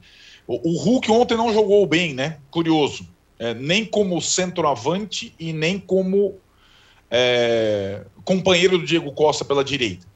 O, 0.46 0.70
o 0.70 0.76
Hulk 0.76 1.10
ontem 1.10 1.36
não 1.36 1.52
jogou 1.52 1.86
bem, 1.86 2.12
né? 2.12 2.38
Curioso. 2.50 3.08
É, 3.38 3.54
nem 3.54 3.84
como 3.84 4.20
centroavante 4.20 5.34
e 5.38 5.52
nem 5.52 5.78
como 5.78 6.36
é, 7.08 8.02
companheiro 8.24 8.78
do 8.78 8.84
Diego 8.84 9.12
Costa 9.12 9.44
pela 9.44 9.64
direita. 9.64 10.06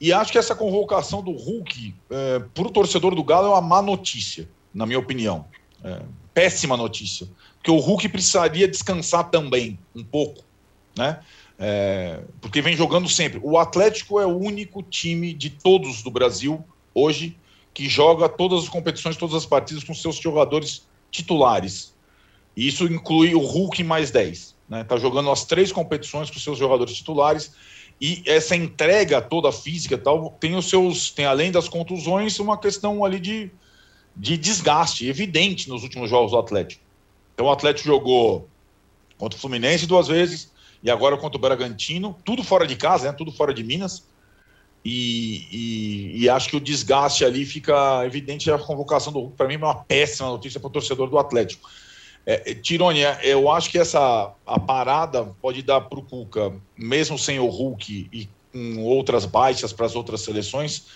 E 0.00 0.12
acho 0.12 0.32
que 0.32 0.38
essa 0.38 0.54
convocação 0.54 1.22
do 1.22 1.32
Hulk 1.32 1.94
é, 2.10 2.38
para 2.52 2.66
o 2.66 2.70
torcedor 2.70 3.14
do 3.14 3.24
Galo 3.24 3.46
é 3.46 3.50
uma 3.50 3.60
má 3.60 3.80
notícia, 3.80 4.48
na 4.72 4.84
minha 4.84 4.98
opinião. 4.98 5.46
É, 5.82 6.02
péssima 6.32 6.76
notícia. 6.76 7.28
Porque 7.56 7.70
o 7.70 7.78
Hulk 7.78 8.08
precisaria 8.08 8.68
descansar 8.68 9.30
também, 9.30 9.78
um 9.94 10.04
pouco, 10.04 10.42
né? 10.96 11.20
É, 11.58 12.20
porque 12.40 12.60
vem 12.60 12.76
jogando 12.76 13.08
sempre. 13.08 13.40
O 13.42 13.56
Atlético 13.56 14.20
é 14.20 14.26
o 14.26 14.36
único 14.36 14.82
time 14.82 15.32
de 15.32 15.48
todos 15.48 16.02
do 16.02 16.10
Brasil 16.10 16.64
hoje 16.92 17.36
que 17.72 17.88
joga 17.88 18.28
todas 18.28 18.64
as 18.64 18.68
competições, 18.68 19.16
todas 19.16 19.34
as 19.34 19.46
partidas 19.46 19.82
com 19.82 19.94
seus 19.94 20.16
jogadores 20.16 20.86
titulares. 21.10 21.94
E 22.56 22.68
isso 22.68 22.84
inclui 22.84 23.34
o 23.34 23.40
Hulk 23.40 23.82
mais 23.82 24.10
10. 24.10 24.53
Né? 24.68 24.84
Tá 24.84 24.96
jogando 24.96 25.30
as 25.30 25.44
três 25.44 25.72
competições 25.72 26.30
com 26.30 26.38
seus 26.38 26.58
jogadores 26.58 26.94
titulares. 26.94 27.52
E 28.00 28.22
essa 28.26 28.56
entrega 28.56 29.22
toda 29.22 29.52
física 29.52 29.96
tal 29.96 30.30
tem 30.40 30.56
os 30.56 30.68
seus. 30.68 31.10
Tem, 31.10 31.24
além 31.24 31.52
das 31.52 31.68
contusões, 31.68 32.38
uma 32.38 32.58
questão 32.58 33.04
ali 33.04 33.20
de, 33.20 33.50
de 34.16 34.36
desgaste 34.36 35.06
evidente 35.06 35.68
nos 35.68 35.82
últimos 35.82 36.10
jogos 36.10 36.32
do 36.32 36.38
Atlético. 36.38 36.82
Então 37.34 37.46
o 37.46 37.50
Atlético 37.50 37.86
jogou 37.86 38.48
contra 39.16 39.36
o 39.36 39.40
Fluminense 39.40 39.86
duas 39.86 40.08
vezes 40.08 40.52
e 40.82 40.90
agora 40.90 41.16
contra 41.16 41.38
o 41.38 41.40
Bragantino, 41.40 42.16
tudo 42.24 42.42
fora 42.44 42.66
de 42.66 42.76
casa, 42.76 43.06
né? 43.06 43.12
tudo 43.16 43.32
fora 43.32 43.54
de 43.54 43.62
Minas. 43.62 44.04
E, 44.84 45.48
e, 45.50 46.24
e, 46.24 46.28
acho 46.28 46.50
que 46.50 46.56
o 46.56 46.60
desgaste 46.60 47.24
ali 47.24 47.46
fica 47.46 48.04
evidente. 48.04 48.50
A 48.50 48.58
convocação 48.58 49.10
do 49.10 49.18
Hulk, 49.18 49.36
para 49.36 49.48
mim, 49.48 49.54
é 49.54 49.58
uma 49.58 49.76
péssima 49.76 50.28
notícia 50.28 50.60
para 50.60 50.68
o 50.68 50.70
torcedor 50.70 51.08
do 51.08 51.18
Atlético. 51.18 51.66
É, 52.26 52.50
é 52.50 52.54
Tirone, 52.54 53.00
eu 53.22 53.50
acho 53.50 53.70
que 53.70 53.78
essa 53.78 54.32
a 54.46 54.60
parada 54.60 55.24
pode 55.40 55.62
dar 55.62 55.82
para 55.82 55.98
o 55.98 56.02
Cuca, 56.02 56.52
mesmo 56.76 57.18
sem 57.18 57.38
o 57.38 57.46
Hulk 57.46 58.08
e 58.12 58.28
com 58.52 58.82
outras 58.84 59.26
baixas 59.26 59.72
para 59.72 59.86
as 59.86 59.94
outras 59.94 60.20
seleções, 60.20 60.86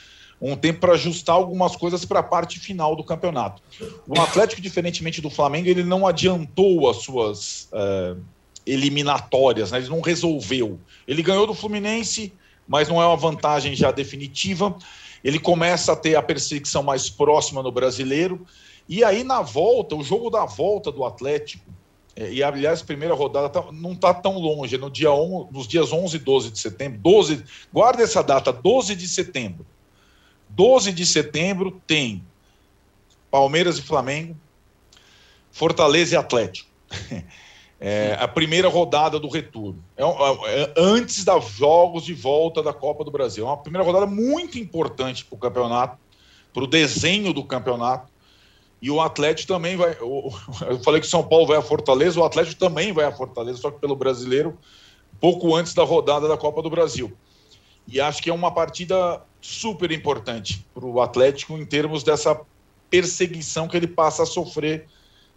um 0.41 0.57
tempo 0.57 0.81
para 0.81 0.93
ajustar 0.93 1.35
algumas 1.35 1.75
coisas 1.75 2.05
para 2.05 2.21
a 2.21 2.23
parte 2.23 2.61
final 2.61 2.95
do 2.95 3.03
campeonato. 3.03 3.61
O 4.07 4.21
Atlético, 4.21 4.61
diferentemente 4.61 5.21
do 5.21 5.29
Flamengo, 5.29 5.69
ele 5.69 5.83
não 5.83 6.07
adiantou 6.07 6.89
as 6.89 6.99
suas. 6.99 7.69
É, 7.73 8.17
eliminatórias, 8.69 9.71
né? 9.71 9.79
ele 9.79 9.89
não 9.89 10.01
resolveu. 10.01 10.79
Ele 11.07 11.23
ganhou 11.23 11.47
do 11.47 11.55
Fluminense, 11.55 12.33
mas 12.67 12.89
não 12.89 13.01
é 13.01 13.07
uma 13.07 13.17
vantagem 13.17 13.75
já 13.75 13.91
definitiva. 13.91 14.77
Ele 15.25 15.39
começa 15.39 15.93
a 15.93 15.97
ter 15.97 16.15
a 16.15 16.23
perseguição 16.23 16.83
mais 16.83 17.09
próxima 17.09 17.63
no 17.63 17.73
brasileiro. 17.73 18.47
E 18.89 19.05
aí, 19.05 19.23
na 19.23 19.43
volta, 19.43 19.95
o 19.95 20.03
jogo 20.03 20.31
da 20.31 20.45
volta 20.47 20.91
do 20.91 21.05
Atlético, 21.05 21.65
é, 22.17 22.33
e 22.33 22.43
aliás, 22.43 22.81
a 22.81 22.85
primeira 22.85 23.15
rodada 23.15 23.49
tá, 23.49 23.65
não 23.71 23.93
está 23.93 24.13
tão 24.13 24.39
longe, 24.39 24.75
é 24.75 24.79
no 24.79 24.91
dia 24.91 25.13
on, 25.13 25.47
nos 25.53 25.69
dias 25.69 25.93
11 25.93 26.17
e 26.17 26.19
12 26.19 26.51
de 26.51 26.59
setembro. 26.59 26.99
12, 26.99 27.45
guarda 27.73 28.03
essa 28.03 28.23
data, 28.23 28.53
12 28.53 28.97
de 28.97 29.07
setembro. 29.07 29.65
12 30.49 30.93
de 30.93 31.07
setembro 31.07 31.81
tem 31.87 32.25
Palmeiras 33.31 33.79
e 33.79 33.83
Flamengo, 33.83 34.37
Fortaleza 35.53 36.15
e 36.15 36.19
Atlético. 36.19 36.69
É, 37.81 38.17
a 38.19 38.27
primeira 38.27 38.69
rodada 38.69 39.21
do 39.21 39.29
retorno. 39.29 39.85
É, 39.97 40.03
é, 40.03 40.63
é, 40.63 40.75
antes 40.77 41.25
dos 41.25 41.49
jogos 41.51 42.03
de 42.03 42.13
volta 42.13 42.61
da 42.61 42.73
Copa 42.73 43.05
do 43.05 43.11
Brasil. 43.13 43.45
É 43.45 43.49
uma 43.49 43.57
primeira 43.57 43.87
rodada 43.87 44.05
muito 44.05 44.59
importante 44.59 45.25
para 45.25 45.37
o 45.37 45.39
campeonato, 45.39 45.97
para 46.53 46.65
o 46.65 46.67
desenho 46.67 47.33
do 47.33 47.45
campeonato. 47.45 48.11
E 48.81 48.91
o 48.91 49.01
Atlético 49.01 49.49
também 49.49 49.77
vai. 49.77 49.97
Eu 50.01 50.79
falei 50.85 51.01
que 51.01 51.07
o 51.07 51.11
São 51.11 51.23
Paulo 51.23 51.47
vai 51.47 51.57
a 51.57 51.63
Fortaleza, 51.63 52.19
o 52.19 52.25
Atlético 52.25 52.59
também 52.59 52.93
vai 52.93 53.05
a 53.05 53.13
Fortaleza, 53.13 53.59
só 53.59 53.71
que 53.71 53.81
pelo 53.81 53.97
brasileiro, 53.97 54.57
pouco 55.21 55.55
antes 55.55 55.75
da 55.75 55.83
rodada 55.83 56.29
da 56.29 56.37
Copa 56.37 56.63
do 56.63 56.71
Brasil. 56.71 57.13
E 57.87 58.01
acho 58.01 58.23
que 58.23 58.31
é 58.31 58.35
uma 58.35 58.53
partida 58.53 59.23
super 59.41 59.91
importante 59.91 60.67
para 60.75 60.85
o 60.85 61.01
Atlético 61.01 61.55
em 61.55 61.65
termos 61.65 62.03
dessa 62.03 62.39
perseguição 62.91 63.67
que 63.67 63.77
ele 63.77 63.87
passa 63.87 64.23
a 64.23 64.27
sofrer. 64.27 64.87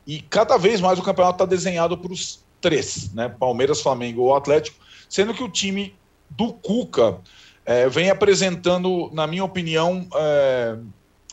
E 0.05 0.21
cada 0.21 0.57
vez 0.57 0.81
mais 0.81 0.99
o 0.99 1.03
campeonato 1.03 1.35
está 1.35 1.45
desenhado 1.45 1.97
para 1.97 2.11
os 2.11 2.43
três, 2.59 3.11
né? 3.13 3.29
Palmeiras, 3.29 3.81
Flamengo 3.81 4.21
ou 4.21 4.35
Atlético, 4.35 4.77
sendo 5.09 5.33
que 5.33 5.43
o 5.43 5.49
time 5.49 5.95
do 6.29 6.53
Cuca 6.53 7.19
é, 7.65 7.87
vem 7.89 8.09
apresentando, 8.09 9.09
na 9.13 9.27
minha 9.27 9.43
opinião, 9.43 10.07
é, 10.13 10.77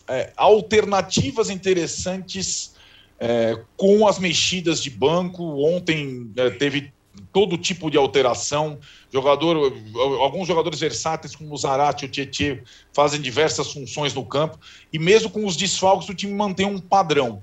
é, 0.08 0.32
alternativas 0.36 1.50
interessantes 1.50 2.74
é, 3.18 3.60
com 3.76 4.06
as 4.06 4.18
mexidas 4.18 4.82
de 4.82 4.90
banco. 4.90 5.42
Ontem 5.64 6.30
é, 6.36 6.50
teve 6.50 6.92
todo 7.32 7.58
tipo 7.58 7.90
de 7.90 7.96
alteração. 7.96 8.78
Jogador, 9.12 9.72
alguns 10.20 10.46
jogadores 10.46 10.80
versáteis, 10.80 11.34
como 11.34 11.52
o 11.52 11.56
Zarate 11.56 12.04
e 12.04 12.08
o 12.08 12.10
Tietchan, 12.10 12.58
fazem 12.92 13.20
diversas 13.20 13.72
funções 13.72 14.14
no 14.14 14.24
campo. 14.24 14.58
E 14.92 14.98
mesmo 14.98 15.30
com 15.30 15.44
os 15.44 15.56
desfalques, 15.56 16.08
o 16.08 16.14
time 16.14 16.32
mantém 16.32 16.66
um 16.66 16.78
padrão. 16.78 17.42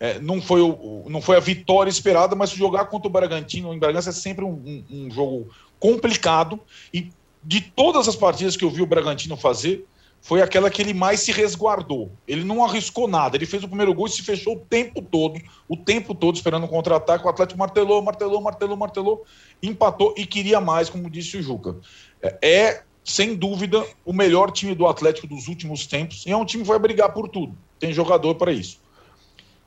É, 0.00 0.20
não, 0.20 0.40
foi 0.40 0.60
o, 0.60 1.04
não 1.08 1.20
foi 1.20 1.36
a 1.36 1.40
vitória 1.40 1.90
esperada, 1.90 2.36
mas 2.36 2.50
jogar 2.50 2.84
contra 2.84 3.08
o 3.08 3.10
Bragantino 3.10 3.74
em 3.74 3.78
Bragança 3.78 4.10
é 4.10 4.12
sempre 4.12 4.44
um, 4.44 4.52
um, 4.52 4.84
um 4.90 5.10
jogo 5.10 5.48
complicado. 5.80 6.60
E 6.94 7.10
de 7.42 7.60
todas 7.60 8.08
as 8.08 8.14
partidas 8.14 8.56
que 8.56 8.64
eu 8.64 8.70
vi 8.70 8.82
o 8.82 8.86
Bragantino 8.86 9.36
fazer, 9.36 9.84
foi 10.20 10.42
aquela 10.42 10.70
que 10.70 10.82
ele 10.82 10.92
mais 10.92 11.20
se 11.20 11.32
resguardou. 11.32 12.10
Ele 12.26 12.44
não 12.44 12.64
arriscou 12.64 13.08
nada. 13.08 13.36
Ele 13.36 13.46
fez 13.46 13.62
o 13.62 13.68
primeiro 13.68 13.94
gol 13.94 14.06
e 14.06 14.10
se 14.10 14.22
fechou 14.22 14.56
o 14.56 14.60
tempo 14.60 15.00
todo, 15.00 15.40
o 15.68 15.76
tempo 15.76 16.14
todo 16.14 16.36
esperando 16.36 16.64
um 16.64 16.68
contra-ataque. 16.68 17.24
O 17.24 17.28
Atlético 17.28 17.58
martelou, 17.58 18.02
martelou, 18.02 18.40
martelou, 18.40 18.76
martelou, 18.76 19.24
empatou 19.62 20.14
e 20.16 20.26
queria 20.26 20.60
mais, 20.60 20.90
como 20.90 21.08
disse 21.08 21.36
o 21.36 21.42
Juca. 21.42 21.76
É, 22.20 22.38
é, 22.42 22.82
sem 23.04 23.34
dúvida, 23.34 23.86
o 24.04 24.12
melhor 24.12 24.50
time 24.50 24.74
do 24.74 24.86
Atlético 24.86 25.26
dos 25.26 25.48
últimos 25.48 25.86
tempos 25.86 26.26
e 26.26 26.30
é 26.30 26.36
um 26.36 26.44
time 26.44 26.62
que 26.62 26.68
vai 26.68 26.78
brigar 26.78 27.12
por 27.12 27.28
tudo. 27.28 27.56
Tem 27.78 27.92
jogador 27.92 28.34
para 28.34 28.52
isso. 28.52 28.80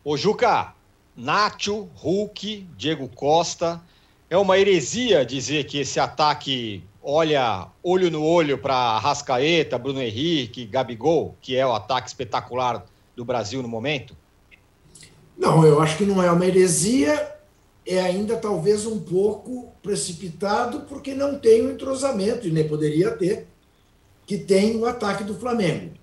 Ô 0.04 0.18
Juca, 0.18 0.76
Nacho, 1.16 1.90
Hulk, 1.96 2.68
Diego 2.78 3.08
Costa. 3.10 3.82
É 4.30 4.38
uma 4.38 4.58
heresia 4.58 5.26
dizer 5.26 5.66
que 5.66 5.80
esse 5.80 6.00
ataque 6.00 6.84
olha 7.04 7.68
olho 7.84 8.12
no 8.12 8.24
olho 8.24 8.58
para 8.58 8.98
Rascaeta, 9.00 9.78
Bruno 9.78 10.02
Henrique, 10.02 10.66
Gabigol, 10.66 11.36
que 11.42 11.56
é 11.56 11.66
o 11.66 11.74
ataque 11.74 12.08
espetacular 12.08 12.86
do 13.16 13.26
Brasil 13.26 13.62
no 13.62 13.68
momento? 13.68 14.16
Não, 15.38 15.66
eu 15.66 15.82
acho 15.82 15.98
que 15.98 16.06
não 16.06 16.22
é 16.22 16.32
uma 16.32 16.46
heresia, 16.46 17.36
é 17.86 18.00
ainda 18.00 18.38
talvez 18.38 18.86
um 18.86 19.00
pouco 19.00 19.72
precipitado, 19.82 20.82
porque 20.82 21.14
não 21.16 21.40
tem 21.40 21.62
o 21.62 21.72
entrosamento, 21.72 22.48
e 22.48 22.52
nem 22.52 22.68
poderia 22.68 23.12
ter, 23.12 23.48
que 24.26 24.38
tem 24.38 24.78
o 24.78 24.86
ataque 24.86 25.24
do 25.24 25.34
Flamengo. 25.34 25.94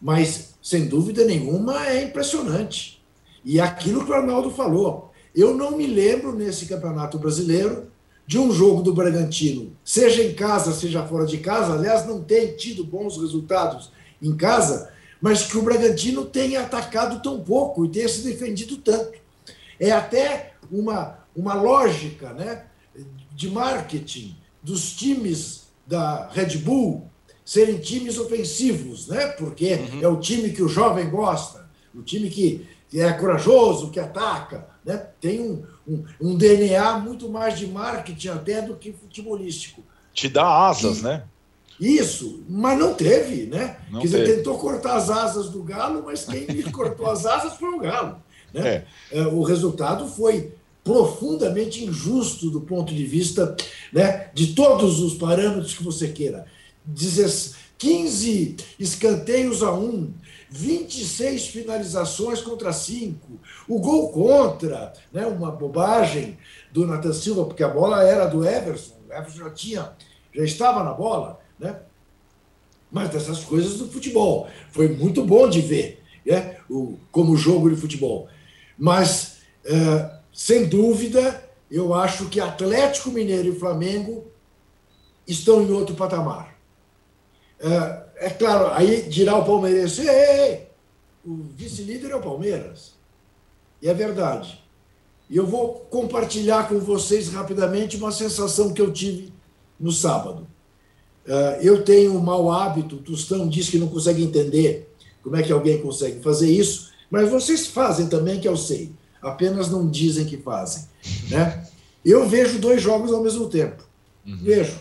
Mas, 0.00 0.54
sem 0.62 0.86
dúvida 0.86 1.24
nenhuma, 1.24 1.86
é 1.86 2.02
impressionante. 2.02 3.00
E 3.44 3.60
aquilo 3.60 4.04
que 4.04 4.10
o 4.10 4.14
Arnaldo 4.14 4.50
falou, 4.50 5.12
eu 5.34 5.56
não 5.56 5.76
me 5.76 5.86
lembro 5.86 6.34
nesse 6.34 6.66
campeonato 6.66 7.18
brasileiro 7.18 7.86
de 8.28 8.38
um 8.38 8.52
jogo 8.52 8.82
do 8.82 8.92
Bragantino, 8.92 9.74
seja 9.82 10.22
em 10.22 10.34
casa, 10.34 10.74
seja 10.74 11.02
fora 11.06 11.24
de 11.24 11.38
casa, 11.38 11.72
aliás, 11.72 12.06
não 12.06 12.22
tem 12.22 12.54
tido 12.54 12.84
bons 12.84 13.16
resultados 13.16 13.90
em 14.20 14.36
casa, 14.36 14.92
mas 15.18 15.44
que 15.44 15.56
o 15.56 15.62
Bragantino 15.62 16.26
tenha 16.26 16.60
atacado 16.60 17.22
tão 17.22 17.40
pouco 17.40 17.86
e 17.86 17.88
tenha 17.88 18.06
se 18.06 18.20
defendido 18.20 18.76
tanto. 18.76 19.18
É 19.80 19.92
até 19.92 20.52
uma, 20.70 21.20
uma 21.34 21.54
lógica 21.54 22.34
né, 22.34 22.66
de 23.34 23.48
marketing 23.48 24.36
dos 24.62 24.92
times 24.92 25.62
da 25.86 26.28
Red 26.28 26.58
Bull 26.58 27.08
serem 27.42 27.78
times 27.78 28.18
ofensivos, 28.18 29.08
né? 29.08 29.28
porque 29.28 29.72
uhum. 29.72 30.02
é 30.02 30.06
o 30.06 30.20
time 30.20 30.50
que 30.50 30.62
o 30.62 30.68
jovem 30.68 31.08
gosta, 31.08 31.66
o 31.94 32.02
time 32.02 32.28
que, 32.28 32.68
que 32.90 33.00
é 33.00 33.10
corajoso, 33.14 33.90
que 33.90 33.98
ataca. 33.98 34.67
Né? 34.84 34.96
Tem 35.20 35.40
um, 35.40 35.62
um, 35.86 36.04
um, 36.20 36.36
DNA 36.36 36.98
muito 36.98 37.28
mais 37.28 37.58
de 37.58 37.66
marketing 37.66 38.28
até 38.28 38.62
do 38.62 38.76
que 38.76 38.92
futebolístico. 38.92 39.82
Te 40.12 40.28
dá 40.28 40.68
asas, 40.68 40.98
e, 40.98 41.02
né? 41.02 41.24
Isso, 41.80 42.42
mas 42.48 42.78
não 42.78 42.94
teve, 42.94 43.46
né? 43.46 43.76
Não 43.90 44.00
Quer 44.00 44.06
dizer, 44.06 44.24
teve. 44.24 44.36
tentou 44.38 44.58
cortar 44.58 44.96
as 44.96 45.10
asas 45.10 45.48
do 45.48 45.62
Galo, 45.62 46.02
mas 46.04 46.24
quem 46.24 46.46
cortou 46.72 47.08
as 47.08 47.24
asas 47.24 47.54
foi 47.54 47.68
o 47.68 47.78
Galo. 47.78 48.16
Né? 48.52 48.84
É. 49.12 49.18
É, 49.18 49.22
o 49.26 49.42
resultado 49.42 50.08
foi 50.08 50.52
profundamente 50.82 51.84
injusto 51.84 52.50
do 52.50 52.62
ponto 52.62 52.94
de 52.94 53.04
vista 53.04 53.54
né, 53.92 54.30
de 54.32 54.54
todos 54.54 55.00
os 55.00 55.14
parâmetros 55.14 55.74
que 55.74 55.84
você 55.84 56.08
queira. 56.08 56.46
15 57.78 58.56
escanteios 58.78 59.62
a 59.62 59.72
um, 59.72 60.12
26 60.50 61.48
finalizações 61.48 62.40
contra 62.40 62.72
5. 62.72 63.40
O 63.68 63.78
gol 63.78 64.10
contra, 64.10 64.92
né, 65.12 65.26
uma 65.26 65.50
bobagem 65.50 66.38
do 66.72 66.86
Nathan 66.86 67.12
Silva, 67.12 67.44
porque 67.44 67.62
a 67.62 67.68
bola 67.68 68.02
era 68.02 68.26
do 68.26 68.46
Everson, 68.46 68.94
o 69.08 69.12
Everson 69.12 69.38
já 69.38 69.50
tinha, 69.50 69.92
já 70.34 70.44
estava 70.44 70.82
na 70.82 70.92
bola, 70.92 71.40
né? 71.58 71.80
Mas 72.90 73.10
dessas 73.10 73.44
coisas 73.44 73.76
do 73.76 73.88
futebol. 73.88 74.48
Foi 74.70 74.88
muito 74.88 75.22
bom 75.22 75.48
de 75.48 75.60
ver, 75.60 76.02
né? 76.24 76.56
o, 76.70 76.98
como 77.12 77.36
jogo 77.36 77.68
de 77.68 77.76
futebol. 77.76 78.28
Mas, 78.78 79.38
é, 79.64 80.10
sem 80.32 80.66
dúvida, 80.66 81.44
eu 81.70 81.92
acho 81.92 82.26
que 82.26 82.40
Atlético 82.40 83.10
Mineiro 83.10 83.48
e 83.48 83.58
Flamengo 83.58 84.26
estão 85.26 85.62
em 85.62 85.70
outro 85.70 85.94
patamar. 85.94 86.56
É, 87.60 88.07
é 88.20 88.30
claro, 88.30 88.72
aí 88.74 89.02
dirá 89.08 89.36
o 89.36 89.44
palmeirense, 89.44 90.02
ei, 90.02 90.08
ei, 90.08 90.68
o 91.24 91.42
vice-líder 91.54 92.10
é 92.10 92.16
o 92.16 92.22
Palmeiras. 92.22 92.92
E 93.82 93.88
é 93.88 93.94
verdade. 93.94 94.58
E 95.28 95.36
eu 95.36 95.46
vou 95.46 95.86
compartilhar 95.90 96.68
com 96.68 96.78
vocês 96.78 97.28
rapidamente 97.28 97.96
uma 97.96 98.10
sensação 98.10 98.72
que 98.72 98.80
eu 98.80 98.92
tive 98.92 99.32
no 99.78 99.92
sábado. 99.92 100.46
Uh, 101.26 101.60
eu 101.60 101.84
tenho 101.84 102.16
um 102.16 102.20
mau 102.20 102.50
hábito, 102.50 102.96
o 102.96 103.02
Tostão 103.02 103.46
diz 103.46 103.68
que 103.68 103.78
não 103.78 103.88
consegue 103.88 104.22
entender 104.22 104.90
como 105.22 105.36
é 105.36 105.42
que 105.42 105.52
alguém 105.52 105.82
consegue 105.82 106.20
fazer 106.20 106.50
isso, 106.50 106.90
mas 107.10 107.28
vocês 107.28 107.66
fazem 107.66 108.08
também, 108.08 108.40
que 108.40 108.48
eu 108.48 108.56
sei. 108.56 108.92
Apenas 109.20 109.68
não 109.68 109.88
dizem 109.88 110.24
que 110.24 110.38
fazem. 110.38 110.84
Né? 111.28 111.66
Eu 112.04 112.26
vejo 112.26 112.58
dois 112.58 112.80
jogos 112.80 113.12
ao 113.12 113.22
mesmo 113.22 113.48
tempo. 113.48 113.84
Uhum. 114.26 114.38
Vejo, 114.38 114.78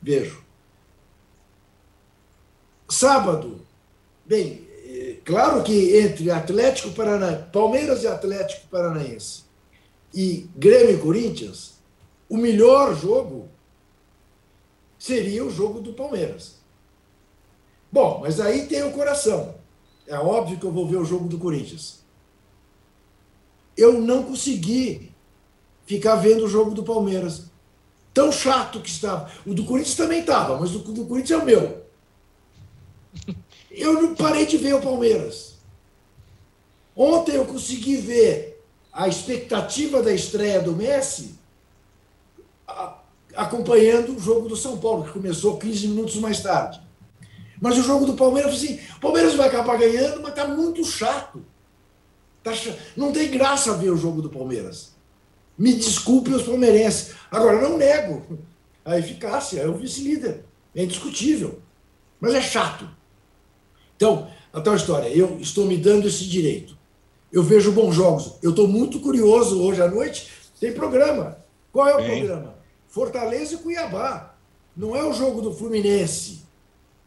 vejo. 0.00 0.39
Sábado, 2.90 3.60
bem, 4.26 4.66
é, 4.84 5.18
claro 5.24 5.62
que 5.62 5.96
entre 5.96 6.28
Atlético 6.28 6.90
Paranaense, 6.90 7.44
Palmeiras 7.52 8.02
e 8.02 8.08
Atlético 8.08 8.66
Paranaense 8.66 9.44
e 10.12 10.50
Grêmio 10.56 10.96
e 10.96 11.00
Corinthians, 11.00 11.74
o 12.28 12.36
melhor 12.36 12.96
jogo 12.96 13.48
seria 14.98 15.44
o 15.44 15.50
jogo 15.50 15.80
do 15.80 15.92
Palmeiras. 15.92 16.56
Bom, 17.92 18.18
mas 18.22 18.40
aí 18.40 18.66
tem 18.66 18.82
o 18.82 18.90
coração. 18.90 19.54
É 20.08 20.18
óbvio 20.18 20.58
que 20.58 20.66
eu 20.66 20.72
vou 20.72 20.88
ver 20.88 20.96
o 20.96 21.04
jogo 21.04 21.28
do 21.28 21.38
Corinthians. 21.38 22.00
Eu 23.76 24.00
não 24.00 24.24
consegui 24.24 25.12
ficar 25.86 26.16
vendo 26.16 26.44
o 26.44 26.48
jogo 26.48 26.72
do 26.72 26.82
Palmeiras. 26.82 27.44
Tão 28.12 28.32
chato 28.32 28.80
que 28.80 28.90
estava. 28.90 29.30
O 29.46 29.54
do 29.54 29.64
Corinthians 29.64 29.96
também 29.96 30.20
estava, 30.20 30.58
mas 30.58 30.74
o 30.74 30.80
do 30.80 31.06
Corinthians 31.06 31.38
é 31.38 31.42
o 31.42 31.46
meu. 31.46 31.89
Eu 33.70 33.94
não 33.94 34.14
parei 34.14 34.46
de 34.46 34.56
ver 34.56 34.74
o 34.74 34.80
Palmeiras. 34.80 35.54
Ontem 36.96 37.36
eu 37.36 37.44
consegui 37.44 37.96
ver 37.96 38.62
a 38.92 39.06
expectativa 39.06 40.02
da 40.02 40.12
estreia 40.12 40.60
do 40.60 40.72
Messi 40.72 41.38
acompanhando 43.34 44.16
o 44.16 44.20
jogo 44.20 44.48
do 44.48 44.56
São 44.56 44.78
Paulo, 44.78 45.04
que 45.04 45.12
começou 45.12 45.56
15 45.56 45.88
minutos 45.88 46.16
mais 46.16 46.40
tarde. 46.40 46.80
Mas 47.60 47.76
o 47.76 47.82
jogo 47.82 48.06
do 48.06 48.14
Palmeiras, 48.14 48.54
assim, 48.54 48.80
o 48.96 49.00
Palmeiras 49.00 49.34
vai 49.34 49.48
acabar 49.48 49.78
ganhando, 49.78 50.20
mas 50.22 50.30
está 50.30 50.48
muito 50.48 50.84
chato. 50.84 51.44
Tá 52.42 52.54
chato. 52.54 52.78
Não 52.96 53.12
tem 53.12 53.30
graça 53.30 53.74
ver 53.74 53.90
o 53.90 53.96
jogo 53.96 54.22
do 54.22 54.30
Palmeiras. 54.30 54.92
Me 55.58 55.74
desculpe 55.74 56.30
os 56.30 56.42
palmeirenses. 56.42 57.14
Agora, 57.30 57.60
não 57.60 57.76
nego 57.76 58.38
a 58.82 58.98
eficácia, 58.98 59.60
é 59.60 59.68
o 59.68 59.74
vice-líder. 59.74 60.42
É 60.74 60.82
indiscutível. 60.82 61.60
Mas 62.18 62.34
é 62.34 62.40
chato. 62.40 62.88
Então, 64.00 64.28
a 64.50 64.62
tal 64.62 64.74
história, 64.74 65.08
eu 65.08 65.38
estou 65.40 65.66
me 65.66 65.76
dando 65.76 66.08
esse 66.08 66.24
direito. 66.24 66.74
Eu 67.30 67.42
vejo 67.42 67.70
bons 67.70 67.94
jogos. 67.94 68.32
Eu 68.42 68.48
estou 68.48 68.66
muito 68.66 68.98
curioso 68.98 69.62
hoje 69.62 69.82
à 69.82 69.88
noite. 69.88 70.30
Tem 70.58 70.72
programa. 70.72 71.36
Qual 71.70 71.86
é 71.86 71.92
o 71.92 71.96
Bem. 71.98 72.24
programa? 72.24 72.54
Fortaleza 72.88 73.56
e 73.56 73.58
Cuiabá. 73.58 74.34
Não 74.74 74.96
é 74.96 75.04
o 75.04 75.12
jogo 75.12 75.42
do 75.42 75.52
Fluminense. 75.52 76.40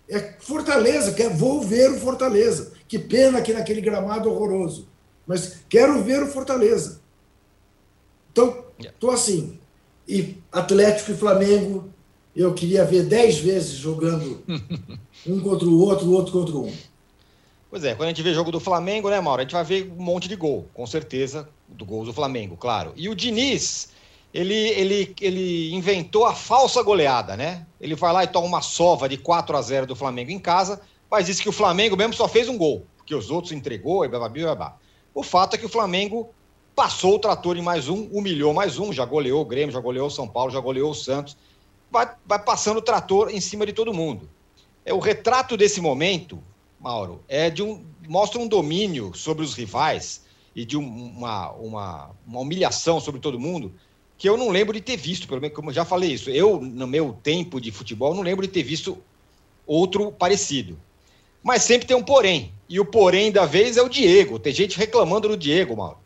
É 0.08 0.36
Fortaleza, 0.39 1.14
quer, 1.14 1.36
vou 1.36 1.62
ver 1.62 1.89
o 1.89 2.00
Fortaleza. 2.00 2.74
Que 2.88 3.00
pena 3.00 3.41
que 3.41 3.54
naquele 3.54 3.82
gramado 3.82 4.30
horroroso. 4.30 4.88
Mas 5.26 5.62
quero 5.68 6.04
ver 6.04 6.22
o 6.22 6.28
Fortaleza. 6.28 7.02
Então, 8.32 8.66
estou 8.80 9.10
assim. 9.10 9.58
E 10.08 10.38
Atlético 10.52 11.12
e 11.12 11.18
Flamengo, 11.18 11.91
eu 12.36 12.54
queria 12.54 12.84
ver 12.84 13.04
dez 13.04 13.38
vezes 13.38 13.74
jogando 13.74 14.44
um 15.26 15.40
contra 15.40 15.68
o 15.68 15.80
outro, 15.80 16.08
o 16.08 16.14
outro 16.14 16.32
contra 16.32 16.56
um. 16.56 16.74
Pois 17.70 17.84
é, 17.84 17.96
quando 17.96 18.08
a 18.08 18.10
gente 18.10 18.22
vê 18.22 18.34
jogo 18.34 18.52
do 18.52 18.60
Flamengo, 18.60 19.10
né, 19.10 19.20
Mauro? 19.20 19.42
A 19.42 19.44
gente 19.44 19.54
vai 19.54 19.64
ver 19.64 19.92
um 19.98 20.04
monte 20.04 20.28
de 20.28 20.36
gol, 20.36 20.68
com 20.74 20.86
certeza, 20.86 21.50
do 21.68 21.84
gol 21.84 22.06
do 22.06 22.14
Flamengo, 22.14 22.56
claro. 22.56 22.94
E 22.96 23.10
o 23.10 23.16
Diniz, 23.16 23.90
ele, 24.32 24.54
ele, 24.54 25.16
ele 25.20 25.74
inventou 25.74 26.26
a 26.26 26.36
falsa 26.36 26.84
goleada, 26.84 27.36
né? 27.36 27.66
Ele 27.82 27.96
vai 27.96 28.14
lá 28.14 28.24
e 28.24 28.28
toma 28.28 28.46
uma 28.46 28.62
sova 28.62 29.10
de 29.10 29.18
4 29.18 29.58
a 29.58 29.62
0 29.62 29.88
do 29.88 29.96
Flamengo 29.96 30.30
em 30.30 30.40
casa, 30.40 30.82
mas 31.10 31.26
disse 31.26 31.42
que 31.42 31.50
o 31.50 31.54
Flamengo 31.54 31.98
mesmo 31.98 32.14
só 32.14 32.28
fez 32.28 32.48
um 32.48 32.58
gol, 32.58 32.86
porque 32.98 33.16
os 33.16 33.32
outros 33.32 33.52
entregou 33.52 34.06
e 34.06 34.08
blá 34.08 34.20
blá 34.20 34.30
blá 34.30 34.56
blá. 34.56 34.78
O 35.14 35.24
fato 35.24 35.56
é 35.56 35.58
que 35.58 35.66
o 35.66 35.70
Flamengo 35.70 36.30
passou 36.76 37.16
o 37.16 37.20
trator 37.20 37.58
em 37.58 37.62
mais 37.62 37.88
um, 37.88 38.08
humilhou 38.12 38.54
mais 38.54 38.80
um, 38.80 38.92
já 38.92 39.06
goleou 39.06 39.42
o 39.42 39.46
Grêmio, 39.46 39.74
já 39.74 39.80
goleou 39.80 40.08
o 40.08 40.12
São 40.12 40.28
Paulo, 40.28 40.52
já 40.52 40.60
goleou 40.60 40.92
o 40.92 40.96
Santos, 40.96 41.38
vai, 41.94 42.12
vai 42.26 42.39
passando 42.39 42.78
o 42.78 42.82
trator 42.82 43.30
em 43.30 43.39
cima 43.39 43.66
de 43.66 43.72
todo 43.72 43.94
mundo. 43.94 44.28
É 44.84 44.94
o 44.94 45.00
retrato 45.00 45.56
desse 45.56 45.80
momento, 45.80 46.44
Mauro, 46.80 47.24
é 47.30 47.50
de 47.50 47.64
um 47.64 47.86
mostra 48.06 48.41
um 48.41 48.48
domínio 48.48 49.14
sobre 49.16 49.46
os 49.46 49.54
rivais 49.54 50.24
e 50.54 50.66
de 50.66 50.76
um, 50.76 50.84
uma, 50.86 51.52
uma, 51.52 52.12
uma 52.28 52.39
humilhação 52.41 53.00
sobre 53.00 53.22
todo 53.22 53.39
mundo 53.39 53.74
que 54.18 54.28
eu 54.28 54.36
não 54.38 54.50
lembro 54.50 54.74
de 54.74 54.82
ter 54.82 54.98
visto, 54.98 55.28
pelo 55.28 55.39
menos 55.39 55.56
como 55.56 55.70
eu 55.70 55.74
já 55.74 55.86
falei 55.86 56.12
isso. 56.12 56.30
Eu, 56.30 56.60
no 56.60 56.86
meu 56.86 57.18
tempo 57.24 57.62
de 57.62 57.72
futebol, 57.72 58.14
não 58.14 58.22
lembro 58.22 58.46
de 58.46 58.52
ter 58.52 58.64
visto 58.64 58.98
outro 59.66 60.12
parecido. 60.12 60.78
Mas 61.41 61.64
sempre 61.64 61.88
tem 61.88 61.96
um 61.96 62.04
porém. 62.04 62.54
E 62.70 62.80
o 62.80 62.86
porém 62.86 63.32
da 63.32 63.46
vez 63.46 63.76
é 63.76 63.82
o 63.82 63.89
Diego. 63.89 64.39
Tem 64.39 64.54
gente 64.54 64.78
reclamando 64.78 65.28
do 65.28 65.38
Diego, 65.38 65.76
Mauro. 65.76 65.98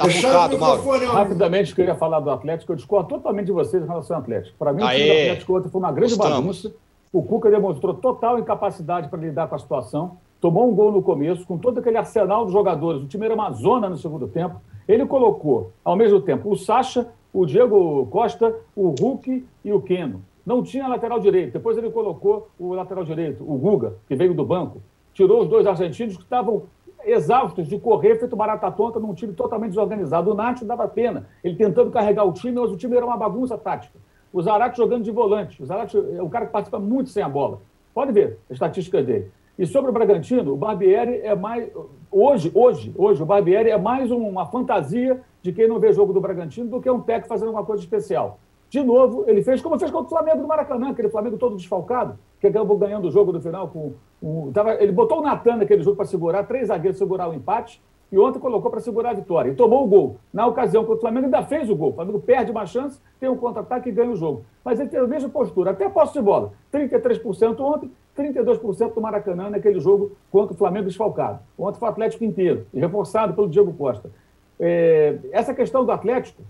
Tá 0.00 0.08
bucado, 0.08 0.58
Mauro. 0.58 1.12
Rapidamente, 1.12 1.74
queria 1.74 1.94
falar 1.94 2.20
do 2.20 2.30
Atlético. 2.30 2.72
Eu 2.72 2.76
discordo 2.76 3.08
totalmente 3.08 3.46
de 3.46 3.52
vocês 3.52 3.82
em 3.82 3.86
relação 3.86 4.16
ao 4.16 4.22
Atlético. 4.22 4.56
Para 4.58 4.72
mim, 4.72 4.82
Aê. 4.82 4.88
o 4.88 4.96
time 4.96 5.06
do 5.06 5.20
Atlético 5.20 5.58
ontem 5.58 5.68
foi 5.68 5.80
uma 5.80 5.92
grande 5.92 6.14
Gostamos. 6.14 6.40
bagunça. 6.40 6.74
O 7.12 7.22
Cuca 7.22 7.50
demonstrou 7.50 7.94
total 7.94 8.38
incapacidade 8.38 9.08
para 9.08 9.18
lidar 9.18 9.48
com 9.48 9.54
a 9.54 9.58
situação 9.58 10.16
tomou 10.40 10.68
um 10.68 10.74
gol 10.74 10.90
no 10.90 11.02
começo, 11.02 11.46
com 11.46 11.58
todo 11.58 11.78
aquele 11.78 11.98
arsenal 11.98 12.46
de 12.46 12.52
jogadores. 12.52 13.02
O 13.02 13.06
time 13.06 13.26
era 13.26 13.34
uma 13.34 13.52
zona 13.52 13.88
no 13.88 13.96
segundo 13.96 14.26
tempo. 14.26 14.60
Ele 14.88 15.06
colocou, 15.06 15.72
ao 15.84 15.94
mesmo 15.94 16.20
tempo, 16.20 16.50
o 16.50 16.56
Sacha, 16.56 17.06
o 17.32 17.44
Diego 17.44 18.06
Costa, 18.06 18.56
o 18.74 18.94
Hulk 18.98 19.46
e 19.64 19.72
o 19.72 19.80
Keno. 19.80 20.24
Não 20.44 20.62
tinha 20.62 20.88
lateral 20.88 21.20
direito. 21.20 21.52
Depois 21.52 21.76
ele 21.76 21.90
colocou 21.90 22.48
o 22.58 22.72
lateral 22.72 23.04
direito, 23.04 23.44
o 23.46 23.56
Guga, 23.56 23.94
que 24.08 24.16
veio 24.16 24.34
do 24.34 24.44
banco. 24.44 24.82
Tirou 25.12 25.42
os 25.42 25.48
dois 25.48 25.66
argentinos 25.66 26.16
que 26.16 26.22
estavam 26.22 26.62
exaustos 27.04 27.68
de 27.68 27.78
correr, 27.78 28.18
feito 28.18 28.36
barata 28.36 28.70
tonta 28.70 28.98
num 28.98 29.14
time 29.14 29.32
totalmente 29.32 29.70
desorganizado. 29.70 30.30
O 30.30 30.34
Nacho 30.34 30.64
dava 30.64 30.86
pena. 30.88 31.26
Ele 31.42 31.56
tentando 31.56 31.90
carregar 31.90 32.24
o 32.24 32.32
time, 32.32 32.60
mas 32.60 32.70
o 32.70 32.76
time 32.76 32.96
era 32.96 33.04
uma 33.04 33.16
bagunça 33.16 33.56
tática. 33.56 33.98
O 34.32 34.40
Zarate 34.40 34.76
jogando 34.76 35.04
de 35.04 35.10
volante. 35.10 35.62
O 35.62 35.66
Zarate 35.66 35.96
é 35.96 36.22
um 36.22 36.28
cara 36.28 36.46
que 36.46 36.52
participa 36.52 36.78
muito 36.78 37.10
sem 37.10 37.22
a 37.22 37.28
bola. 37.28 37.60
Pode 37.92 38.12
ver 38.12 38.38
a 38.48 38.52
estatística 38.52 39.02
dele. 39.02 39.30
E 39.58 39.66
sobre 39.66 39.90
o 39.90 39.92
Bragantino, 39.92 40.54
o 40.54 40.56
Barbieri 40.56 41.20
é 41.20 41.34
mais. 41.34 41.70
Hoje, 42.10 42.50
hoje, 42.54 42.94
hoje, 42.96 43.22
o 43.22 43.26
Barbieri 43.26 43.70
é 43.70 43.76
mais 43.76 44.10
uma 44.10 44.46
fantasia 44.46 45.20
de 45.42 45.52
quem 45.52 45.68
não 45.68 45.78
vê 45.78 45.92
jogo 45.92 46.12
do 46.12 46.20
Bragantino 46.20 46.68
do 46.68 46.80
que 46.80 46.90
um 46.90 47.00
técnico 47.00 47.28
fazendo 47.28 47.50
uma 47.50 47.64
coisa 47.64 47.82
especial. 47.82 48.38
De 48.70 48.84
novo, 48.84 49.24
ele 49.26 49.42
fez 49.42 49.60
como 49.60 49.76
fez 49.80 49.90
contra 49.90 50.06
o 50.06 50.08
Flamengo 50.08 50.42
do 50.42 50.46
Maracanã, 50.46 50.90
aquele 50.90 51.08
Flamengo 51.08 51.36
todo 51.36 51.56
desfalcado, 51.56 52.16
que 52.40 52.46
acabou 52.46 52.78
ganhando 52.78 53.08
o 53.08 53.10
jogo 53.10 53.32
no 53.32 53.40
final 53.40 53.68
com. 53.68 54.52
Tava, 54.52 54.74
ele 54.80 54.92
botou 54.92 55.18
o 55.18 55.22
Natan 55.22 55.56
naquele 55.56 55.82
jogo 55.82 55.96
para 55.96 56.06
segurar, 56.06 56.44
três 56.44 56.68
zagueiros 56.68 56.96
segurar 56.96 57.28
o 57.28 57.34
empate, 57.34 57.82
e 58.12 58.18
ontem 58.18 58.38
colocou 58.38 58.70
para 58.70 58.78
segurar 58.78 59.10
a 59.10 59.14
vitória. 59.14 59.50
E 59.50 59.54
tomou 59.56 59.84
o 59.84 59.88
gol. 59.88 60.16
Na 60.32 60.46
ocasião 60.46 60.84
contra 60.84 60.98
o 60.98 61.00
Flamengo, 61.00 61.24
ainda 61.24 61.42
fez 61.42 61.68
o 61.68 61.74
gol. 61.74 61.90
O 61.90 61.94
Flamengo 61.94 62.20
perde 62.20 62.52
uma 62.52 62.64
chance, 62.64 63.00
tem 63.18 63.28
um 63.28 63.36
contra-ataque 63.36 63.88
e 63.88 63.92
ganha 63.92 64.12
o 64.12 64.16
jogo. 64.16 64.44
Mas 64.64 64.78
ele 64.78 64.88
tem 64.88 65.00
a 65.00 65.06
mesma 65.06 65.28
postura, 65.28 65.72
até 65.72 65.88
posse 65.88 66.12
de 66.12 66.22
bola. 66.22 66.52
33% 66.72 67.58
ontem, 67.58 67.90
32% 68.16 68.94
do 68.94 69.00
Maracanã 69.00 69.50
naquele 69.50 69.80
jogo 69.80 70.12
contra 70.30 70.54
o 70.54 70.56
Flamengo 70.56 70.86
desfalcado. 70.86 71.40
Ontem 71.58 71.80
foi 71.80 71.88
o 71.88 71.90
Atlético 71.90 72.22
inteiro, 72.22 72.66
reforçado 72.72 73.34
pelo 73.34 73.48
Diego 73.48 73.72
Costa. 73.72 74.12
É, 74.60 75.16
essa 75.32 75.54
questão 75.54 75.84
do 75.84 75.90
Atlético 75.90 76.42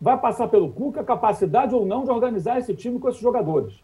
vai 0.00 0.16
passar 0.18 0.48
pelo 0.48 0.70
Cuca 0.70 1.00
a 1.00 1.04
capacidade 1.04 1.74
ou 1.74 1.84
não 1.84 2.04
de 2.04 2.10
organizar 2.10 2.58
esse 2.58 2.74
time 2.74 2.98
com 2.98 3.08
esses 3.08 3.20
jogadores. 3.20 3.74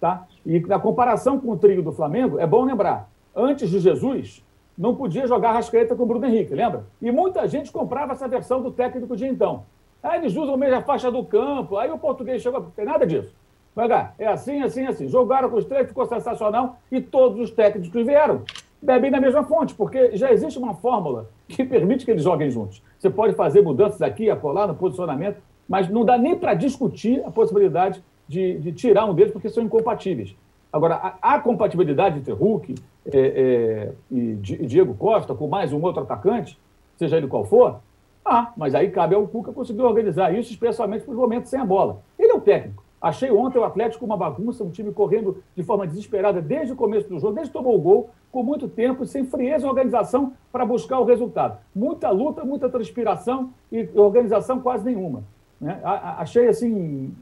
Tá? 0.00 0.26
E 0.44 0.60
na 0.60 0.78
comparação 0.78 1.40
com 1.40 1.52
o 1.52 1.56
trio 1.56 1.82
do 1.82 1.92
Flamengo, 1.92 2.38
é 2.38 2.46
bom 2.46 2.64
lembrar, 2.64 3.08
antes 3.34 3.70
de 3.70 3.78
Jesus, 3.78 4.44
não 4.76 4.94
podia 4.94 5.26
jogar 5.26 5.52
Rascaeta 5.52 5.94
com 5.94 6.02
o 6.02 6.06
Bruno 6.06 6.26
Henrique, 6.26 6.54
lembra? 6.54 6.84
E 7.00 7.10
muita 7.10 7.46
gente 7.48 7.72
comprava 7.72 8.12
essa 8.12 8.28
versão 8.28 8.60
do 8.60 8.70
técnico 8.70 9.16
de 9.16 9.26
então. 9.26 9.64
Aí 10.02 10.20
eles 10.20 10.36
usam 10.36 10.56
mesmo 10.56 10.76
a 10.76 10.82
faixa 10.82 11.10
do 11.10 11.24
campo, 11.24 11.78
aí 11.78 11.90
o 11.90 11.98
português 11.98 12.42
chegou, 12.42 12.60
não 12.60 12.70
tem 12.70 12.84
nada 12.84 13.06
disso. 13.06 13.34
Vai 13.74 13.88
é 14.18 14.26
assim, 14.26 14.62
assim, 14.62 14.86
assim. 14.86 15.08
Jogaram 15.08 15.50
com 15.50 15.56
os 15.56 15.64
três, 15.64 15.88
ficou 15.88 16.06
sensacional 16.06 16.76
e 16.92 17.00
todos 17.00 17.40
os 17.40 17.50
técnicos 17.50 17.90
que 17.90 18.04
vieram 18.04 18.42
bebem 18.80 19.10
da 19.10 19.18
mesma 19.18 19.42
fonte, 19.44 19.74
porque 19.74 20.14
já 20.14 20.30
existe 20.30 20.58
uma 20.58 20.74
fórmula 20.74 21.30
que 21.48 21.64
permite 21.64 22.04
que 22.04 22.10
eles 22.10 22.22
joguem 22.22 22.50
juntos. 22.50 22.82
Você 22.98 23.08
pode 23.08 23.34
fazer 23.34 23.62
mudanças 23.62 24.02
aqui, 24.02 24.30
acolá, 24.30 24.66
no 24.66 24.74
posicionamento, 24.74 25.38
mas 25.68 25.88
não 25.88 26.04
dá 26.04 26.18
nem 26.18 26.36
para 26.36 26.54
discutir 26.54 27.22
a 27.24 27.30
possibilidade 27.30 28.02
de, 28.28 28.58
de, 28.58 28.72
tirar 28.72 29.04
um 29.06 29.14
deles, 29.14 29.32
porque 29.32 29.48
são 29.48 29.62
incompatíveis. 29.62 30.34
Agora, 30.72 30.94
a, 30.96 31.34
a 31.34 31.40
compatibilidade 31.40 32.18
entre 32.18 32.32
Hulk 32.32 32.74
é, 33.06 33.18
é, 33.18 33.92
e 34.10 34.34
Diego 34.34 34.94
Costa, 34.94 35.34
com 35.34 35.46
mais 35.46 35.72
um 35.72 35.82
outro 35.82 36.02
atacante, 36.02 36.58
seja 36.96 37.16
ele 37.16 37.26
qual 37.26 37.44
for, 37.44 37.80
ah, 38.24 38.52
mas 38.56 38.74
aí 38.74 38.90
cabe 38.90 39.14
ao 39.14 39.28
Cuca 39.28 39.52
conseguir 39.52 39.82
organizar 39.82 40.34
isso, 40.34 40.50
especialmente 40.50 41.04
para 41.04 41.12
os 41.12 41.18
momentos 41.18 41.50
sem 41.50 41.60
a 41.60 41.64
bola. 41.64 42.00
Ele 42.18 42.32
é 42.32 42.34
o 42.34 42.40
técnico. 42.40 42.82
Achei 43.00 43.30
ontem 43.30 43.58
o 43.58 43.64
Atlético 43.64 44.06
uma 44.06 44.16
bagunça, 44.16 44.64
um 44.64 44.70
time 44.70 44.90
correndo 44.90 45.42
de 45.54 45.62
forma 45.62 45.86
desesperada 45.86 46.40
desde 46.40 46.72
o 46.72 46.76
começo 46.76 47.06
do 47.06 47.18
jogo, 47.18 47.34
desde 47.34 47.52
que 47.52 47.58
tomou 47.58 47.76
o 47.76 47.78
gol, 47.78 48.08
com 48.32 48.42
muito 48.42 48.66
tempo, 48.66 49.04
sem 49.04 49.26
frieza 49.26 49.66
e 49.66 49.68
organização 49.68 50.32
para 50.50 50.64
buscar 50.64 50.98
o 50.98 51.04
resultado. 51.04 51.58
Muita 51.74 52.08
luta, 52.08 52.44
muita 52.44 52.66
transpiração 52.70 53.50
e 53.70 53.86
organização 53.94 54.58
quase 54.58 54.86
nenhuma. 54.86 55.22
Né? 55.60 55.80
Achei 55.82 56.48
assim 56.48 57.12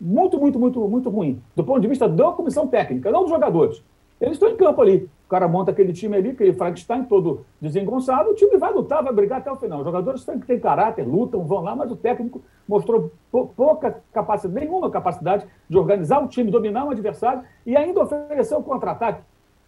muito, 0.00 0.38
muito, 0.38 0.58
muito, 0.58 0.88
muito 0.88 1.10
ruim, 1.10 1.42
do 1.54 1.62
ponto 1.62 1.80
de 1.80 1.88
vista 1.88 2.08
da 2.08 2.32
comissão 2.32 2.66
técnica, 2.66 3.10
não 3.10 3.22
dos 3.22 3.30
jogadores. 3.30 3.82
Eles 4.20 4.34
estão 4.34 4.50
em 4.50 4.56
campo 4.56 4.80
ali. 4.82 5.08
O 5.26 5.28
cara 5.30 5.46
monta 5.46 5.70
aquele 5.70 5.92
time 5.92 6.16
ali, 6.16 6.30
aquele 6.30 6.52
Frankenstein 6.52 7.04
todo 7.04 7.46
desengonçado, 7.60 8.30
o 8.30 8.34
time 8.34 8.58
vai 8.58 8.72
lutar, 8.72 9.02
vai 9.02 9.12
brigar 9.12 9.38
até 9.38 9.50
o 9.50 9.56
final. 9.56 9.78
Os 9.78 9.84
jogadores 9.84 10.24
têm 10.24 10.38
que 10.38 10.46
ter 10.46 10.60
caráter, 10.60 11.06
lutam, 11.06 11.44
vão 11.44 11.60
lá, 11.60 11.76
mas 11.76 11.90
o 11.90 11.96
técnico 11.96 12.42
mostrou 12.68 13.12
pouca 13.30 14.02
capacidade, 14.12 14.66
nenhuma 14.66 14.90
capacidade 14.90 15.46
de 15.68 15.78
organizar 15.78 16.22
o 16.22 16.26
time, 16.26 16.50
dominar 16.50 16.84
um 16.84 16.90
adversário 16.90 17.42
e 17.64 17.76
ainda 17.76 18.02
oferecer 18.02 18.56
o 18.56 18.62
contra-ataque. 18.62 19.22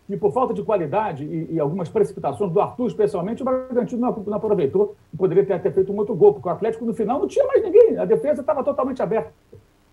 E 0.08 0.16
por 0.16 0.32
falta 0.32 0.52
de 0.52 0.62
qualidade 0.62 1.24
e, 1.24 1.54
e, 1.54 1.60
algumas 1.60 1.88
precipitações 1.88 2.52
do 2.52 2.60
Arthur, 2.60 2.88
especialmente, 2.88 3.42
o 3.42 3.44
Bragantino 3.44 4.00
não, 4.00 4.12
não 4.26 4.34
aproveitou 4.34 4.96
e 5.12 5.16
poderia 5.16 5.44
ter, 5.44 5.60
ter 5.60 5.72
feito 5.72 5.92
um 5.92 5.96
outro 5.96 6.14
gol, 6.14 6.34
porque 6.34 6.48
o 6.48 6.52
Atlético 6.52 6.84
no 6.84 6.92
final 6.92 7.18
não 7.18 7.26
tinha 7.26 7.46
mais 7.46 7.62
ninguém, 7.62 7.96
a 7.96 8.04
defesa 8.04 8.40
estava 8.40 8.64
totalmente 8.64 9.00
aberta. 9.00 9.32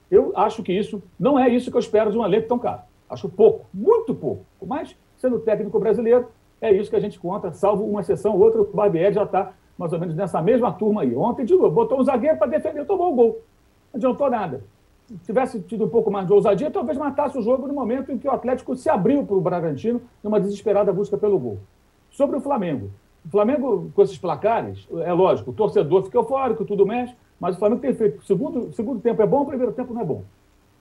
Eu 0.10 0.34
acho 0.36 0.64
que 0.64 0.74
isso 0.74 1.02
não 1.20 1.40
é 1.40 1.48
isso 1.48 1.70
que 1.70 1.78
eu 1.78 1.80
espero 1.80 2.12
de 2.12 2.18
um 2.18 2.26
elenco 2.26 2.48
tão 2.48 2.58
caro. 2.58 2.82
Acho 3.10 3.30
pouco, 3.30 3.68
muito 3.74 4.14
pouco. 4.14 4.44
Mas 4.66 4.96
sendo 5.18 5.40
técnico 5.40 5.80
brasileiro, 5.80 6.28
é 6.62 6.72
isso 6.72 6.90
que 6.90 6.96
a 6.96 7.00
gente 7.00 7.20
conta, 7.20 7.52
salvo 7.52 7.86
uma 7.86 8.02
exceção, 8.02 8.38
outra, 8.38 8.62
o 8.62 8.66
Barbieri 8.66 9.14
já 9.14 9.24
está 9.24 9.54
mais 9.78 9.94
ou 9.94 10.00
menos 10.00 10.16
nessa 10.16 10.42
mesma 10.42 10.74
turma 10.74 11.04
aí. 11.04 11.16
Ontem, 11.16 11.46
de 11.46 11.54
novo, 11.54 11.72
botou 11.72 12.00
um 12.00 12.04
zagueiro 12.04 12.38
para 12.38 12.48
defender, 12.48 12.86
tomou 12.86 13.14
o 13.14 13.16
gol. 13.16 13.42
Não 13.94 13.98
adiantou 13.98 14.30
nada. 14.30 14.62
Se 15.10 15.18
tivesse 15.26 15.60
tido 15.62 15.86
um 15.86 15.90
pouco 15.90 16.12
mais 16.12 16.28
de 16.28 16.34
ousadia, 16.34 16.70
talvez 16.70 16.96
matasse 16.96 17.36
o 17.36 17.42
jogo 17.42 17.68
no 17.68 17.74
momento 17.74 18.12
em 18.12 18.18
que 18.20 18.28
o 18.28 18.32
Atlético 18.32 18.76
se 18.76 18.92
abriu 18.92 19.26
para 19.26 19.36
o 19.36 19.42
Bragantino 19.42 20.00
numa 20.24 20.40
desesperada 20.40 20.94
busca 20.94 21.18
pelo 21.18 21.40
gol. 21.40 21.58
Sobre 22.12 22.38
o 22.38 22.42
Flamengo. 22.42 22.92
O 23.26 23.30
Flamengo, 23.30 23.92
com 23.96 24.04
esses 24.04 24.20
placares, 24.20 24.88
é 25.00 25.12
lógico, 25.12 25.50
o 25.50 25.54
torcedor 25.54 26.04
fica 26.04 26.20
eufórico, 26.20 26.64
tudo 26.64 26.86
mexe, 26.86 27.16
Mas 27.40 27.56
o 27.56 27.60
Flamengo 27.60 27.82
tem 27.82 27.92
feito. 27.92 28.24
Segundo, 28.24 28.72
segundo 28.74 29.00
tempo 29.00 29.20
é 29.24 29.26
bom, 29.26 29.46
primeiro 29.46 29.72
tempo 29.72 29.96
não 29.96 30.02
é 30.02 30.06
bom. 30.06 30.24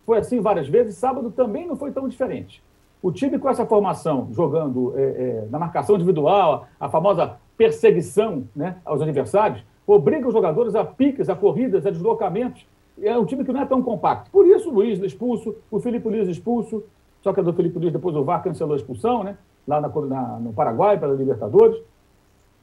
Foi 0.05 0.19
assim 0.19 0.41
várias 0.41 0.69
vezes. 0.69 0.97
Sábado 0.97 1.31
também 1.31 1.67
não 1.67 1.77
foi 1.77 1.91
tão 1.91 2.07
diferente. 2.07 2.63
O 3.01 3.11
time 3.11 3.39
com 3.39 3.49
essa 3.49 3.65
formação, 3.65 4.29
jogando 4.33 4.93
é, 4.95 5.03
é, 5.03 5.49
na 5.51 5.59
marcação 5.59 5.95
individual, 5.95 6.67
a 6.79 6.89
famosa 6.91 7.37
perseguição 7.57 8.45
né, 8.55 8.77
aos 8.85 9.01
adversários, 9.01 9.65
obriga 9.87 10.29
os 10.29 10.35
jogadores 10.35 10.75
a 10.75 10.85
piques, 10.85 11.31
a 11.31 11.35
corridas, 11.35 11.87
a 11.87 11.91
deslocamentos. 11.91 12.67
É 13.03 13.17
um 13.17 13.25
time 13.25 13.45
que 13.45 13.53
não 13.53 13.61
é 13.61 13.67
tão 13.67 13.83
compacto. 13.83 14.31
Por 14.31 14.47
isso, 14.47 14.71
o 14.71 14.75
Luiz 14.75 14.99
expulso, 15.01 15.55
o 15.71 15.79
Felipe 15.81 16.09
Luiz 16.09 16.29
expulso, 16.29 16.85
só 17.23 17.33
que 17.33 17.41
a 17.41 17.43
do 17.43 17.53
Felipe 17.53 17.79
Luiz 17.79 17.93
depois 17.93 18.15
o 18.17 18.25
VAR 18.25 18.43
cancelou 18.43 18.75
a 18.75 18.77
expulsão, 18.77 19.23
né? 19.23 19.37
Lá 19.67 19.81
na, 19.81 19.89
na, 19.89 20.39
no 20.41 20.53
Paraguai, 20.53 20.99
pela 20.99 21.15
Libertadores. 21.15 21.81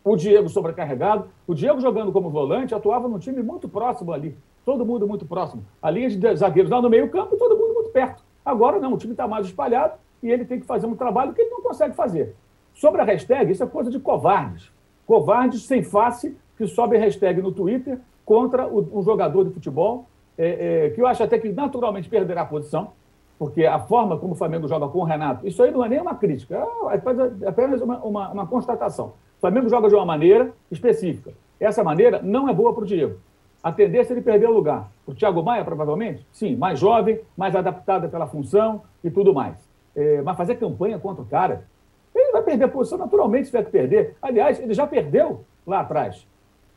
O 0.04 0.16
Diego 0.16 0.50
sobrecarregado. 0.50 1.28
O 1.48 1.54
Diego 1.54 1.80
jogando 1.80 2.12
como 2.12 2.30
volante 2.30 2.76
atuava 2.76 3.08
num 3.08 3.20
time 3.20 3.42
muito 3.42 3.68
próximo 3.68 4.12
ali. 4.12 4.36
Todo 4.64 4.86
mundo 4.86 5.08
muito 5.08 5.26
próximo. 5.26 5.64
A 5.82 5.90
linha 5.90 6.10
de 6.10 6.36
zagueiros 6.36 6.72
lá 6.72 6.82
no 6.82 6.90
meio-campo, 6.90 7.38
todo 7.38 7.58
mundo 7.58 7.74
muito 7.76 7.90
perto. 7.90 8.24
Agora 8.44 8.80
não, 8.80 8.94
o 8.94 8.98
time 8.98 9.14
está 9.14 9.28
mais 9.28 9.46
espalhado 9.48 9.94
e 10.22 10.30
ele 10.30 10.46
tem 10.46 10.60
que 10.60 10.66
fazer 10.66 10.88
um 10.88 10.96
trabalho 10.96 11.34
que 11.34 11.42
ele 11.42 11.52
não 11.52 11.62
consegue 11.62 11.96
fazer. 11.96 12.36
Sobre 12.74 13.02
a 13.02 13.04
hashtag, 13.04 13.52
isso 13.52 13.64
é 13.64 13.68
coisa 13.68 13.90
de 13.90 14.00
covardes. 14.00 14.72
Covardes 15.06 15.64
sem 15.64 15.84
face 15.84 16.36
que 16.58 16.68
sobe 16.68 16.98
hashtag 16.98 17.42
no 17.42 17.52
Twitter 17.52 18.00
contra 18.26 18.68
o, 18.68 19.00
um 19.00 19.04
jogador 19.04 19.44
de 19.46 19.52
futebol, 19.52 20.08
é, 20.38 20.86
é, 20.86 20.90
que 20.90 21.02
eu 21.02 21.08
acho 21.08 21.24
até 21.24 21.38
que 21.38 21.50
naturalmente 21.50 22.10
perderá 22.10 22.42
a 22.42 22.46
posição, 22.46 22.92
porque 23.38 23.66
a 23.66 23.80
forma 23.80 24.18
como 24.18 24.34
o 24.34 24.36
Flamengo 24.36 24.68
joga 24.68 24.88
com 24.88 25.00
o 25.00 25.04
Renato, 25.04 25.48
isso 25.48 25.62
aí 25.62 25.72
não 25.72 25.84
é 25.84 25.90
nem 25.90 26.00
uma 26.00 26.16
crítica, 26.16 26.56
é, 26.56 26.96
é 26.96 27.48
apenas 27.48 27.82
uma, 27.82 27.98
uma, 28.00 28.30
uma 28.32 28.48
constatação. 28.48 29.14
O 29.38 29.42
Flamengo 29.42 29.70
joga 29.70 29.90
de 29.90 29.96
uma 29.96 30.06
maneira 30.06 30.54
específica. 30.72 31.32
Essa 31.60 31.84
maneira 31.84 32.22
não 32.22 32.50
é 32.50 32.54
boa 32.54 32.74
para 32.74 32.84
o 32.84 32.88
Diego. 32.88 33.20
A 33.62 33.72
tendência 33.72 34.14
é 34.14 34.16
ele 34.16 34.22
perder 34.22 34.48
o 34.48 34.54
lugar. 34.54 34.92
O 35.08 35.14
Thiago 35.14 35.42
Maia, 35.44 35.66
provavelmente? 35.66 36.26
Sim, 36.32 36.56
mais 36.56 36.80
jovem, 36.80 37.20
mais 37.36 37.56
adaptado 37.56 38.08
pela 38.10 38.28
função 38.28 38.84
e 39.04 39.10
tudo 39.10 39.34
mais. 39.34 39.56
É, 39.96 40.22
mas 40.22 40.38
fazer 40.38 40.56
campanha 40.56 41.00
contra 41.00 41.24
o 41.24 41.26
cara, 41.26 41.66
ele 42.14 42.32
vai 42.32 42.44
perder 42.44 42.66
a 42.66 42.68
posição 42.68 42.98
naturalmente 42.98 43.46
se 43.46 43.52
tiver 43.52 43.66
que 43.66 43.72
perder. 43.72 44.16
Aliás, 44.22 44.60
ele 44.60 44.74
já 44.74 44.86
perdeu 44.86 45.44
lá 45.66 45.80
atrás 45.80 46.28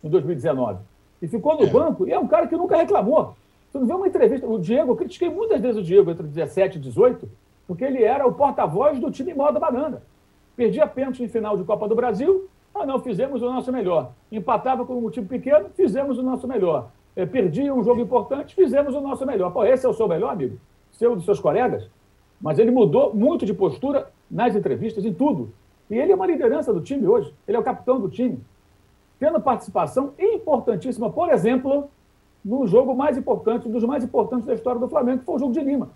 em 0.03 0.09
2019. 0.09 0.79
E 1.21 1.29
ficou 1.29 1.57
no 1.57 1.65
é. 1.65 1.67
banco, 1.67 2.07
e 2.07 2.13
é 2.13 2.19
um 2.19 2.27
cara 2.27 2.47
que 2.47 2.57
nunca 2.57 2.77
reclamou. 2.77 3.35
Você 3.71 3.79
não 3.79 3.87
vê 3.87 3.93
uma 3.93 4.09
entrevista. 4.09 4.47
O 4.47 4.59
Diego, 4.59 4.93
eu 4.93 4.97
critiquei 4.97 5.29
muitas 5.29 5.61
vezes 5.61 5.77
o 5.79 5.83
Diego 5.83 6.11
entre 6.11 6.27
17 6.27 6.79
e 6.79 6.81
18, 6.81 7.29
porque 7.67 7.85
ele 7.85 8.03
era 8.03 8.27
o 8.27 8.33
porta-voz 8.33 8.99
do 8.99 9.11
time 9.11 9.35
moda 9.35 9.61
banana. 9.61 10.03
Perdia 10.57 10.87
pênalti 10.87 11.23
em 11.23 11.29
final 11.29 11.57
de 11.57 11.65
Copa 11.65 11.87
do 11.87 11.95
Brasil. 11.95 12.49
Ah, 12.75 12.87
não, 12.87 12.99
fizemos 13.01 13.43
o 13.43 13.47
nosso 13.47 13.73
melhor. 13.73 14.13
Empatava 14.33 14.85
com 14.85 14.95
um 14.95 15.11
time 15.11 15.27
pequeno, 15.27 15.69
fizemos 15.75 16.19
o 16.19 16.23
nosso 16.23 16.49
melhor. 16.49 16.91
É, 17.15 17.27
perdia 17.27 17.75
um 17.75 17.83
jogo 17.83 18.01
importante, 18.01 18.55
fizemos 18.55 18.95
o 18.95 19.01
nosso 19.01 19.27
melhor. 19.27 19.53
Pô, 19.53 19.65
esse 19.65 19.85
é 19.85 19.89
o 19.89 19.93
seu 19.93 20.09
melhor, 20.09 20.33
amigo? 20.33 20.59
Seu 20.93 21.15
dos 21.15 21.25
seus 21.25 21.41
colegas? 21.41 21.89
Mas 22.41 22.59
ele 22.59 22.71
mudou 22.71 23.15
muito 23.15 23.45
de 23.45 23.53
postura 23.53 24.11
nas 24.31 24.55
entrevistas, 24.55 25.05
em 25.05 25.13
tudo. 25.13 25.53
E 25.91 25.97
ele 25.97 26.13
é 26.13 26.15
uma 26.15 26.27
liderança 26.27 26.73
do 26.73 26.81
time 26.81 27.07
hoje. 27.07 27.35
Ele 27.47 27.57
é 27.57 27.61
o 27.61 27.65
capitão 27.65 28.01
do 28.01 28.09
time 28.09 28.41
tendo 29.19 29.41
participação 29.41 30.15
importantíssima, 30.19 31.11
por 31.11 31.31
exemplo, 31.31 31.91
no 32.49 32.67
jogo 32.67 32.95
mais 32.95 33.19
importante, 33.19 33.69
um 33.69 33.71
dos 33.71 33.85
mais 33.85 34.03
importantes 34.03 34.47
da 34.47 34.55
história 34.55 34.81
do 34.81 34.89
Flamengo, 34.89 35.19
que 35.19 35.27
foi 35.27 35.35
o 35.35 35.39
jogo 35.39 35.53
de 35.53 35.61
Lima. 35.61 35.91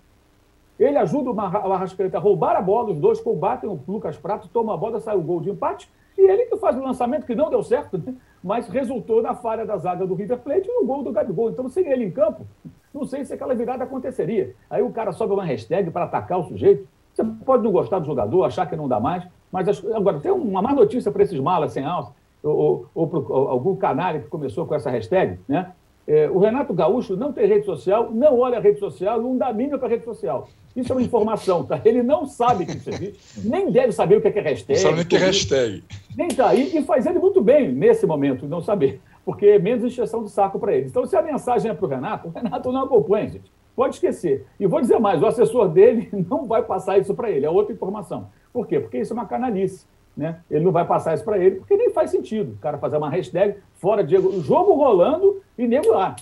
Ele 0.79 0.97
ajuda 0.99 1.31
o 1.31 1.39
Arrascaeta 1.39 2.17
a 2.17 2.21
roubar 2.21 2.55
a 2.55 2.61
bola, 2.61 2.91
os 2.91 2.99
dois 2.99 3.19
combatem, 3.19 3.67
o 3.67 3.79
Lucas 3.87 4.17
Prato 4.17 4.47
toma 4.49 4.75
a 4.75 4.77
bola, 4.77 4.99
sai 4.99 5.17
o 5.17 5.21
gol 5.21 5.41
de 5.41 5.49
empate, 5.49 5.89
e 6.15 6.21
ele 6.21 6.45
que 6.45 6.57
faz 6.57 6.77
o 6.77 6.83
lançamento, 6.83 7.25
que 7.25 7.33
não 7.33 7.49
deu 7.49 7.63
certo, 7.63 7.97
né? 7.97 8.13
mas 8.43 8.67
resultou 8.67 9.19
na 9.19 9.33
falha 9.33 9.65
da 9.65 9.77
zaga 9.77 10.05
do 10.05 10.13
River 10.13 10.37
Plate 10.39 10.69
e 10.69 10.79
no 10.79 10.85
gol 10.85 11.01
do 11.01 11.11
Gabigol. 11.11 11.49
Então, 11.49 11.67
sem 11.67 11.87
ele 11.87 12.05
em 12.05 12.11
campo, 12.11 12.45
não 12.93 13.03
sei 13.03 13.25
se 13.25 13.33
aquela 13.33 13.55
virada 13.55 13.83
aconteceria. 13.83 14.55
Aí 14.69 14.83
o 14.83 14.91
cara 14.91 15.11
sobe 15.11 15.33
uma 15.33 15.43
hashtag 15.43 15.89
para 15.89 16.05
atacar 16.05 16.39
o 16.39 16.43
sujeito. 16.43 16.87
Você 17.13 17.23
pode 17.23 17.63
não 17.63 17.71
gostar 17.71 17.97
do 17.97 18.05
jogador, 18.05 18.43
achar 18.43 18.67
que 18.67 18.75
não 18.75 18.87
dá 18.87 18.99
mais, 18.99 19.27
mas 19.51 19.83
agora 19.85 20.19
tem 20.19 20.31
uma 20.31 20.61
má 20.61 20.73
notícia 20.73 21.11
para 21.11 21.23
esses 21.23 21.39
malas 21.39 21.71
sem 21.71 21.83
alça 21.83 22.11
ou, 22.43 22.85
ou, 22.93 23.25
ou 23.29 23.47
algum 23.47 23.75
canalha 23.75 24.19
que 24.19 24.27
começou 24.27 24.67
com 24.67 24.75
essa 24.75 24.91
hashtag, 24.91 25.39
né? 25.47 25.71
É, 26.05 26.29
o 26.29 26.39
Renato 26.39 26.73
Gaúcho 26.73 27.15
não 27.15 27.31
tem 27.31 27.47
rede 27.47 27.65
social, 27.65 28.11
não 28.11 28.37
olha 28.39 28.57
a 28.57 28.61
rede 28.61 28.79
social, 28.79 29.21
não 29.21 29.37
dá 29.37 29.53
mínima 29.53 29.77
para 29.77 29.87
a 29.87 29.91
rede 29.91 30.03
social. 30.03 30.49
Isso 30.75 30.91
é 30.91 30.95
uma 30.95 31.01
informação, 31.01 31.63
tá? 31.63 31.79
Ele 31.85 32.03
não 32.03 32.25
sabe 32.25 32.65
que 32.65 32.75
isso 32.75 32.89
existe, 32.89 33.47
nem 33.47 33.71
deve 33.71 33.91
saber 33.91 34.17
o 34.17 34.21
que 34.21 34.27
é, 34.27 34.31
que 34.31 34.39
é 34.39 34.41
hashtag. 34.41 34.73
Não 34.73 34.81
sabe 34.81 34.95
nem 34.95 35.03
o 35.03 35.07
que 35.07 35.15
é 35.15 35.19
hashtag. 35.19 35.83
Nem 36.17 36.27
está 36.27 36.49
aí, 36.49 36.75
e 36.75 36.81
faz 36.83 37.05
ele 37.05 37.19
muito 37.19 37.41
bem 37.41 37.71
nesse 37.71 38.05
momento, 38.05 38.47
não 38.47 38.59
saber, 38.59 38.99
porque 39.23 39.45
é 39.45 39.59
menos 39.59 39.83
encheção 39.83 40.23
de 40.23 40.31
saco 40.31 40.59
para 40.59 40.73
ele. 40.73 40.87
Então, 40.87 41.05
se 41.05 41.15
a 41.15 41.21
mensagem 41.21 41.71
é 41.71 41.73
para 41.73 41.85
o 41.85 41.89
Renato, 41.89 42.27
o 42.27 42.31
Renato 42.31 42.71
não 42.71 42.83
acompanha, 42.83 43.29
gente. 43.29 43.51
Pode 43.75 43.95
esquecer. 43.95 44.45
E 44.59 44.67
vou 44.67 44.81
dizer 44.81 44.99
mais, 44.99 45.21
o 45.21 45.25
assessor 45.25 45.69
dele 45.69 46.09
não 46.29 46.45
vai 46.45 46.63
passar 46.63 46.97
isso 46.97 47.13
para 47.13 47.29
ele, 47.29 47.45
é 47.45 47.49
outra 47.49 47.73
informação. 47.73 48.27
Por 48.51 48.67
quê? 48.67 48.79
Porque 48.79 48.99
isso 48.99 49.13
é 49.13 49.15
uma 49.15 49.25
canalice 49.25 49.85
né? 50.15 50.39
Ele 50.49 50.63
não 50.63 50.71
vai 50.71 50.85
passar 50.85 51.15
isso 51.15 51.23
para 51.23 51.37
ele, 51.37 51.57
porque 51.57 51.75
nem 51.75 51.89
faz 51.89 52.11
sentido 52.11 52.53
o 52.53 52.57
cara 52.57 52.77
fazer 52.77 52.97
uma 52.97 53.09
hashtag 53.09 53.55
fora 53.83 54.01
Diego, 54.01 54.29
o 54.29 54.41
jogo 54.41 54.73
rolando 54.75 55.41
e 55.57 55.67
nego 55.67 55.91
lá, 55.91 56.15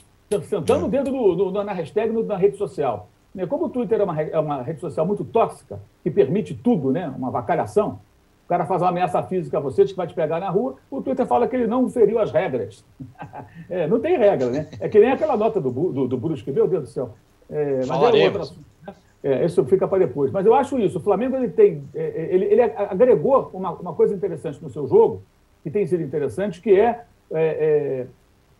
sentando 0.50 0.88
o 0.88 0.90
dedo 0.90 1.12
no, 1.12 1.52
no, 1.52 1.64
na 1.64 1.74
hashtag 1.74 2.12
no, 2.12 2.24
na 2.24 2.36
rede 2.36 2.58
social. 2.58 3.08
Né? 3.36 3.46
Como 3.46 3.66
o 3.66 3.70
Twitter 3.70 4.02
é 4.02 4.04
uma, 4.04 4.20
é 4.20 4.40
uma 4.40 4.64
rede 4.64 4.80
social 4.80 5.06
muito 5.06 5.24
tóxica, 5.24 5.80
que 6.04 6.10
permite 6.10 6.56
tudo, 6.56 6.92
né? 6.92 7.14
uma 7.16 7.30
vacalhação, 7.30 8.00
o 8.46 8.50
cara 8.50 8.66
faz 8.66 8.82
uma 8.82 8.90
ameaça 8.90 9.22
física 9.22 9.60
a 9.60 9.62
você, 9.62 9.84
diz 9.84 9.92
que 9.92 9.98
vai 9.98 10.08
te 10.08 10.16
pegar 10.16 10.40
na 10.40 10.50
rua, 10.50 10.76
o 10.90 11.04
Twitter 11.04 11.28
fala 11.28 11.48
que 11.48 11.56
ele 11.56 11.68
não 11.68 11.88
feriu 11.88 12.18
as 12.18 12.32
regras. 12.32 12.84
é, 13.70 13.86
não 13.86 14.00
tem 14.00 14.18
regra, 14.18 14.50
né? 14.50 14.68
É 14.80 14.90
que 14.90 15.00
nem 15.00 15.12
aquela 15.12 15.38
nota 15.38 15.62
do, 15.62 15.70
do, 15.70 16.08
do 16.08 16.18
Brusque, 16.18 16.52
meu 16.52 16.68
Deus 16.68 16.84
do 16.84 16.90
céu. 16.90 17.12
É, 17.48 17.86
mas 17.86 18.02
é 18.16 18.26
outra, 18.26 18.44
é, 19.24 19.46
isso 19.46 19.64
fica 19.66 19.88
para 19.88 20.00
depois. 20.00 20.32
Mas 20.32 20.48
eu 20.48 20.56
acho 20.56 20.80
isso. 20.80 20.98
O 20.98 21.02
Flamengo 21.02 21.36
ele 21.36 21.50
tem, 21.50 21.84
é, 21.94 22.30
ele, 22.32 22.46
ele 22.46 22.62
agregou 22.62 23.52
uma, 23.54 23.72
uma, 23.74 23.94
coisa 23.94 24.16
interessante 24.16 24.62
no 24.64 24.70
seu 24.72 24.88
jogo, 24.88 25.22
que 25.64 25.70
tem 25.70 25.86
sido 25.86 26.02
interessante, 26.02 26.60
que 26.60 26.78
é, 26.78 27.06
é, 27.32 28.06
é, 28.06 28.08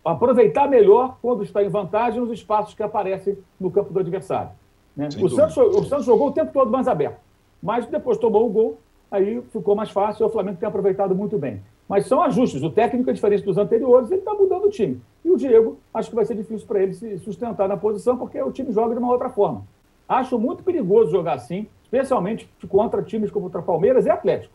aproveitar 0.04 0.68
melhor 0.68 1.16
quando 1.22 1.42
está 1.42 1.62
em 1.62 1.68
vantagem 1.68 2.20
os 2.20 2.30
espaços 2.30 2.74
que 2.74 2.82
aparecem 2.82 3.38
no 3.58 3.70
campo 3.70 3.92
do 3.92 4.00
adversário. 4.00 4.50
Né? 4.96 5.08
O, 5.20 5.28
Santos, 5.28 5.56
o 5.56 5.84
Santos 5.84 6.04
jogou 6.04 6.28
o 6.28 6.32
tempo 6.32 6.52
todo 6.52 6.70
mais 6.70 6.88
aberto, 6.88 7.20
mas 7.62 7.86
depois 7.86 8.18
tomou 8.18 8.46
o 8.46 8.50
gol, 8.50 8.78
aí 9.10 9.40
ficou 9.52 9.74
mais 9.74 9.90
fácil 9.90 10.24
e 10.24 10.26
o 10.26 10.30
Flamengo 10.30 10.58
tem 10.58 10.68
aproveitado 10.68 11.14
muito 11.14 11.38
bem. 11.38 11.62
Mas 11.88 12.06
são 12.06 12.22
ajustes. 12.22 12.62
O 12.62 12.70
técnico 12.70 13.10
é 13.10 13.12
diferente 13.12 13.44
dos 13.44 13.58
anteriores, 13.58 14.10
ele 14.10 14.20
está 14.20 14.32
mudando 14.32 14.64
o 14.64 14.70
time. 14.70 15.00
E 15.24 15.30
o 15.30 15.36
Diego, 15.36 15.78
acho 15.92 16.08
que 16.08 16.16
vai 16.16 16.24
ser 16.24 16.34
difícil 16.34 16.66
para 16.66 16.82
ele 16.82 16.94
se 16.94 17.18
sustentar 17.18 17.68
na 17.68 17.76
posição, 17.76 18.16
porque 18.16 18.40
o 18.40 18.50
time 18.50 18.72
joga 18.72 18.94
de 18.94 18.98
uma 18.98 19.12
outra 19.12 19.28
forma. 19.28 19.64
Acho 20.08 20.38
muito 20.38 20.62
perigoso 20.62 21.10
jogar 21.10 21.34
assim, 21.34 21.66
especialmente 21.82 22.48
contra 22.68 23.02
times 23.02 23.30
como 23.30 23.46
o 23.46 23.62
Palmeiras 23.62 24.06
e 24.06 24.10
Atlético. 24.10 24.54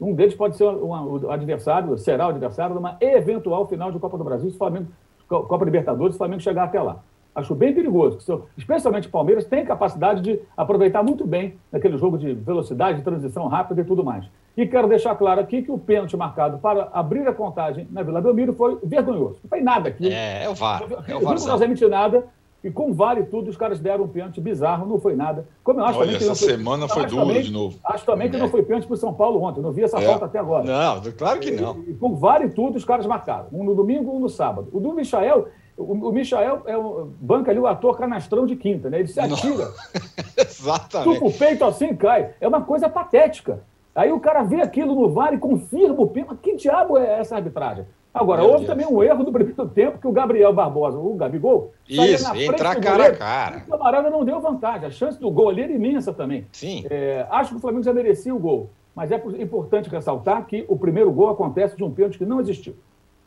Um 0.00 0.14
deles 0.14 0.34
pode 0.34 0.56
ser 0.56 0.64
o 0.64 1.30
adversário, 1.30 1.96
será 1.98 2.26
o 2.26 2.30
adversário 2.30 2.74
de 2.74 2.78
uma 2.78 2.96
eventual 3.00 3.66
final 3.68 3.92
de 3.92 3.98
Copa 3.98 4.16
do 4.16 4.24
Brasil, 4.24 4.48
se 4.48 4.56
o 4.56 4.58
Flamengo, 4.58 4.86
Copa 5.28 5.64
Libertadores, 5.64 6.14
se 6.14 6.16
o 6.16 6.18
Flamengo 6.18 6.40
chegar 6.40 6.64
até 6.64 6.80
lá. 6.80 7.00
Acho 7.34 7.54
bem 7.54 7.72
perigoso, 7.72 8.44
especialmente 8.56 9.06
o 9.06 9.10
Palmeiras 9.10 9.44
tem 9.44 9.64
capacidade 9.64 10.20
de 10.20 10.40
aproveitar 10.56 11.02
muito 11.02 11.24
bem 11.26 11.54
naquele 11.70 11.96
jogo 11.96 12.18
de 12.18 12.34
velocidade, 12.34 12.98
de 12.98 13.04
transição 13.04 13.46
rápida 13.46 13.82
e 13.82 13.84
tudo 13.84 14.02
mais. 14.02 14.24
E 14.56 14.66
quero 14.66 14.88
deixar 14.88 15.14
claro 15.14 15.40
aqui 15.40 15.62
que 15.62 15.70
o 15.70 15.78
pênalti 15.78 16.16
marcado 16.16 16.58
para 16.58 16.88
abrir 16.92 17.26
a 17.28 17.32
contagem 17.32 17.86
na 17.90 18.02
Vila 18.02 18.20
Belmiro 18.20 18.52
foi 18.54 18.78
vergonhoso. 18.82 19.38
Não 19.42 19.48
foi 19.48 19.60
nada 19.60 19.90
aqui. 19.90 20.12
É, 20.12 20.44
é 20.44 20.48
o 20.48 20.54
VAR. 20.54 20.82
É 21.06 21.14
o 21.14 21.20
VAR. 21.20 21.38
Não 21.38 21.88
nada. 21.88 22.24
E 22.62 22.70
com 22.70 22.92
vale 22.92 23.22
tudo, 23.24 23.48
os 23.48 23.56
caras 23.56 23.80
deram 23.80 24.04
um 24.04 24.08
pênalti 24.08 24.38
bizarro, 24.40 24.86
não 24.86 25.00
foi 25.00 25.16
nada. 25.16 25.46
Como 25.64 25.80
eu 25.80 25.84
acho 25.84 25.98
Olha, 25.98 26.12
também 26.12 26.28
essa 26.28 26.44
foi, 26.44 26.56
semana 26.56 26.88
foi 26.88 27.06
duro 27.06 27.26
também, 27.26 27.42
de 27.42 27.52
novo. 27.52 27.78
Acho 27.82 28.04
também 28.04 28.28
que 28.28 28.36
é. 28.36 28.38
não 28.38 28.50
foi 28.50 28.62
pênalti 28.62 28.86
para 28.86 28.94
o 28.94 28.98
São 28.98 29.14
Paulo 29.14 29.42
ontem. 29.42 29.62
Não 29.62 29.72
vi 29.72 29.82
essa 29.82 29.98
é. 29.98 30.06
falta 30.06 30.26
até 30.26 30.38
agora. 30.38 30.64
Não, 30.64 31.12
claro 31.12 31.40
que 31.40 31.50
não. 31.52 31.78
E, 31.86 31.92
e 31.92 31.94
com 31.94 32.14
vale 32.14 32.50
tudo, 32.50 32.76
os 32.76 32.84
caras 32.84 33.06
marcaram. 33.06 33.46
Um 33.50 33.64
no 33.64 33.74
domingo, 33.74 34.14
um 34.14 34.20
no 34.20 34.28
sábado. 34.28 34.68
O 34.72 34.78
do 34.78 34.92
Michael, 34.92 35.48
o, 35.74 35.92
o 35.92 36.12
Michael 36.12 36.62
é 36.66 36.76
um, 36.76 37.10
banca 37.18 37.50
ali 37.50 37.58
o 37.58 37.66
ator 37.66 37.96
canastrão 37.96 38.44
de 38.44 38.56
quinta, 38.56 38.90
né? 38.90 38.98
Ele 38.98 39.08
se 39.08 39.18
atira. 39.18 39.72
Exatamente. 40.36 41.14
Tupa 41.14 41.26
o 41.26 41.32
peito 41.32 41.64
assim 41.64 41.96
cai. 41.96 42.34
É 42.40 42.46
uma 42.46 42.60
coisa 42.60 42.90
patética. 42.90 43.62
Aí 43.94 44.12
o 44.12 44.20
cara 44.20 44.42
vê 44.42 44.60
aquilo 44.60 44.94
no 44.94 45.08
VAR 45.08 45.32
e 45.32 45.38
confirma 45.38 46.00
o 46.02 46.08
pênalti. 46.08 46.38
Que 46.42 46.56
diabo 46.56 46.98
é 46.98 47.20
essa 47.20 47.36
arbitragem? 47.36 47.86
Agora, 48.12 48.42
Meu 48.42 48.50
houve 48.50 48.66
Deus. 48.66 48.70
também 48.78 48.86
um 48.86 49.02
erro 49.02 49.24
do 49.24 49.32
primeiro 49.32 49.66
tempo 49.70 49.98
que 49.98 50.06
o 50.06 50.12
Gabriel 50.12 50.52
Barbosa, 50.52 50.98
o 50.98 51.14
Gabigol, 51.14 51.72
Isso, 51.88 52.24
na 52.24 52.42
entrar 52.42 52.80
cara 52.80 53.06
a 53.06 53.16
cara. 53.16 53.64
O 53.66 53.70
camarada 53.70 54.10
não 54.10 54.24
deu 54.24 54.40
vantagem. 54.40 54.86
A 54.86 54.90
chance 54.90 55.18
do 55.18 55.30
gol 55.30 55.48
ali 55.50 55.62
era 55.62 55.72
imensa 55.72 56.12
também. 56.12 56.46
Sim. 56.52 56.84
É, 56.90 57.24
acho 57.30 57.50
que 57.50 57.56
o 57.56 57.60
Flamengo 57.60 57.84
já 57.84 57.92
merecia 57.92 58.34
o 58.34 58.38
gol. 58.38 58.70
Mas 58.94 59.12
é 59.12 59.22
importante 59.40 59.88
ressaltar 59.88 60.44
que 60.46 60.64
o 60.68 60.76
primeiro 60.76 61.12
gol 61.12 61.30
acontece 61.30 61.76
de 61.76 61.84
um 61.84 61.90
pênalti 61.90 62.18
que 62.18 62.26
não 62.26 62.40
existiu. 62.40 62.74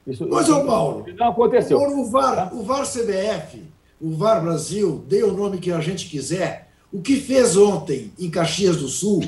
Isso, 0.05 0.27
Mas, 0.29 0.49
ô 0.49 0.65
Paulo, 0.65 1.05
não 1.17 1.29
aconteceu. 1.29 1.79
O 1.79 2.05
VAR, 2.09 2.53
o 2.53 2.61
VAR 2.63 2.83
CBF, 2.85 3.63
o 4.01 4.11
VAR 4.11 4.41
Brasil, 4.41 5.01
dê 5.07 5.23
o 5.23 5.31
nome 5.31 5.59
que 5.59 5.71
a 5.71 5.79
gente 5.79 6.09
quiser. 6.09 6.67
O 6.91 7.01
que 7.01 7.15
fez 7.15 7.55
ontem 7.55 8.11
em 8.19 8.29
Caxias 8.29 8.77
do 8.77 8.87
Sul, 8.87 9.21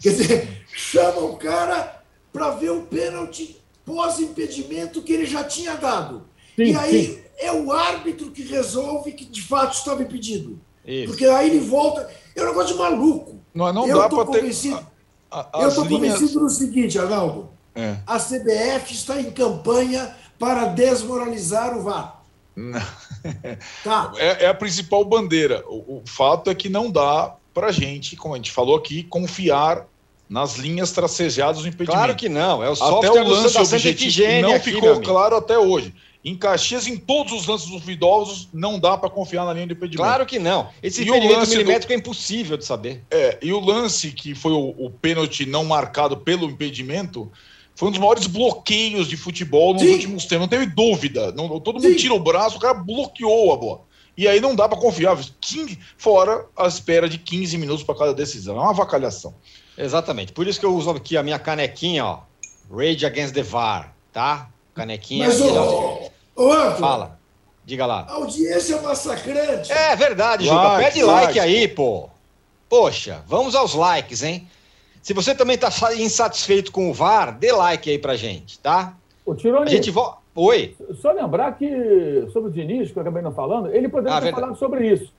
quer 0.00 0.10
dizer, 0.10 0.64
chama 0.72 1.20
o 1.20 1.36
cara 1.36 2.00
para 2.32 2.50
ver 2.50 2.70
o 2.70 2.82
pênalti 2.82 3.59
pós-impedimento 3.90 5.02
que 5.02 5.12
ele 5.12 5.26
já 5.26 5.44
tinha 5.44 5.74
dado. 5.74 6.24
Sim, 6.56 6.72
e 6.72 6.76
aí 6.76 7.06
sim. 7.06 7.18
é 7.38 7.52
o 7.52 7.72
árbitro 7.72 8.30
que 8.30 8.42
resolve 8.42 9.12
que 9.12 9.24
de 9.24 9.42
fato 9.42 9.74
estava 9.74 10.02
impedido. 10.02 10.60
Isso. 10.86 11.08
Porque 11.08 11.24
aí 11.26 11.50
ele 11.50 11.60
volta. 11.60 12.08
É 12.34 12.42
um 12.42 12.46
negócio 12.46 12.74
de 12.74 12.78
maluco. 12.78 13.40
Não, 13.54 13.72
não 13.72 13.86
eu 13.86 13.98
dá 13.98 14.08
para 14.08 14.26
ter. 14.26 14.44
eu 14.44 14.48
estou 15.68 15.84
linhas... 15.84 16.14
convencido 16.14 16.40
no 16.40 16.50
seguinte, 16.50 16.98
Arnaldo. 16.98 17.50
É. 17.74 17.96
A 18.06 18.18
CBF 18.18 18.92
está 18.92 19.20
em 19.20 19.30
campanha 19.30 20.14
para 20.38 20.66
desmoralizar 20.66 21.76
o 21.76 21.82
VAR. 21.82 22.22
Tá. 23.84 24.12
É, 24.16 24.44
é, 24.44 24.48
a 24.48 24.54
principal 24.54 25.04
bandeira. 25.04 25.62
O, 25.68 25.98
o, 25.98 26.02
fato 26.06 26.48
é 26.48 26.54
que 26.54 26.70
não 26.70 26.90
dá 26.90 27.36
para 27.52 27.70
gente, 27.70 28.16
como 28.16 28.32
a 28.32 28.38
gente 28.38 28.50
falou 28.50 28.76
aqui, 28.76 29.02
confiar 29.02 29.86
nas 30.30 30.54
linhas 30.54 30.92
tracejadas 30.92 31.62
do 31.62 31.68
impedimento. 31.68 31.90
Claro 31.90 32.14
que 32.14 32.28
não. 32.28 32.62
É 32.62 32.70
o 32.70 32.76
software 32.76 33.10
até 33.10 33.20
o 33.20 33.28
lance 33.28 33.52
da 33.52 33.62
objetivo 33.62 34.42
não 34.42 34.54
aqui, 34.54 34.70
ficou 34.70 35.00
claro 35.00 35.34
até 35.34 35.58
hoje. 35.58 35.92
Em 36.24 36.36
Caxias, 36.36 36.86
em 36.86 36.96
todos 36.96 37.32
os 37.32 37.46
lances 37.46 37.68
duvidosos, 37.68 38.48
não 38.52 38.78
dá 38.78 38.96
para 38.96 39.10
confiar 39.10 39.44
na 39.44 39.52
linha 39.52 39.66
de 39.66 39.72
impedimento. 39.72 40.06
Claro 40.06 40.24
que 40.24 40.38
não. 40.38 40.68
Esse 40.80 41.02
e 41.02 41.08
impedimento 41.08 41.48
milimétrico 41.48 41.88
do... 41.88 41.96
é 41.96 41.96
impossível 41.96 42.56
de 42.56 42.64
saber. 42.64 43.02
É, 43.10 43.38
e 43.42 43.52
o 43.52 43.58
lance 43.58 44.12
que 44.12 44.34
foi 44.34 44.52
o, 44.52 44.74
o 44.78 44.90
pênalti 44.90 45.44
não 45.46 45.64
marcado 45.64 46.16
pelo 46.18 46.48
impedimento 46.48 47.30
foi 47.74 47.88
um 47.88 47.90
dos 47.90 48.00
maiores 48.00 48.26
bloqueios 48.26 49.08
de 49.08 49.16
futebol 49.16 49.72
nos 49.72 49.82
Sim. 49.82 49.94
últimos 49.94 50.26
tempos. 50.26 50.42
Não 50.42 50.48
teve 50.48 50.66
dúvida. 50.66 51.32
Não, 51.32 51.58
todo 51.58 51.76
mundo 51.76 51.88
Sim. 51.88 51.96
tira 51.96 52.14
o 52.14 52.20
braço, 52.20 52.58
o 52.58 52.60
cara 52.60 52.74
bloqueou 52.74 53.52
a 53.52 53.56
bola. 53.56 53.80
E 54.16 54.28
aí 54.28 54.40
não 54.40 54.54
dá 54.54 54.68
para 54.68 54.78
confiar. 54.78 55.18
15, 55.40 55.78
fora 55.96 56.46
a 56.56 56.68
espera 56.68 57.08
de 57.08 57.18
15 57.18 57.56
minutos 57.58 57.82
para 57.82 57.96
cada 57.96 58.14
decisão. 58.14 58.56
É 58.56 58.60
uma 58.60 58.70
avacalhação. 58.70 59.34
Exatamente. 59.80 60.32
Por 60.32 60.46
isso 60.46 60.60
que 60.60 60.66
eu 60.66 60.74
uso 60.74 60.90
aqui 60.90 61.16
a 61.16 61.22
minha 61.22 61.38
canequinha, 61.38 62.04
ó. 62.04 62.20
Rage 62.70 63.04
Against 63.04 63.34
the 63.34 63.42
VAR, 63.42 63.94
tá? 64.12 64.48
Canequinha. 64.74 65.26
Mas, 65.26 65.40
ô, 65.40 66.10
ô, 66.36 66.50
Fala. 66.78 67.18
Diga 67.64 67.86
lá. 67.86 68.06
A 68.08 68.14
audiência 68.14 68.76
é 68.76 68.80
massacrante. 68.80 69.72
É 69.72 69.96
verdade, 69.96 70.46
like, 70.46 70.62
Juca. 70.62 70.76
Pede 70.76 71.02
like, 71.02 71.26
like 71.26 71.40
aí, 71.40 71.68
pô. 71.68 72.08
Poxa, 72.68 73.22
vamos 73.26 73.54
aos 73.54 73.74
likes, 73.74 74.22
hein? 74.22 74.48
Se 75.02 75.12
você 75.12 75.34
também 75.34 75.54
está 75.56 75.70
insatisfeito 75.94 76.70
com 76.70 76.90
o 76.90 76.94
VAR, 76.94 77.36
dê 77.36 77.52
like 77.52 77.90
aí 77.90 77.98
pra 77.98 78.16
gente, 78.16 78.58
tá? 78.58 78.94
O 79.24 79.34
Tironi, 79.34 79.66
a 79.66 79.70
gente 79.70 79.90
vo... 79.90 80.16
Oi. 80.34 80.76
Só 81.00 81.10
lembrar 81.12 81.56
que 81.58 82.28
sobre 82.32 82.50
o 82.50 82.52
Diniz, 82.52 82.92
que 82.92 82.98
eu 82.98 83.02
acabei 83.02 83.22
não 83.22 83.32
falando, 83.32 83.74
ele 83.74 83.88
poderia 83.88 84.16
ah, 84.16 84.20
ter 84.20 84.26
verdade. 84.26 84.42
falado 84.42 84.58
sobre 84.58 84.92
isso. 84.92 85.12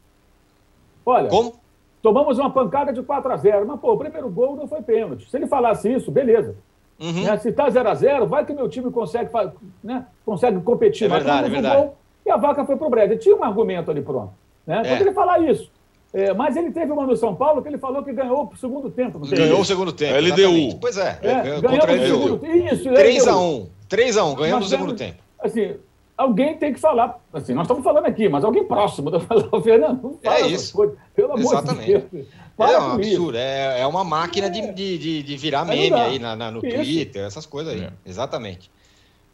Olha, 1.05 1.27
Como? 1.27 1.60
Tomamos 2.01 2.39
uma 2.39 2.49
pancada 2.49 2.91
de 2.91 3.01
4 3.01 3.31
a 3.31 3.37
0 3.37 3.65
mas, 3.67 3.79
pô, 3.79 3.93
o 3.93 3.97
primeiro 3.97 4.29
gol 4.29 4.55
não 4.55 4.67
foi 4.67 4.81
pênalti. 4.81 5.29
Se 5.29 5.37
ele 5.37 5.47
falasse 5.47 5.91
isso, 5.91 6.11
beleza. 6.11 6.55
Uhum. 6.99 7.23
Né? 7.23 7.37
Se 7.37 7.49
está 7.49 7.69
0 7.69 7.89
a 7.89 7.95
0 7.95 8.27
vai 8.27 8.45
que 8.45 8.53
meu 8.53 8.69
time 8.69 8.91
consegue, 8.91 9.29
né? 9.83 10.05
consegue 10.25 10.59
competir. 10.61 11.05
É 11.05 11.09
verdade, 11.09 11.47
é 11.47 11.49
verdade. 11.49 11.81
Gol, 11.81 11.97
e 12.25 12.29
a 12.29 12.37
vaca 12.37 12.65
foi 12.65 12.75
pro 12.75 12.89
breve. 12.89 13.17
Tinha 13.17 13.35
um 13.35 13.43
argumento 13.43 13.89
ali 13.89 14.01
pronto. 14.01 14.33
Né? 14.65 14.81
É. 14.85 15.01
ele 15.01 15.11
falar 15.11 15.39
isso. 15.39 15.71
É, 16.13 16.33
mas 16.33 16.57
ele 16.57 16.71
teve 16.71 16.91
uma 16.91 17.07
no 17.07 17.15
São 17.15 17.33
Paulo 17.33 17.61
que 17.61 17.69
ele 17.69 17.77
falou 17.77 18.03
que 18.03 18.11
ganhou 18.11 18.51
o 18.53 18.57
segundo 18.57 18.89
tempo. 18.91 19.19
Ganhou 19.19 19.61
o 19.61 19.65
segundo 19.65 19.93
tempo. 19.93 20.13
LDU. 20.19 20.77
Pois 20.79 20.97
é. 20.97 21.17
é 21.21 21.61
ganhou 21.61 21.85
o 21.85 22.07
segundo 22.07 22.37
tempo. 22.37 22.55
Isso, 22.57 22.89
3x1. 22.89 23.67
3x1, 23.89 24.35
ganhamos 24.35 24.67
o 24.67 24.69
segundo 24.69 24.93
tempo. 24.93 25.17
Assim, 25.39 25.75
alguém 26.21 26.57
tem 26.57 26.73
que 26.73 26.79
falar. 26.79 27.19
Assim, 27.33 27.53
nós 27.53 27.63
estamos 27.63 27.83
falando 27.83 28.05
aqui, 28.05 28.29
mas 28.29 28.43
alguém 28.43 28.63
próximo 28.63 29.09
da 29.09 29.19
falar, 29.21 29.61
Fernando, 29.61 30.01
não 30.01 30.19
fala 30.23 30.39
é 30.39 30.47
isso. 30.47 30.73
Coisas, 30.73 30.97
pelo 31.15 31.33
amor 31.33 31.53
Exatamente. 31.53 31.85
de 31.85 32.07
Deus. 32.07 32.27
é 32.59 32.79
um 32.79 32.91
absurdo, 32.93 33.37
é, 33.37 33.81
é 33.81 33.87
uma 33.87 34.03
máquina 34.03 34.49
de, 34.49 34.71
de, 34.73 35.23
de 35.23 35.37
virar 35.37 35.65
meme 35.65 35.93
aí 35.93 36.19
na, 36.19 36.35
na, 36.35 36.51
no 36.51 36.65
isso. 36.65 36.75
Twitter, 36.75 37.25
essas 37.25 37.45
coisas 37.45 37.73
aí. 37.73 37.83
É. 37.83 37.91
Exatamente. 38.05 38.71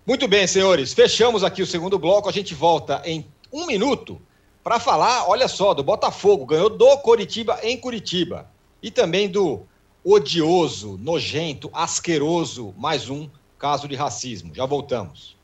Muito 0.05 0.27
bem, 0.27 0.47
senhores, 0.47 0.93
fechamos 0.93 1.43
aqui 1.43 1.61
o 1.61 1.67
segundo 1.67 1.99
bloco. 1.99 2.29
A 2.29 2.31
gente 2.31 2.55
volta 2.55 3.01
em 3.05 3.25
um 3.51 3.65
minuto 3.65 4.21
para 4.63 4.79
falar, 4.79 5.29
olha 5.29 5.47
só, 5.47 5.73
do 5.73 5.83
Botafogo, 5.83 6.45
ganhou 6.45 6.69
do 6.69 6.97
Coritiba 6.97 7.59
em 7.63 7.77
Curitiba. 7.77 8.49
E 8.81 8.91
também 8.91 9.29
do 9.29 9.61
odioso, 10.03 10.97
nojento, 10.97 11.69
asqueroso, 11.73 12.73
mais 12.77 13.09
um 13.09 13.29
caso 13.59 13.87
de 13.87 13.95
racismo. 13.95 14.53
Já 14.53 14.65
voltamos. 14.65 15.36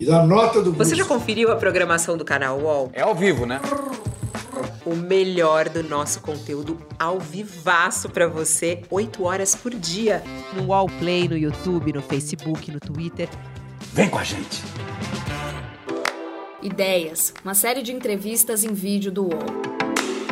E 0.00 0.06
da 0.06 0.24
nota 0.24 0.62
do 0.62 0.72
Você 0.72 0.94
já 0.94 1.04
conferiu 1.04 1.52
a 1.52 1.56
programação 1.56 2.16
do 2.16 2.24
canal 2.24 2.58
UOL? 2.58 2.90
É 2.94 3.02
ao 3.02 3.14
vivo, 3.14 3.44
né? 3.44 3.60
O 4.86 4.96
melhor 4.96 5.68
do 5.68 5.82
nosso 5.82 6.20
conteúdo 6.20 6.80
ao 6.98 7.20
vivaço 7.20 8.08
para 8.08 8.26
você, 8.26 8.80
8 8.88 9.22
horas 9.22 9.54
por 9.54 9.74
dia, 9.74 10.22
no 10.54 10.68
UOL 10.68 10.86
Play, 10.98 11.28
no 11.28 11.36
YouTube, 11.36 11.92
no 11.92 12.00
Facebook, 12.00 12.70
no 12.70 12.80
Twitter. 12.80 13.28
Vem 13.92 14.08
com 14.08 14.18
a 14.18 14.24
gente. 14.24 14.62
Ideias, 16.62 17.34
uma 17.44 17.54
série 17.54 17.82
de 17.82 17.92
entrevistas 17.92 18.64
em 18.64 18.72
vídeo 18.72 19.12
do 19.12 19.24
UOL. 19.24 19.44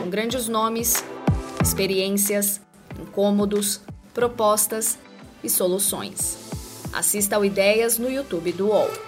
Com 0.01 0.09
grandes 0.09 0.49
nomes, 0.49 1.05
experiências, 1.63 2.59
incômodos, 2.99 3.83
propostas 4.15 4.99
e 5.45 5.51
soluções. 5.51 6.39
Assista 6.91 7.37
ao 7.37 7.45
Ideias 7.45 7.99
no 7.99 8.11
YouTube 8.11 8.51
do 8.53 8.69
UOL 8.69 9.08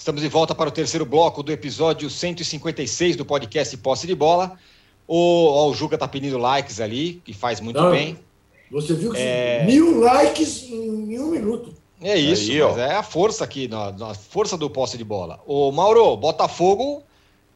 Estamos 0.00 0.22
de 0.22 0.28
volta 0.28 0.54
para 0.54 0.66
o 0.66 0.72
terceiro 0.72 1.04
bloco 1.04 1.42
do 1.42 1.52
episódio 1.52 2.08
156 2.08 3.16
do 3.16 3.24
podcast 3.26 3.76
Posse 3.76 4.06
de 4.06 4.14
Bola. 4.14 4.56
O, 5.06 5.44
ó, 5.46 5.68
o 5.68 5.74
Juca 5.74 5.98
tá 5.98 6.08
pedindo 6.08 6.38
likes 6.38 6.80
ali, 6.80 7.20
que 7.22 7.34
faz 7.34 7.60
muito 7.60 7.78
Não, 7.78 7.90
bem. 7.90 8.18
Você 8.72 8.94
viu 8.94 9.12
que 9.12 9.20
é... 9.20 9.62
mil 9.66 10.00
likes 10.00 10.62
em 10.62 11.18
um 11.18 11.26
minuto. 11.26 11.74
É 12.00 12.16
isso, 12.16 12.50
Aí, 12.50 12.80
é 12.80 12.94
a 12.94 13.02
força 13.02 13.44
aqui, 13.44 13.68
a 13.74 14.14
força 14.14 14.56
do 14.56 14.70
posse 14.70 14.96
de 14.96 15.04
bola. 15.04 15.38
O 15.46 15.70
Mauro, 15.70 16.16
Botafogo, 16.16 17.02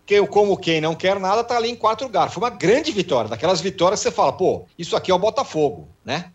que 0.04 0.12
eu 0.12 0.26
como 0.26 0.58
quem 0.58 0.82
não 0.82 0.94
quer 0.94 1.18
nada, 1.18 1.42
tá 1.42 1.56
ali 1.56 1.70
em 1.70 1.74
quarto 1.74 2.04
lugar. 2.04 2.30
Foi 2.30 2.42
uma 2.42 2.50
grande 2.50 2.92
vitória, 2.92 3.30
daquelas 3.30 3.62
vitórias 3.62 4.00
que 4.00 4.10
você 4.10 4.14
fala, 4.14 4.34
pô, 4.34 4.66
isso 4.78 4.94
aqui 4.94 5.10
é 5.10 5.14
o 5.14 5.18
Botafogo, 5.18 5.88
né? 6.04 6.30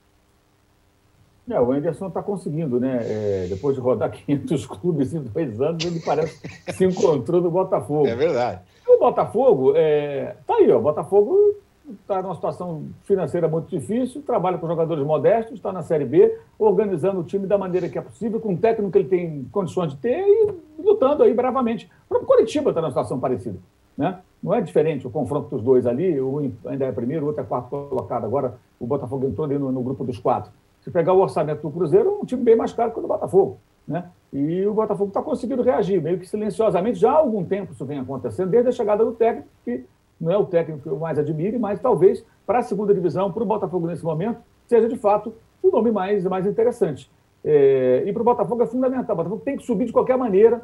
É, 1.50 1.60
o 1.60 1.72
Anderson 1.72 2.08
está 2.08 2.22
conseguindo, 2.22 2.80
né? 2.80 3.00
É, 3.02 3.47
depois 3.50 3.76
de 3.76 3.82
rodar 3.82 4.12
500 4.26 4.66
clubes 4.66 5.14
em 5.14 5.22
dois 5.22 5.60
anos, 5.62 5.84
ele 5.86 6.00
parece 6.00 6.41
que 6.41 6.74
se 6.74 6.86
encontrou 6.86 7.41
no 7.41 7.50
Botafogo. 7.50 8.08
É 8.08 8.16
verdade. 8.16 8.62
O 8.88 9.00
Botafogo, 9.00 9.74
é, 9.76 10.36
tá 10.45 10.56
aí, 10.56 10.72
ó. 10.72 10.78
O 10.78 10.82
Botafogo 10.82 11.56
está 12.02 12.22
numa 12.22 12.36
situação 12.36 12.84
financeira 13.04 13.47
muito 13.47 13.68
difícil, 13.68 14.22
trabalha 14.22 14.58
com 14.58 14.68
jogadores 14.68 15.04
modestos, 15.04 15.56
está 15.56 15.72
na 15.72 15.82
Série 15.82 16.06
B, 16.06 16.38
organizando 16.58 17.22
o 17.22 17.24
time 17.24 17.47
da 17.47 17.58
maneira 17.58 17.89
que 17.89 17.97
é 17.97 18.02
possível, 18.02 18.39
com 18.39 18.54
o 18.54 18.58
técnico 18.58 18.91
que 18.91 18.97
ele 19.00 19.08
tem 19.08 19.47
condições 19.52 19.91
de 19.91 19.97
ter 19.97 20.20
e 20.20 20.54
lutando 20.82 21.24
aí 21.24 21.34
bravamente. 21.34 21.89
O 22.06 22.10
próprio 22.10 22.28
Curitiba 22.28 22.70
está 22.70 22.82
numa 22.82 22.91
situação 22.91 23.20
parecida. 23.20 23.58
Né? 23.97 24.20
Não 24.41 24.54
é 24.54 24.62
diferente 24.62 25.06
o 25.06 25.10
confronto 25.10 25.50
dos 25.50 25.64
dois 25.64 25.86
ali, 25.86 26.22
um 26.22 26.52
ainda 26.66 26.86
é 26.86 26.91
primeiro, 26.91 27.26
o 27.26 27.28
outro 27.28 27.41
é 27.41 27.45
quarto 27.45 27.70
colocado. 27.70 28.24
Agora 28.24 28.56
o 28.80 28.86
Botafogo 28.86 29.28
entrou 29.28 29.45
ali 29.45 29.58
no, 29.58 29.72
no 29.72 29.82
grupo 29.82 30.04
dos 30.04 30.18
quatro. 30.18 30.52
Se 30.82 30.91
pegar 30.91 31.13
o 31.13 31.19
orçamento 31.19 31.61
do 31.61 31.71
Cruzeiro, 31.71 32.09
é 32.09 32.23
um 32.23 32.25
time 32.25 32.43
bem 32.43 32.55
mais 32.55 32.73
caro 32.73 32.91
que 32.91 32.99
o 32.99 33.01
do 33.01 33.07
Botafogo. 33.07 33.59
Né? 33.88 34.05
E 34.32 34.65
o 34.65 34.73
Botafogo 34.73 35.09
está 35.09 35.21
conseguindo 35.21 35.61
reagir, 35.61 36.01
meio 36.01 36.19
que 36.19 36.27
silenciosamente, 36.27 36.99
já 36.99 37.11
há 37.11 37.15
algum 37.15 37.43
tempo 37.43 37.73
isso 37.73 37.86
vem 37.86 37.99
acontecendo, 37.99 38.49
desde 38.49 38.69
a 38.69 38.71
chegada 38.71 39.03
do 39.03 39.13
técnico, 39.13 39.47
que 39.65 39.84
não 40.21 40.32
é 40.32 40.38
o 40.38 40.45
técnico 40.45 40.84
que 40.84 40.89
eu 40.89 40.97
mais 40.97 41.17
admire, 41.17 41.57
mas 41.57 41.80
talvez 41.80 42.23
para 42.45 42.59
a 42.59 42.63
segunda 42.63 42.93
divisão, 42.93 43.32
para 43.32 43.43
o 43.43 43.45
Botafogo 43.45 43.88
nesse 43.88 44.03
momento, 44.03 44.39
seja 44.67 44.88
de 44.88 44.97
fato 44.97 45.34
o 45.61 45.71
nome 45.71 45.91
mais, 45.91 46.23
mais 46.25 46.45
interessante. 46.45 47.09
É, 47.43 48.03
e 48.05 48.13
para 48.13 48.21
o 48.21 48.25
Botafogo 48.25 48.61
é 48.61 48.65
fundamental. 48.65 49.13
O 49.13 49.17
Botafogo 49.17 49.41
tem 49.43 49.57
que 49.57 49.63
subir 49.63 49.86
de 49.86 49.93
qualquer 49.93 50.17
maneira, 50.17 50.61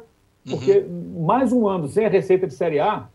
porque 0.48 0.78
uhum. 0.78 1.24
mais 1.24 1.52
um 1.52 1.66
ano 1.66 1.88
sem 1.88 2.06
a 2.06 2.08
receita 2.08 2.46
de 2.46 2.54
Série 2.54 2.78
A, 2.78 3.08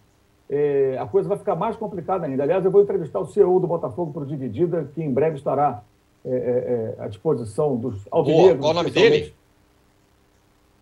é, 0.50 0.98
a 1.00 1.06
coisa 1.06 1.30
vai 1.30 1.38
ficar 1.38 1.56
mais 1.56 1.78
complicada 1.78 2.26
ainda. 2.26 2.44
Aliás, 2.44 2.66
eu 2.66 2.72
vou 2.72 2.82
entrevistar 2.82 3.20
o 3.20 3.26
CEO 3.26 3.60
do 3.60 3.68
Botafogo 3.68 4.12
para 4.12 4.24
o 4.24 4.26
Dividida, 4.26 4.90
que 4.94 5.02
em 5.02 5.12
breve 5.12 5.38
estará 5.38 5.82
é, 6.24 6.30
é, 6.30 6.96
é, 7.00 7.04
à 7.04 7.08
disposição 7.08 7.76
dos 7.76 8.08
alvinegros. 8.12 8.60
Qual 8.60 8.72
o 8.72 8.76
nome 8.76 8.92
dele? 8.92 9.34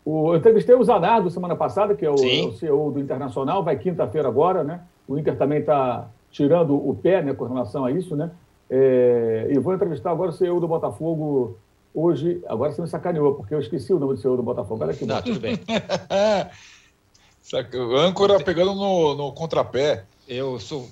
O, 0.03 0.33
eu 0.33 0.37
entrevistei 0.37 0.75
o 0.75 0.83
Zanardo 0.83 1.29
semana 1.29 1.55
passada, 1.55 1.95
que 1.95 2.05
é 2.05 2.09
o, 2.09 2.15
é 2.15 2.45
o 2.45 2.53
CEO 2.53 2.91
do 2.91 2.99
Internacional, 2.99 3.63
vai 3.63 3.77
quinta-feira 3.77 4.27
agora, 4.27 4.63
né? 4.63 4.81
O 5.07 5.17
Inter 5.17 5.37
também 5.37 5.59
está 5.59 6.09
tirando 6.31 6.75
o 6.75 6.95
pé 6.95 7.21
né, 7.21 7.33
com 7.33 7.45
relação 7.45 7.85
a 7.85 7.91
isso, 7.91 8.15
né? 8.15 8.31
É, 8.69 9.47
e 9.49 9.57
vou 9.57 9.73
entrevistar 9.73 10.11
agora 10.11 10.29
o 10.29 10.33
CEO 10.33 10.59
do 10.59 10.67
Botafogo 10.67 11.57
hoje. 11.93 12.41
Agora 12.47 12.71
você 12.71 12.81
me 12.81 12.87
sacaneou, 12.87 13.33
porque 13.33 13.53
eu 13.53 13.59
esqueci 13.59 13.93
o 13.93 13.99
nome 13.99 14.15
do 14.15 14.21
senhor 14.21 14.37
do 14.37 14.43
Botafogo. 14.43 14.83
Olha 14.83 14.91
aqui. 14.91 15.05
Não, 15.05 15.21
tudo 15.21 15.39
bem. 15.39 15.57
o 17.73 17.97
âncora 17.97 18.43
pegando 18.43 18.75
no, 18.75 19.15
no 19.15 19.31
contrapé. 19.31 20.05
Eu 20.27 20.59
sou. 20.59 20.87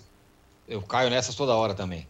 Eu 0.67 0.81
caio 0.81 1.09
nessas 1.09 1.35
toda 1.35 1.55
hora 1.55 1.73
também. 1.73 2.07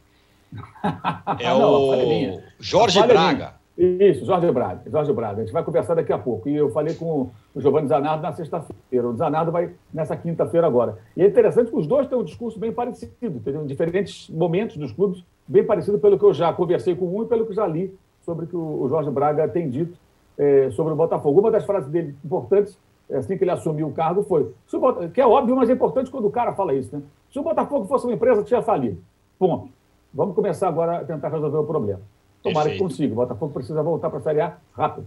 É 1.40 1.50
Não, 1.50 1.90
o. 1.90 2.42
Jorge 2.60 3.02
Braga. 3.06 3.56
Isso, 3.78 4.26
Jorge 4.26 4.52
Braga. 4.52 4.82
Jorge 4.90 5.14
Braga. 5.14 5.42
A 5.42 5.46
gente 5.46 5.54
vai 5.54 5.64
conversar 5.64 5.94
daqui 5.94 6.12
a 6.12 6.18
pouco. 6.18 6.50
E 6.50 6.56
eu 6.56 6.72
falei 6.72 6.96
com 6.96 7.30
o 7.54 7.62
Giovanni 7.62 7.88
Zanardo 7.88 8.24
na 8.24 8.34
sexta-feira. 8.34 9.08
O 9.08 9.16
Zanardo 9.16 9.52
vai 9.52 9.72
nessa 9.94 10.18
quinta-feira 10.18 10.66
agora. 10.66 10.98
E 11.16 11.22
é 11.22 11.28
interessante 11.28 11.70
que 11.70 11.78
os 11.78 11.86
dois 11.86 12.08
têm 12.08 12.18
um 12.18 12.24
discurso 12.24 12.58
bem 12.60 12.72
parecido, 12.72 13.14
entendeu? 13.22 13.64
em 13.64 13.68
diferentes 13.68 14.30
momentos 14.30 14.78
dos 14.78 14.92
clubes, 14.92 15.24
bem 15.48 15.64
parecido 15.64 16.00
pelo 16.00 16.18
que 16.18 16.26
eu 16.26 16.34
já 16.34 16.52
conversei 16.52 16.96
com 16.96 17.06
um 17.06 17.24
e 17.24 17.28
pelo 17.28 17.46
que 17.46 17.54
já 17.54 17.68
li 17.68 17.94
sobre 18.24 18.46
o 18.46 18.48
que 18.48 18.56
o 18.58 18.88
Jorge 18.90 19.12
Braga 19.12 19.48
tem 19.48 19.70
dito 19.70 19.96
eh, 20.40 20.70
sobre 20.72 20.94
o 20.94 20.96
Botafogo. 20.96 21.40
Uma 21.40 21.52
das 21.52 21.64
frases 21.64 21.88
dele 21.90 22.16
importantes, 22.26 22.76
assim 23.14 23.38
que 23.38 23.44
ele 23.44 23.52
assumiu 23.52 23.88
o 23.88 23.94
cargo, 23.94 24.24
foi: 24.24 24.52
o 24.74 24.80
Bota- 24.80 25.08
que 25.08 25.22
é 25.22 25.28
óbvio, 25.28 25.56
mas 25.56 25.70
é 25.70 25.74
importante 25.74 26.10
quando 26.10 26.26
o 26.26 26.32
cara 26.32 26.52
fala 26.54 26.74
isso, 26.74 26.96
né? 26.96 27.04
Se 27.32 27.38
o 27.38 27.44
Botafogo 27.44 27.86
fosse 27.86 28.06
uma 28.06 28.14
empresa, 28.16 28.44
tinha 28.44 28.62
falido. 28.64 28.98
Ponto. 29.38 29.70
Vamos 30.18 30.34
começar 30.34 30.68
agora 30.68 30.98
a 30.98 31.06
tentar 31.06 31.30
resolver 31.30 31.60
o 31.60 31.64
problema. 31.64 32.02
Tomara 32.42 32.72
que 32.72 32.78
Perfeito. 32.78 32.90
consiga. 32.90 33.14
O 33.14 33.16
Botafogo 33.18 33.54
precisa 33.54 33.84
voltar 33.84 34.10
para 34.10 34.18
a 34.18 34.22
Série 34.24 34.42
A 34.42 34.58
rápido. 34.76 35.06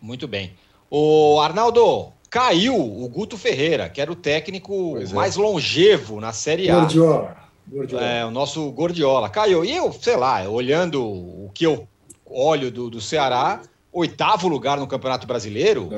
Muito 0.00 0.26
bem. 0.26 0.52
O 0.90 1.38
Arnaldo, 1.40 2.12
caiu 2.28 2.74
o 2.74 3.08
Guto 3.08 3.38
Ferreira, 3.38 3.88
que 3.88 4.00
era 4.00 4.10
o 4.10 4.16
técnico 4.16 4.98
é. 4.98 5.06
mais 5.14 5.36
longevo 5.36 6.20
na 6.20 6.32
Série 6.32 6.68
A. 6.68 6.80
Gordiola. 6.80 7.36
Gordiola. 7.68 8.04
É, 8.04 8.26
o 8.26 8.32
nosso 8.32 8.68
Gordiola. 8.72 9.30
Caiu. 9.30 9.64
E 9.64 9.76
eu, 9.76 9.92
sei 9.92 10.16
lá, 10.16 10.42
olhando 10.48 11.00
o 11.04 11.48
que 11.54 11.64
eu 11.64 11.86
olho 12.26 12.72
do, 12.72 12.90
do 12.90 13.00
Ceará, 13.00 13.62
oitavo 13.92 14.48
lugar 14.48 14.76
no 14.76 14.88
Campeonato 14.88 15.24
Brasileiro. 15.24 15.88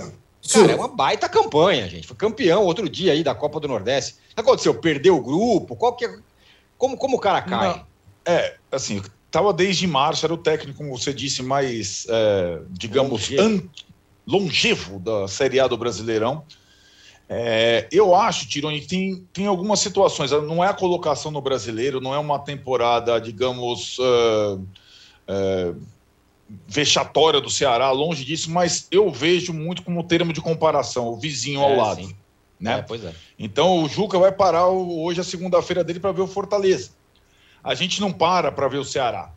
Cara, 0.53 0.73
é 0.73 0.77
uma 0.77 0.89
baita 0.89 1.31
campanha, 1.31 1.89
gente. 1.89 2.07
Foi 2.07 2.15
campeão 2.15 2.65
outro 2.65 2.91
dia 2.91 3.13
aí 3.13 3.25
da 3.25 3.35
Copa 3.35 3.59
do 3.59 3.69
Nordeste. 3.69 4.17
O 4.33 4.35
que 4.35 4.41
aconteceu? 4.43 4.75
Perdeu 4.75 5.17
o 5.17 5.23
grupo? 5.23 5.75
Qual 5.75 5.95
que 5.95 6.05
é- 6.05 6.19
como, 6.77 6.99
como 6.99 7.17
o 7.17 7.21
cara 7.21 7.41
cai? 7.41 7.69
Não, 7.69 7.94
é, 8.27 8.57
assim, 8.71 9.03
estava 9.27 9.53
desde 9.53 9.87
março, 9.87 10.25
era 10.25 10.35
o 10.35 10.39
técnico, 10.39 10.79
como 10.79 10.97
você 10.97 11.13
disse, 11.13 11.43
mais, 11.43 12.07
é, 12.09 12.61
digamos, 12.71 13.29
Longevo. 13.31 13.71
longevo 14.27 14.99
da 15.01 15.29
Série 15.29 15.61
A 15.61 15.67
do 15.67 15.77
Brasileirão. 15.77 16.45
É, 17.29 17.89
eu 17.91 18.15
acho, 18.15 18.47
Tironi, 18.47 18.81
que 18.81 18.87
tem, 18.87 19.27
tem 19.33 19.47
algumas 19.47 19.81
situações. 19.81 20.31
Não 20.31 20.63
é 20.63 20.69
a 20.69 20.75
colocação 20.75 21.31
no 21.31 21.41
brasileiro, 21.41 22.01
não 22.01 22.15
é 22.15 22.19
uma 22.19 22.39
temporada, 22.39 23.19
digamos, 23.19 23.99
ah, 24.01 24.59
ah, 25.29 25.75
vexatória 26.69 27.41
do 27.41 27.49
Ceará, 27.49 27.91
longe 27.91 28.25
disso, 28.25 28.51
mas 28.51 28.87
eu 28.91 29.11
vejo 29.11 29.53
muito 29.55 29.83
como 29.83 30.05
termo 30.05 30.33
de 30.33 30.41
comparação, 30.43 31.09
o 31.09 31.17
vizinho 31.17 31.61
ao 31.61 31.71
É, 31.73 31.77
lado. 31.77 32.03
sim. 32.05 32.15
Né? 32.61 32.79
É, 32.79 32.83
pois 32.83 33.03
é. 33.05 33.13
Então 33.39 33.83
o 33.83 33.89
Juca 33.89 34.19
vai 34.19 34.31
parar 34.31 34.69
hoje 34.69 35.21
a 35.21 35.25
segunda-feira 35.25 35.83
dele 35.83 36.01
para 36.01 36.13
ver 36.13 36.23
o 36.23 36.27
Fortaleza. 36.27 36.91
A 37.65 37.75
gente 37.75 38.01
não 38.01 38.13
para 38.13 38.53
para 38.53 38.69
ver 38.69 38.77
o 38.79 38.85
Ceará. 38.85 39.31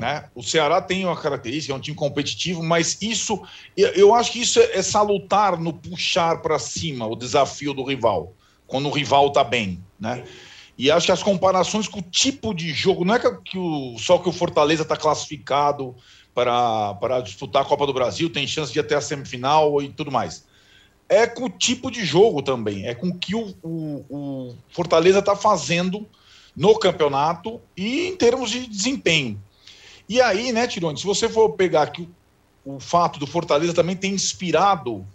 Né? 0.00 0.24
O 0.34 0.42
Ceará 0.42 0.80
tem 0.80 1.04
uma 1.04 1.16
característica, 1.20 1.74
é 1.74 1.76
um 1.76 1.80
time 1.80 1.96
competitivo, 1.96 2.62
mas 2.62 2.96
isso, 3.02 3.42
eu- 3.76 4.14
acho 4.14 4.32
que 4.32 4.40
isso 4.40 4.58
é, 4.58 4.78
é 4.78 4.82
salutar 4.82 5.60
no 5.60 5.74
puxar 5.74 6.40
para 6.40 6.58
cima 6.58 7.06
o 7.06 7.14
desafio 7.16 7.74
do 7.74 7.84
rival, 7.84 8.32
quando 8.66 8.86
o 8.88 8.92
rival 8.92 9.26
está 9.26 9.44
bem. 9.44 9.82
Né? 9.98 10.24
E 10.78 10.90
acho 10.90 11.04
que 11.04 11.12
as 11.12 11.22
comparações 11.22 11.86
com 11.86 11.98
o 11.98 12.02
tipo 12.02 12.54
de 12.54 12.72
jogo, 12.72 13.04
não 13.04 13.14
é 13.14 13.18
que, 13.18 13.58
o, 13.58 13.98
só 13.98 14.16
que 14.16 14.28
o 14.28 14.32
Fortaleza 14.32 14.82
está 14.84 14.96
classificado 14.96 15.94
para, 16.34 16.94
para 16.94 17.20
disputar 17.20 17.60
a 17.62 17.64
Copa 17.66 17.84
do 17.86 17.92
Brasil, 17.92 18.30
tem 18.30 18.46
chance 18.46 18.72
de 18.72 18.78
ir 18.78 18.80
até 18.80 18.94
a 18.94 19.00
semifinal 19.02 19.82
e 19.82 19.90
tudo 19.90 20.10
mais 20.10 20.48
é 21.10 21.26
com 21.26 21.46
o 21.46 21.50
tipo 21.50 21.90
de 21.90 22.04
jogo 22.04 22.40
também, 22.40 22.86
é 22.86 22.94
com 22.94 23.08
o 23.08 23.18
que 23.18 23.34
o- 23.34 23.52
o 23.64 24.54
Fortaleza 24.68 25.18
está 25.18 25.34
fazendo 25.34 26.08
no 26.56 26.78
campeonato 26.78 27.60
e 27.76 28.08
em 28.08 28.16
termos 28.16 28.50
de 28.50 28.66
desempenho. 28.66 29.40
E 30.08 30.20
aí, 30.20 30.52
né, 30.52 30.66
Tirone, 30.66 30.98
se 30.98 31.06
você 31.06 31.28
for 31.28 31.50
pegar 31.50 31.86
que 31.88 32.08
o, 32.64 32.80
fato 32.80 33.18
do 33.18 33.26
Fortaleza 33.26 33.72
também 33.72 33.96
ter 33.96 34.08
inspirado 34.08 35.06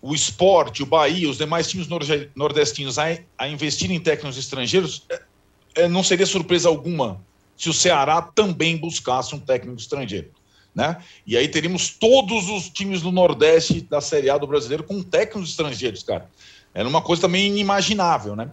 o 0.00 0.14
esporte, 0.14 0.82
o 0.82 0.86
Bahia, 0.86 1.28
os 1.28 1.38
demais 1.38 1.68
times 1.68 1.88
norde- 1.88 2.30
nordestinos 2.34 2.98
a, 2.98 3.18
a 3.36 3.48
investir 3.48 3.90
em 3.90 4.00
técnicos 4.00 4.38
estrangeiros, 4.38 5.04
é- 5.10 5.22
é, 5.74 5.88
não 5.88 6.02
seria 6.02 6.26
surpresa 6.26 6.68
alguma 6.68 7.20
se 7.56 7.68
o 7.68 7.74
Ceará 7.74 8.22
também 8.22 8.76
buscasse 8.76 9.34
um 9.34 9.38
técnico 9.38 9.78
estrangeiro 9.78 10.30
né? 10.74 11.02
E 11.26 11.36
aí 11.36 11.48
teríamos 11.48 11.90
todos 11.90 12.48
os 12.48 12.68
times 12.68 13.02
do 13.02 13.10
Nordeste 13.10 13.80
da 13.82 14.00
Série 14.00 14.30
A 14.30 14.38
do 14.38 14.46
brasileiro 14.46 14.84
com 14.84 15.02
técnicos 15.02 15.50
estrangeiros, 15.50 16.02
cara. 16.02 16.30
Era 16.72 16.88
uma 16.88 17.02
coisa 17.02 17.22
também 17.22 17.46
inimaginável, 17.48 18.36
né? 18.36 18.50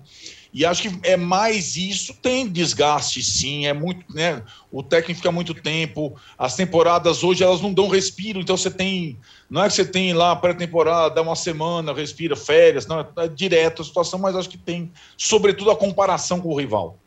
E 0.58 0.66
acho 0.66 0.90
que 0.90 1.00
é 1.04 1.16
mais 1.16 1.76
isso, 1.76 2.16
tem 2.16 2.48
desgaste 2.48 3.22
sim, 3.22 3.68
é 3.68 3.74
muito, 3.74 4.12
né? 4.12 4.42
O 4.72 4.82
técnico 4.82 5.20
fica 5.20 5.32
muito 5.32 5.54
tempo, 5.54 6.20
as 6.36 6.56
temporadas 6.56 7.24
hoje 7.24 7.44
elas 7.44 7.62
não 7.62 7.72
dão 7.72 7.88
respiro, 7.88 8.40
então 8.40 8.58
você 8.58 8.72
tem, 8.72 9.20
não 9.48 9.64
é 9.64 9.68
que 9.68 9.76
você 9.76 9.86
tem 9.86 10.14
lá 10.14 10.36
pré-temporada, 10.36 11.14
dá 11.14 11.22
uma 11.22 11.36
semana, 11.36 11.94
respira, 11.94 12.36
férias, 12.36 12.88
não, 12.88 13.02
é 13.18 13.28
direto 13.28 13.84
a 13.84 13.86
situação, 13.86 14.18
mas 14.18 14.36
acho 14.36 14.50
que 14.50 14.58
tem, 14.58 14.92
sobretudo, 15.16 15.70
a 15.70 15.76
comparação 15.76 16.42
com 16.42 16.50
o 16.50 16.60
rival. 16.60 16.98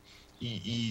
E, 0.40 0.46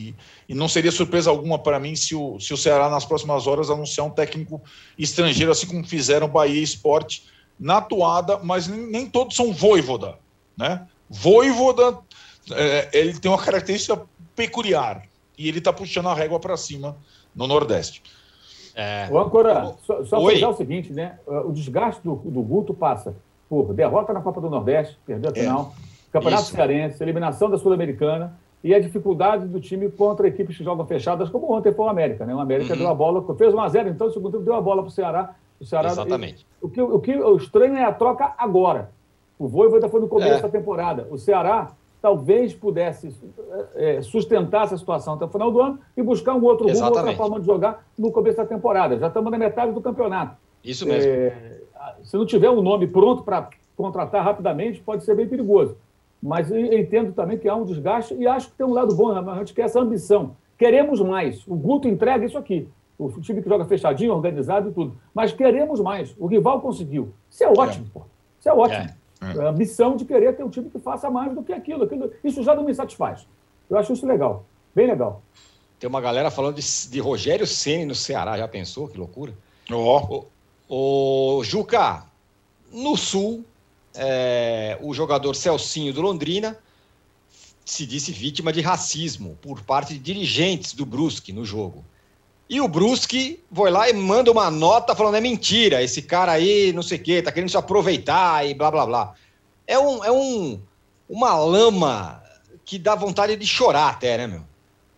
e- 0.09 0.15
e 0.49 0.53
não 0.53 0.67
seria 0.67 0.91
surpresa 0.91 1.29
alguma 1.29 1.57
para 1.57 1.79
mim 1.79 1.95
se 1.95 2.13
o, 2.13 2.41
se 2.41 2.53
o 2.53 2.57
Ceará, 2.57 2.89
nas 2.89 3.05
próximas 3.05 3.47
horas, 3.47 3.69
anunciar 3.69 4.05
um 4.05 4.11
técnico 4.11 4.61
estrangeiro, 4.97 5.49
assim 5.53 5.65
como 5.65 5.87
fizeram 5.87 6.27
Bahia 6.27 6.61
Esporte 6.61 7.23
na 7.57 7.79
toada, 7.79 8.37
mas 8.43 8.67
nem, 8.67 8.85
nem 8.85 9.05
todos 9.09 9.37
são 9.37 9.53
voivoda. 9.53 10.19
Né? 10.57 10.85
Voivoda, 11.09 11.97
é, 12.55 12.89
ele 12.93 13.17
tem 13.19 13.29
uma 13.31 13.37
característica 13.41 14.01
peculiar 14.35 15.03
e 15.37 15.47
ele 15.47 15.59
está 15.59 15.71
puxando 15.73 16.07
a 16.09 16.13
régua 16.13 16.39
para 16.39 16.55
cima 16.57 16.95
no 17.35 17.47
Nordeste. 17.47 18.01
É. 18.75 19.07
O 19.11 19.19
Ancora, 19.19 19.73
só, 19.85 20.03
só 20.05 20.17
o 20.49 20.53
seguinte, 20.53 20.93
né? 20.93 21.17
O 21.25 21.51
desgaste 21.51 22.01
do, 22.03 22.15
do 22.15 22.41
Guto 22.41 22.73
passa 22.73 23.15
por 23.49 23.73
derrota 23.73 24.13
na 24.13 24.21
Copa 24.21 24.39
do 24.39 24.49
Nordeste, 24.49 24.97
perdeu 25.05 25.31
a 25.31 25.37
É. 25.37 25.41
final, 25.41 25.73
Campeonato 26.11 26.43
Isso. 26.43 26.51
Cearense, 26.53 27.03
eliminação 27.03 27.49
da 27.49 27.57
Sul-Americana 27.57 28.37
e 28.63 28.73
a 28.73 28.79
dificuldade 28.79 29.45
do 29.47 29.59
time 29.59 29.89
contra 29.91 30.27
equipes 30.27 30.57
que 30.57 30.63
jogam 30.63 30.85
fechadas, 30.85 31.29
como 31.29 31.51
ontem 31.53 31.73
foi 31.73 31.85
o 31.85 31.89
América, 31.89 32.25
né? 32.25 32.33
O 32.33 32.39
América 32.39 32.73
Uhum. 32.73 32.79
deu 32.79 32.87
a 32.89 32.93
bola, 32.93 33.35
fez 33.35 33.53
1 33.53 33.59
a 33.59 33.69
0 33.69 33.89
então 33.89 34.07
o 34.07 34.11
segundo 34.11 34.31
tempo 34.33 34.43
deu 34.43 34.55
a 34.55 34.61
bola 34.61 34.81
para 34.81 34.89
o 34.89 34.91
Ceará. 34.91 35.35
O 35.59 35.65
Ceará 35.65 35.89
Exatamente. 35.89 36.45
o 36.61 36.69
que, 36.69 36.81
o 36.81 36.99
que 36.99 37.11
eu 37.11 37.35
estranho 37.35 37.75
é 37.77 37.83
a 37.83 37.91
troca 37.91 38.33
agora. 38.37 38.91
O 39.37 39.47
Voivoda 39.47 39.89
foi 39.89 39.99
no 40.01 40.07
começo 40.07 40.39
É. 40.39 40.41
da 40.41 40.49
temporada. 40.49 41.07
O 41.11 41.17
Ceará 41.17 41.71
talvez 42.01 42.53
pudesse 42.53 43.13
eh, 43.75 44.01
sustentar 44.01 44.63
essa 44.63 44.77
situação 44.77 45.15
até 45.15 45.25
o 45.25 45.27
final 45.27 45.51
do 45.51 45.59
ano 45.59 45.79
e 45.95 46.01
buscar 46.01 46.33
um 46.33 46.43
outro 46.43 46.67
rumo, 46.67 46.85
outra 46.85 47.13
forma 47.13 47.39
de 47.39 47.45
jogar 47.45 47.85
no 47.97 48.11
começo 48.11 48.37
da 48.37 48.45
temporada. 48.45 48.97
Já 48.97 49.07
estamos 49.07 49.31
na 49.31 49.37
metade 49.37 49.71
do 49.71 49.81
campeonato. 49.81 50.37
Isso 50.63 50.87
mesmo. 50.87 51.09
É, 51.09 51.61
se 52.03 52.17
não 52.17 52.25
tiver 52.25 52.49
um 52.49 52.61
nome 52.61 52.87
pronto 52.87 53.23
para 53.23 53.49
contratar 53.75 54.23
rapidamente, 54.23 54.81
pode 54.81 55.03
ser 55.03 55.15
bem 55.15 55.27
perigoso. 55.27 55.77
Mas 56.21 56.51
entendo 56.51 57.13
também 57.13 57.37
que 57.37 57.47
há 57.47 57.55
um 57.55 57.63
desgaste 57.63 58.13
e 58.13 58.27
acho 58.27 58.49
que 58.49 58.57
tem 58.57 58.65
um 58.65 58.73
lado 58.73 58.93
bom, 58.93 59.09
a 59.11 59.37
gente 59.37 59.53
quer 59.53 59.63
essa 59.63 59.79
ambição. 59.79 60.35
Queremos 60.57 60.99
mais. 60.99 61.47
O 61.47 61.55
Guto 61.55 61.87
entrega 61.87 62.25
isso 62.25 62.37
aqui. 62.37 62.67
O 62.97 63.09
time 63.21 63.41
que 63.41 63.47
joga 63.47 63.63
fechadinho, 63.63 64.13
organizado 64.13 64.69
e 64.69 64.73
tudo. 64.73 64.97
Mas 65.13 65.31
queremos 65.31 65.79
mais. 65.79 66.13
O 66.19 66.27
rival 66.27 66.59
conseguiu. 66.59 67.13
Isso 67.29 67.45
é 67.45 67.47
ótimo, 67.47 67.85
pô. 67.93 68.01
Isso 68.37 68.49
é 68.49 68.53
ótimo. 68.53 68.83
É. 68.83 68.98
A 69.21 69.49
ambição 69.49 69.95
de 69.95 70.05
querer 70.05 70.35
ter 70.35 70.43
um 70.43 70.49
time 70.49 70.69
que 70.69 70.79
faça 70.79 71.09
mais 71.09 71.33
do 71.33 71.43
que 71.43 71.51
aquilo. 71.51 71.83
aquilo. 71.83 72.11
Isso 72.23 72.41
já 72.41 72.55
não 72.55 72.63
me 72.63 72.73
satisfaz. 72.73 73.27
Eu 73.69 73.77
acho 73.77 73.93
isso 73.93 74.05
legal. 74.05 74.45
Bem 74.73 74.87
legal. 74.87 75.21
Tem 75.79 75.89
uma 75.89 76.01
galera 76.01 76.31
falando 76.31 76.55
de, 76.55 76.89
de 76.89 76.99
Rogério 76.99 77.45
Ceni 77.47 77.85
no 77.85 77.95
Ceará, 77.95 78.37
já 78.37 78.47
pensou? 78.47 78.87
Que 78.87 78.97
loucura. 78.97 79.33
Ó, 79.71 80.23
O 80.67 81.43
Juca, 81.43 82.05
no 82.71 82.95
Sul, 82.95 83.43
é, 83.95 84.77
o 84.81 84.93
jogador 84.93 85.35
Celcinho 85.35 85.93
do 85.93 86.01
Londrina 86.01 86.57
se 87.65 87.85
disse 87.85 88.11
vítima 88.11 88.51
de 88.51 88.61
racismo 88.61 89.37
por 89.41 89.61
parte 89.61 89.93
de 89.93 89.99
dirigentes 89.99 90.73
do 90.73 90.85
Brusque 90.85 91.31
no 91.31 91.45
jogo. 91.45 91.83
E 92.49 92.59
o 92.59 92.67
Brusque 92.67 93.43
foi 93.53 93.69
lá 93.69 93.87
e 93.87 93.93
manda 93.93 94.31
uma 94.31 94.49
nota 94.49 94.95
falando 94.95 95.15
é 95.15 95.21
mentira, 95.21 95.83
esse 95.83 96.01
cara 96.01 96.31
aí, 96.31 96.73
não 96.73 96.81
sei 96.81 96.97
o 96.97 97.01
quê, 97.01 97.21
tá 97.21 97.31
querendo 97.31 97.49
se 97.49 97.57
aproveitar 97.57 98.43
e 98.47 98.55
blá 98.55 98.71
blá 98.71 98.85
blá. 98.87 99.13
É, 99.67 99.77
um, 99.77 100.03
é 100.03 100.11
um, 100.11 100.59
uma 101.07 101.37
lama 101.37 102.23
que 102.65 102.79
dá 102.79 102.95
vontade 102.95 103.35
de 103.35 103.45
chorar 103.45 103.89
até, 103.89 104.17
né, 104.17 104.25
meu? 104.25 104.41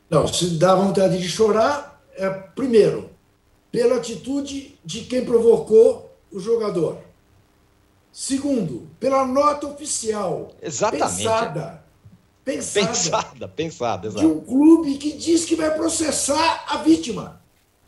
Não, 0.10 0.26
se 0.28 0.52
dá 0.52 0.76
vontade 0.76 1.18
de 1.18 1.28
chorar, 1.28 2.02
é, 2.16 2.30
primeiro, 2.30 3.10
pela 3.70 3.98
atitude 3.98 4.78
de 4.84 5.02
quem 5.02 5.26
provocou 5.26 6.10
o 6.32 6.40
jogador. 6.40 7.00
Segundo, 8.14 8.88
pela 8.98 9.26
nota 9.26 9.68
oficial. 9.68 10.52
Exatamente. 10.62 11.18
Pensada. 11.18 11.84
Pensada. 12.44 12.88
Pensada, 12.88 13.48
pensada, 13.48 14.10
De 14.10 14.18
exato. 14.18 14.28
um 14.28 14.42
clube 14.42 14.98
que 14.98 15.14
diz 15.14 15.46
que 15.46 15.56
vai 15.56 15.74
processar 15.74 16.66
a 16.68 16.78
vítima. 16.78 17.41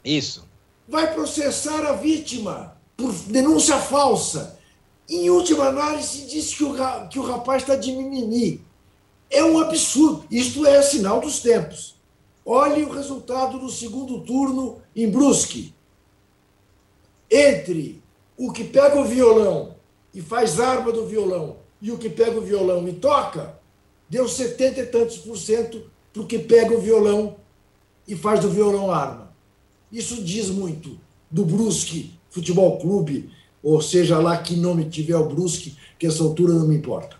Isso. 0.04 0.46
vai 0.88 1.14
processar 1.14 1.86
a 1.86 1.94
vítima 1.94 2.78
por 2.98 3.12
denúncia 3.14 3.78
falsa. 3.78 4.60
Em 5.10 5.30
última 5.30 5.66
análise, 5.66 6.26
diz 6.26 6.54
que 6.54 6.64
o, 6.64 6.76
que 7.10 7.20
o 7.20 7.24
rapaz 7.24 7.64
está 7.64 7.76
de 7.76 7.92
mimimi. 7.92 8.62
É 9.30 9.44
um 9.44 9.60
absurdo. 9.60 10.26
Isto 10.30 10.66
é 10.66 10.82
sinal 10.82 11.20
dos 11.20 11.40
tempos. 11.40 11.96
Olhe 12.46 12.84
o 12.84 12.92
resultado 12.92 13.58
do 13.60 13.70
segundo 13.70 14.22
turno 14.22 14.82
em 14.96 15.10
Brusque. 15.10 15.74
Entre 17.30 18.02
o 18.38 18.52
que 18.52 18.64
pega 18.64 19.00
o 19.00 19.06
violão 19.06 19.76
e 20.14 20.22
faz 20.22 20.60
arma 20.60 20.92
do 20.92 21.06
violão 21.06 21.58
e 21.82 21.92
o 21.92 21.98
que 21.98 22.10
pega 22.10 22.38
o 22.38 22.42
violão 22.42 22.88
e 22.88 22.94
toca, 22.94 23.60
deu 24.10 24.28
70 24.28 24.80
e 24.80 24.86
tantos 24.86 25.18
por 25.18 25.38
cento 25.38 25.90
para 26.12 26.22
o 26.22 26.28
que 26.28 26.40
pega 26.40 26.74
o 26.74 26.80
violão 26.80 27.36
e 28.08 28.16
faz 28.16 28.40
do 28.40 28.50
violão 28.50 28.92
arma. 28.92 29.33
Isso 29.94 30.24
diz 30.24 30.50
muito 30.50 31.00
do 31.30 31.46
Brusque 31.46 32.12
Futebol 32.32 32.80
Clube, 32.80 33.30
ou 33.62 33.80
seja 33.80 34.18
lá 34.18 34.36
que 34.38 34.56
nome 34.56 34.86
tiver 34.86 35.16
o 35.16 35.30
Brusque, 35.30 35.78
que 36.00 36.08
essa 36.08 36.24
altura 36.24 36.52
não 36.54 36.68
me 36.68 36.76
importa. 36.76 37.16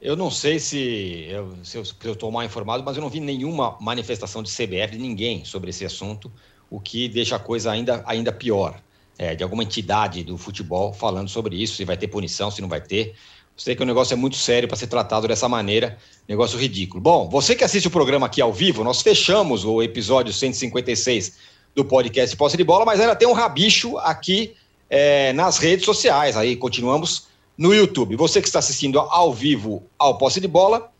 Eu 0.00 0.16
não 0.16 0.30
sei 0.30 0.58
se 0.58 1.26
eu, 1.30 1.82
estou 2.12 2.30
mal 2.32 2.42
informado, 2.42 2.82
mas 2.82 2.96
eu 2.96 3.02
não 3.02 3.10
vi 3.10 3.20
nenhuma 3.20 3.76
manifestação 3.80 4.42
de 4.42 4.50
CBF 4.50 4.92
de 4.92 4.98
ninguém 4.98 5.44
sobre 5.44 5.68
esse 5.68 5.84
assunto, 5.84 6.32
o 6.70 6.80
que 6.80 7.06
deixa 7.06 7.36
a 7.36 7.38
coisa 7.38 7.70
ainda, 7.70 8.02
ainda 8.06 8.32
pior. 8.32 8.80
É, 9.16 9.34
de 9.34 9.44
alguma 9.44 9.62
entidade 9.62 10.24
do 10.24 10.36
futebol 10.36 10.92
falando 10.92 11.28
sobre 11.28 11.54
isso, 11.54 11.76
se 11.76 11.84
vai 11.84 11.96
ter 11.96 12.08
punição, 12.08 12.50
se 12.50 12.60
não 12.60 12.68
vai 12.68 12.80
ter. 12.80 13.14
Sei 13.56 13.76
que 13.76 13.82
o 13.82 13.86
negócio 13.86 14.12
é 14.12 14.16
muito 14.16 14.36
sério 14.36 14.66
para 14.66 14.76
ser 14.76 14.88
tratado 14.88 15.28
dessa 15.28 15.48
maneira, 15.48 15.96
negócio 16.28 16.58
ridículo. 16.58 17.00
Bom, 17.00 17.28
você 17.28 17.54
que 17.54 17.62
assiste 17.62 17.86
o 17.86 17.90
programa 17.90 18.26
aqui 18.26 18.40
ao 18.40 18.52
vivo, 18.52 18.82
nós 18.82 19.02
fechamos 19.02 19.64
o 19.64 19.80
episódio 19.80 20.32
156 20.32 21.53
do 21.74 21.84
podcast 21.84 22.36
Posse 22.36 22.56
de 22.56 22.64
Bola, 22.64 22.84
mas 22.84 23.00
ainda 23.00 23.16
tem 23.16 23.26
um 23.26 23.32
rabicho 23.32 23.98
aqui 23.98 24.54
é, 24.88 25.32
nas 25.32 25.58
redes 25.58 25.84
sociais. 25.84 26.36
Aí 26.36 26.56
continuamos 26.56 27.26
no 27.56 27.74
YouTube. 27.74 28.16
Você 28.16 28.40
que 28.40 28.46
está 28.46 28.58
assistindo 28.58 28.98
ao 28.98 29.32
vivo 29.32 29.82
ao 29.98 30.16
Posse 30.16 30.40
de 30.40 30.48
Bola, 30.48 30.90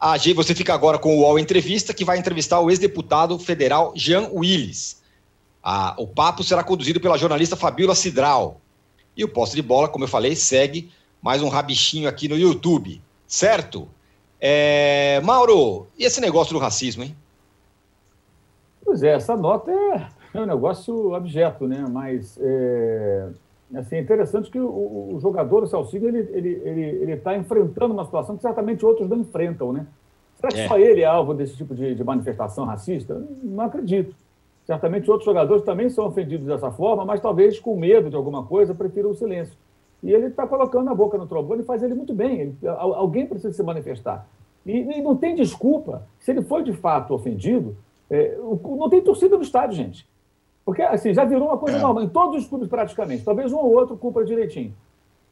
a 0.00 0.16
G, 0.16 0.32
você 0.32 0.54
fica 0.54 0.72
agora 0.72 0.98
com 0.98 1.16
o 1.16 1.20
UOL 1.20 1.38
Entrevista, 1.38 1.92
que 1.92 2.04
vai 2.04 2.18
entrevistar 2.18 2.60
o 2.60 2.70
ex-deputado 2.70 3.38
federal 3.38 3.92
Jean 3.96 4.28
Willis. 4.32 5.02
Ah, 5.62 5.94
o 5.98 6.06
papo 6.06 6.44
será 6.44 6.62
conduzido 6.62 7.00
pela 7.00 7.18
jornalista 7.18 7.56
Fabiola 7.56 7.94
Cidral. 7.94 8.60
E 9.16 9.24
o 9.24 9.28
Posse 9.28 9.56
de 9.56 9.62
Bola, 9.62 9.88
como 9.88 10.04
eu 10.04 10.08
falei, 10.08 10.36
segue 10.36 10.90
mais 11.20 11.42
um 11.42 11.48
rabichinho 11.48 12.08
aqui 12.08 12.28
no 12.28 12.38
YouTube, 12.38 13.02
certo? 13.26 13.88
É... 14.40 15.20
Mauro, 15.24 15.88
e 15.98 16.04
esse 16.04 16.20
negócio 16.20 16.52
do 16.52 16.60
racismo, 16.60 17.02
hein? 17.02 17.16
Pois 18.88 19.02
é, 19.02 19.08
essa 19.12 19.36
nota 19.36 19.70
é, 19.70 20.08
é 20.32 20.40
um 20.40 20.46
negócio 20.46 21.14
abjeto, 21.14 21.68
né? 21.68 21.84
Mas 21.90 22.38
é, 22.40 23.28
Assim, 23.76 23.96
é 23.96 24.00
interessante 24.00 24.50
que 24.50 24.58
o, 24.58 25.14
o 25.14 25.18
jogador, 25.20 25.62
o 25.62 25.66
Salsiga, 25.66 26.08
ele 26.08 26.20
está 26.20 26.38
ele, 26.38 26.48
ele, 26.64 26.82
ele 27.02 27.16
tá 27.18 27.36
enfrentando 27.36 27.92
uma 27.92 28.06
situação 28.06 28.34
que 28.34 28.40
certamente 28.40 28.84
outros 28.86 29.06
não 29.10 29.18
enfrentam, 29.18 29.74
né? 29.74 29.86
Será 30.36 30.48
que 30.48 30.60
é. 30.60 30.68
só 30.68 30.78
ele 30.78 31.02
é 31.02 31.04
alvo 31.04 31.34
desse 31.34 31.54
tipo 31.54 31.74
de, 31.74 31.94
de, 31.94 32.02
manifestação 32.02 32.64
racista? 32.64 33.22
Não 33.42 33.64
acredito. 33.64 34.16
Certamente 34.64 35.10
outros 35.10 35.26
jogadores 35.26 35.64
também 35.64 35.90
são 35.90 36.06
ofendidos 36.06 36.46
dessa 36.46 36.70
forma, 36.70 37.04
mas 37.04 37.20
talvez 37.20 37.60
com 37.60 37.76
medo 37.76 38.08
de 38.08 38.16
alguma 38.16 38.42
coisa 38.46 38.74
prefiram 38.74 39.10
o 39.10 39.14
silêncio. 39.14 39.54
E 40.02 40.10
ele 40.10 40.28
está 40.28 40.46
colocando 40.46 40.88
a 40.88 40.94
boca 40.94 41.18
no 41.18 41.26
trombone 41.26 41.60
e 41.60 41.66
faz 41.66 41.82
ele 41.82 41.94
muito 41.94 42.14
bem. 42.14 42.40
Ele, 42.40 42.56
alguém 42.66 43.26
precisa 43.26 43.52
se 43.52 43.62
manifestar. 43.62 44.26
E, 44.64 44.98
e, 44.98 45.02
não 45.02 45.14
tem 45.14 45.34
desculpa. 45.34 46.06
Se 46.20 46.30
ele 46.30 46.40
foi 46.40 46.62
de 46.62 46.72
fato 46.72 47.12
ofendido, 47.12 47.76
é, 48.10 48.36
não 48.38 48.88
tem 48.88 49.02
torcida 49.02 49.36
no 49.36 49.42
estádio, 49.42 49.76
gente. 49.76 50.08
Porque, 50.64 50.82
assim, 50.82 51.14
já 51.14 51.24
virou 51.24 51.48
uma 51.48 51.58
coisa 51.58 51.78
é. 51.78 51.80
normal, 51.80 52.04
em 52.04 52.08
todos 52.08 52.42
os 52.42 52.48
clubes 52.48 52.68
praticamente. 52.68 53.24
Talvez 53.24 53.52
um 53.52 53.56
ou 53.56 53.72
outro 53.72 53.96
cumpra 53.96 54.24
direitinho. 54.24 54.74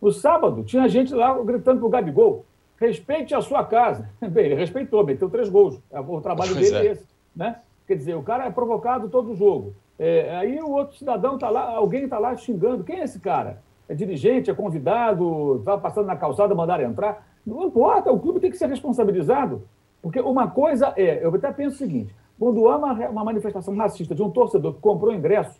No 0.00 0.12
sábado, 0.12 0.62
tinha 0.64 0.88
gente 0.88 1.14
lá 1.14 1.38
gritando 1.42 1.80
pro 1.80 1.88
Gabigol, 1.88 2.44
respeite 2.78 3.34
a 3.34 3.40
sua 3.40 3.64
casa. 3.64 4.08
Bem, 4.20 4.46
ele 4.46 4.54
respeitou, 4.54 5.04
meteu 5.04 5.28
três 5.28 5.48
gols. 5.48 5.80
É, 5.90 6.00
o 6.00 6.20
trabalho 6.20 6.54
pois 6.54 6.70
dele 6.70 6.86
é. 6.86 6.88
é 6.88 6.92
esse, 6.92 7.06
né? 7.34 7.56
Quer 7.86 7.96
dizer, 7.96 8.14
o 8.14 8.22
cara 8.22 8.46
é 8.46 8.50
provocado 8.50 9.08
todo 9.08 9.34
jogo. 9.34 9.74
É, 9.98 10.36
aí 10.36 10.60
o 10.60 10.70
outro 10.70 10.96
cidadão 10.96 11.36
está 11.36 11.48
lá, 11.48 11.70
alguém 11.70 12.04
está 12.04 12.18
lá 12.18 12.36
xingando. 12.36 12.84
Quem 12.84 13.00
é 13.00 13.04
esse 13.04 13.20
cara? 13.20 13.62
É 13.88 13.94
dirigente, 13.94 14.50
é 14.50 14.54
convidado, 14.54 15.56
está 15.58 15.78
passando 15.78 16.06
na 16.06 16.16
calçada, 16.16 16.54
mandaram 16.54 16.84
entrar. 16.84 17.26
Não 17.46 17.64
importa, 17.64 18.10
o 18.10 18.18
clube 18.18 18.40
tem 18.40 18.50
que 18.50 18.58
ser 18.58 18.68
responsabilizado. 18.68 19.62
Porque 20.02 20.20
uma 20.20 20.50
coisa 20.50 20.92
é, 20.96 21.24
eu 21.24 21.34
até 21.34 21.52
penso 21.52 21.76
o 21.76 21.78
seguinte, 21.78 22.14
quando 22.38 22.68
há 22.68 22.76
uma, 22.76 22.92
uma 23.08 23.24
manifestação 23.24 23.74
racista 23.76 24.14
de 24.14 24.22
um 24.22 24.30
torcedor 24.30 24.74
que 24.74 24.80
comprou 24.80 25.14
ingresso, 25.14 25.58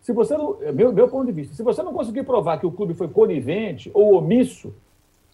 se 0.00 0.12
você 0.12 0.36
não, 0.36 0.56
meu, 0.74 0.92
meu 0.92 1.08
ponto 1.08 1.26
de 1.26 1.32
vista, 1.32 1.54
se 1.54 1.62
você 1.62 1.82
não 1.82 1.92
conseguir 1.92 2.22
provar 2.22 2.58
que 2.58 2.66
o 2.66 2.72
clube 2.72 2.94
foi 2.94 3.08
conivente 3.08 3.90
ou 3.92 4.14
omisso, 4.14 4.72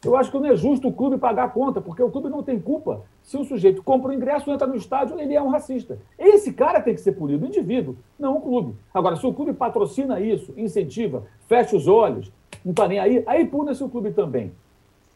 eu 0.04 0.16
acho 0.16 0.30
que 0.30 0.38
não 0.38 0.46
é 0.46 0.56
justo 0.56 0.88
o 0.88 0.92
clube 0.92 1.18
pagar 1.18 1.44
a 1.44 1.48
conta, 1.48 1.80
porque 1.80 2.02
o 2.02 2.10
clube 2.10 2.28
não 2.28 2.42
tem 2.42 2.60
culpa. 2.60 3.02
Se 3.22 3.36
o 3.36 3.44
sujeito 3.44 3.82
compra 3.82 4.10
o 4.10 4.14
ingresso, 4.14 4.50
entra 4.50 4.66
no 4.66 4.76
estádio, 4.76 5.18
ele 5.18 5.34
é 5.34 5.42
um 5.42 5.48
racista. 5.48 5.98
Esse 6.18 6.52
cara 6.52 6.80
tem 6.80 6.94
que 6.94 7.00
ser 7.00 7.12
punido, 7.12 7.44
o 7.44 7.48
indivíduo, 7.48 7.96
não 8.18 8.36
o 8.36 8.40
clube. 8.40 8.76
Agora, 8.92 9.16
se 9.16 9.26
o 9.26 9.32
clube 9.32 9.52
patrocina 9.52 10.20
isso, 10.20 10.52
incentiva, 10.56 11.24
fecha 11.48 11.76
os 11.76 11.88
olhos, 11.88 12.30
não 12.64 12.70
está 12.70 12.86
nem 12.86 12.98
aí, 12.98 13.22
aí 13.26 13.46
pune-se 13.46 13.82
o 13.82 13.88
clube 13.88 14.12
também. 14.12 14.52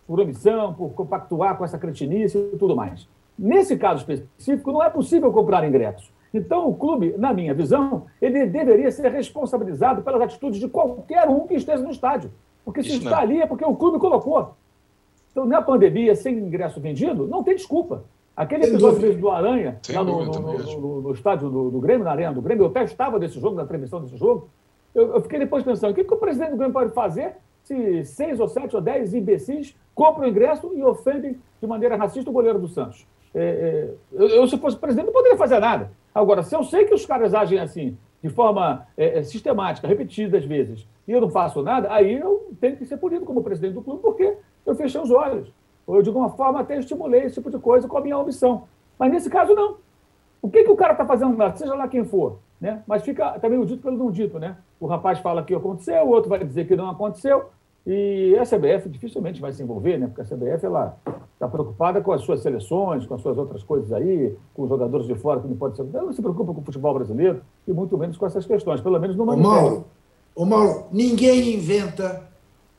Por 0.06 0.18
omissão, 0.18 0.74
por 0.74 0.90
compactuar 0.90 1.56
com 1.56 1.64
essa 1.64 1.78
cretinice 1.78 2.38
e 2.38 2.56
tudo 2.56 2.74
mais. 2.74 3.06
Nesse 3.42 3.74
caso 3.78 4.00
específico, 4.00 4.70
não 4.70 4.82
é 4.82 4.90
possível 4.90 5.32
comprar 5.32 5.66
ingressos. 5.66 6.12
Então, 6.32 6.68
o 6.68 6.74
clube, 6.74 7.14
na 7.16 7.32
minha 7.32 7.54
visão, 7.54 8.04
ele 8.20 8.44
deveria 8.44 8.90
ser 8.90 9.10
responsabilizado 9.10 10.02
pelas 10.02 10.20
atitudes 10.20 10.60
de 10.60 10.68
qualquer 10.68 11.26
um 11.26 11.46
que 11.46 11.54
esteja 11.54 11.82
no 11.82 11.90
estádio. 11.90 12.30
Porque 12.62 12.82
se 12.82 12.90
Isso 12.90 12.98
está 12.98 13.20
ali 13.20 13.40
é 13.40 13.46
porque 13.46 13.64
o 13.64 13.74
clube 13.74 13.98
colocou. 13.98 14.54
Então, 15.32 15.46
na 15.46 15.62
pandemia, 15.62 16.14
sem 16.14 16.36
ingresso 16.36 16.78
vendido, 16.80 17.26
não 17.26 17.42
tem 17.42 17.56
desculpa. 17.56 18.04
Aquele 18.36 18.64
episódio 18.64 19.16
do 19.16 19.30
Aranha, 19.30 19.80
lá 19.88 20.04
no, 20.04 20.22
no, 20.22 20.32
no, 20.32 21.00
no, 21.00 21.12
estádio 21.12 21.48
do, 21.48 21.70
do, 21.70 21.80
Grêmio, 21.80 22.04
na 22.04 22.10
Arena 22.10 22.34
do 22.34 22.42
Grêmio, 22.42 22.64
eu 22.64 22.68
até 22.68 22.84
estava 22.84 23.18
desse 23.18 23.40
jogo, 23.40 23.56
na 23.56 23.64
transmissão 23.64 24.02
desse 24.02 24.18
jogo, 24.18 24.50
eu, 24.94 25.14
eu, 25.14 25.22
fiquei 25.22 25.38
depois 25.38 25.64
pensando, 25.64 25.92
o 25.92 25.94
que, 25.94 26.04
que 26.04 26.14
o 26.14 26.16
presidente 26.18 26.50
do 26.50 26.56
Grêmio 26.56 26.74
pode 26.74 26.92
fazer 26.92 27.36
se 27.62 28.04
seis 28.04 28.38
ou 28.38 28.48
sete 28.48 28.76
ou 28.76 28.82
dez 28.82 29.14
imbecis 29.14 29.74
compram 29.94 30.24
o 30.24 30.28
ingresso 30.28 30.72
e 30.74 30.82
ofendem 30.82 31.38
de 31.60 31.66
maneira 31.66 31.96
racista 31.96 32.30
o 32.30 32.32
goleiro 32.32 32.58
do 32.58 32.68
Santos? 32.68 33.06
É, 33.34 33.40
é, 33.40 33.94
eu, 34.12 34.28
eu, 34.28 34.46
se 34.46 34.58
fosse 34.58 34.76
presidente, 34.76 35.06
não 35.06 35.12
poderia 35.12 35.38
fazer 35.38 35.58
nada. 35.58 35.90
Agora, 36.14 36.42
se 36.42 36.54
eu 36.54 36.64
sei 36.64 36.84
que 36.84 36.94
os 36.94 37.06
caras 37.06 37.34
agem 37.34 37.58
assim, 37.58 37.96
de 38.22 38.28
forma 38.28 38.86
é, 38.96 39.18
é 39.18 39.22
sistemática, 39.22 39.86
repetidas 39.86 40.44
vezes, 40.44 40.86
e 41.06 41.12
eu 41.12 41.20
não 41.20 41.30
faço 41.30 41.62
nada, 41.62 41.92
aí 41.92 42.18
eu 42.18 42.52
tenho 42.60 42.76
que 42.76 42.84
ser 42.84 42.96
punido 42.96 43.24
como 43.24 43.42
presidente 43.42 43.74
do 43.74 43.82
clube, 43.82 44.02
porque 44.02 44.36
eu 44.66 44.74
fechei 44.74 45.00
os 45.00 45.10
olhos. 45.10 45.52
Ou 45.86 45.96
eu, 45.96 46.02
de 46.02 46.08
alguma 46.08 46.30
forma, 46.30 46.60
até 46.60 46.78
estimulei 46.78 47.22
esse 47.22 47.36
tipo 47.36 47.50
de 47.50 47.58
coisa 47.58 47.88
com 47.88 47.98
a 47.98 48.00
minha 48.00 48.18
omissão. 48.18 48.64
Mas 48.98 49.10
nesse 49.10 49.30
caso, 49.30 49.54
não. 49.54 49.76
O 50.42 50.50
que, 50.50 50.64
que 50.64 50.70
o 50.70 50.76
cara 50.76 50.92
está 50.92 51.04
fazendo 51.04 51.36
lá, 51.36 51.54
seja 51.54 51.74
lá 51.74 51.88
quem 51.88 52.04
for? 52.04 52.38
Né? 52.60 52.82
Mas 52.86 53.02
fica 53.02 53.38
também 53.38 53.58
o 53.58 53.64
dito 53.64 53.82
pelo 53.82 53.96
não 53.96 54.10
dito, 54.10 54.38
né? 54.38 54.56
O 54.78 54.86
rapaz 54.86 55.18
fala 55.18 55.42
que 55.42 55.54
aconteceu, 55.54 56.04
o 56.04 56.10
outro 56.10 56.28
vai 56.28 56.44
dizer 56.44 56.66
que 56.66 56.76
não 56.76 56.90
aconteceu, 56.90 57.50
e 57.86 58.36
a 58.38 58.44
CBF 58.44 58.88
dificilmente 58.88 59.40
vai 59.40 59.52
se 59.52 59.62
envolver, 59.62 59.98
né? 59.98 60.06
Porque 60.06 60.20
a 60.20 60.24
CBF 60.24 60.66
ela 60.66 60.96
está 61.34 61.48
preocupada 61.48 62.00
com 62.00 62.12
as 62.12 62.22
suas 62.22 62.40
seleções, 62.40 63.06
com 63.06 63.14
as 63.14 63.22
suas 63.22 63.38
outras 63.38 63.62
coisas 63.62 63.90
aí, 63.92 64.36
com 64.52 64.62
os 64.64 64.68
jogadores 64.68 65.06
de 65.06 65.14
fora 65.14 65.40
que 65.40 65.48
não 65.48 65.56
pode 65.56 65.76
ser. 65.76 65.86
Ela 65.92 66.04
não 66.04 66.12
se 66.12 66.20
preocupa 66.20 66.52
com 66.52 66.60
o 66.60 66.64
futebol 66.64 66.92
brasileiro 66.92 67.40
e 67.66 67.72
muito 67.72 67.96
menos 67.96 68.16
com 68.16 68.26
essas 68.26 68.44
questões, 68.44 68.80
pelo 68.80 68.98
menos 69.00 69.16
no 69.16 69.24
Mauro, 69.24 69.86
ô 70.34 70.44
Mauro, 70.44 70.84
ninguém 70.92 71.54
inventa 71.54 72.28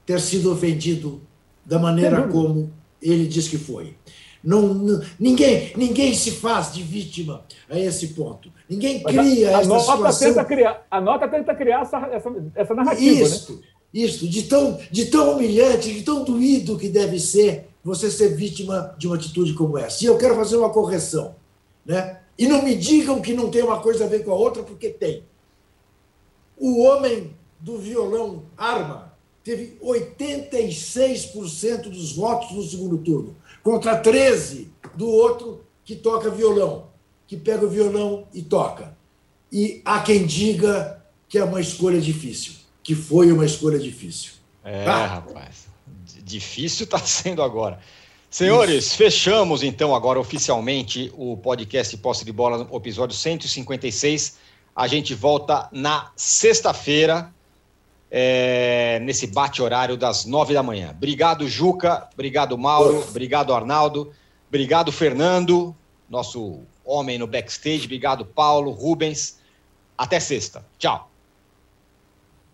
ter 0.06 0.20
sido 0.20 0.52
ofendido 0.52 1.22
da 1.66 1.80
maneira 1.80 2.28
como 2.28 2.72
ele 3.02 3.28
diz 3.28 3.48
que 3.48 3.58
foi. 3.58 3.96
Não, 4.44 4.74
não, 4.74 5.02
ninguém, 5.20 5.72
ninguém 5.76 6.14
se 6.16 6.32
faz 6.32 6.74
de 6.74 6.82
vítima 6.82 7.44
a 7.70 7.78
esse 7.78 8.10
ponto. 8.10 8.52
Ninguém 8.68 9.02
cria 9.04 9.56
a, 9.56 9.58
a 9.58 9.62
essa 9.62 9.70
nota 9.70 9.82
situação. 9.84 10.28
Tenta 10.30 10.46
criar, 10.46 10.88
a 10.90 11.02
nota 11.02 11.28
tenta 11.28 11.54
criar 11.54 11.82
essa, 11.82 11.98
essa, 12.12 12.34
essa 12.56 12.74
narrativa. 12.74 13.24
Isso. 13.24 13.54
Né? 13.54 13.71
Isso, 13.94 14.28
de 14.28 14.44
tão, 14.44 14.80
de 14.90 15.08
tão 15.08 15.34
humilhante, 15.34 15.94
de 15.94 16.04
tão 16.04 16.24
doído 16.24 16.78
que 16.78 16.88
deve 16.88 17.20
ser 17.20 17.68
você 17.84 18.10
ser 18.10 18.34
vítima 18.36 18.96
de 18.98 19.06
uma 19.08 19.18
atitude 19.18 19.54
como 19.54 19.78
essa. 19.78 20.02
E 20.04 20.08
eu 20.08 20.18
quero 20.18 20.36
fazer 20.36 20.56
uma 20.56 20.70
correção. 20.70 21.36
Né? 21.86 22.22
E 22.38 22.48
não 22.48 22.64
me 22.64 22.74
digam 22.76 23.20
que 23.22 23.34
não 23.34 23.50
tem 23.50 23.64
uma 23.64 23.82
coisa 23.82 24.06
a 24.06 24.08
ver 24.08 24.24
com 24.24 24.32
a 24.32 24.36
outra, 24.36 24.64
porque 24.64 24.88
tem. 24.90 25.26
O 26.58 26.82
homem 26.84 27.36
do 27.60 27.78
violão 27.78 28.44
arma 28.56 29.12
teve 29.44 29.78
86% 29.84 31.90
dos 31.90 32.14
votos 32.14 32.52
no 32.52 32.64
segundo 32.64 32.98
turno, 33.00 33.36
contra 33.64 34.02
13% 34.02 34.68
do 34.96 35.10
outro 35.10 35.66
que 35.84 35.96
toca 35.96 36.30
violão, 36.30 36.88
que 37.28 37.36
pega 37.36 37.66
o 37.66 37.70
violão 37.70 38.26
e 38.34 38.42
toca. 38.42 38.96
E 39.52 39.82
há 39.84 40.00
quem 40.02 40.26
diga 40.26 41.04
que 41.28 41.38
é 41.38 41.44
uma 41.44 41.60
escolha 41.60 42.00
difícil 42.00 42.61
que 42.84 42.96
foi 42.96 43.32
uma 43.32 43.46
escolha 43.46 43.80
difícil. 43.80 44.34
É, 44.64 44.86
ah. 44.86 45.06
rapaz. 45.06 45.68
Difícil 46.24 46.86
está 46.86 46.98
sendo 47.06 47.42
agora. 47.42 47.80
Senhores, 48.30 48.86
Isso. 48.86 48.96
fechamos 48.96 49.62
então 49.62 49.94
agora 49.94 50.18
oficialmente 50.18 51.12
o 51.18 51.36
podcast 51.36 51.98
Posse 51.98 52.24
de 52.24 52.32
Bola, 52.32 52.66
episódio 52.74 53.16
156. 53.16 54.38
A 54.74 54.88
gente 54.88 55.14
volta 55.14 55.68
na 55.70 56.12
sexta-feira, 56.16 57.30
é, 58.10 59.02
nesse 59.04 59.28
bate-horário 59.28 59.98
das 59.98 60.24
nove 60.26 60.54
da 60.54 60.64
manhã. 60.64 60.92
Obrigado, 60.92 61.46
Juca. 61.48 62.08
Obrigado, 62.14 62.58
Mauro. 62.58 63.04
Obrigado, 63.10 63.54
Arnaldo. 63.54 64.14
Obrigado, 64.48 64.94
Fernando, 64.94 65.76
nosso 66.10 66.62
homem 66.86 67.18
no 67.18 67.28
backstage. 67.28 67.84
Obrigado, 67.84 68.26
Paulo, 68.26 68.72
Rubens. 68.72 69.40
Até 69.98 70.22
sexta. 70.22 70.66
Tchau. 70.80 71.11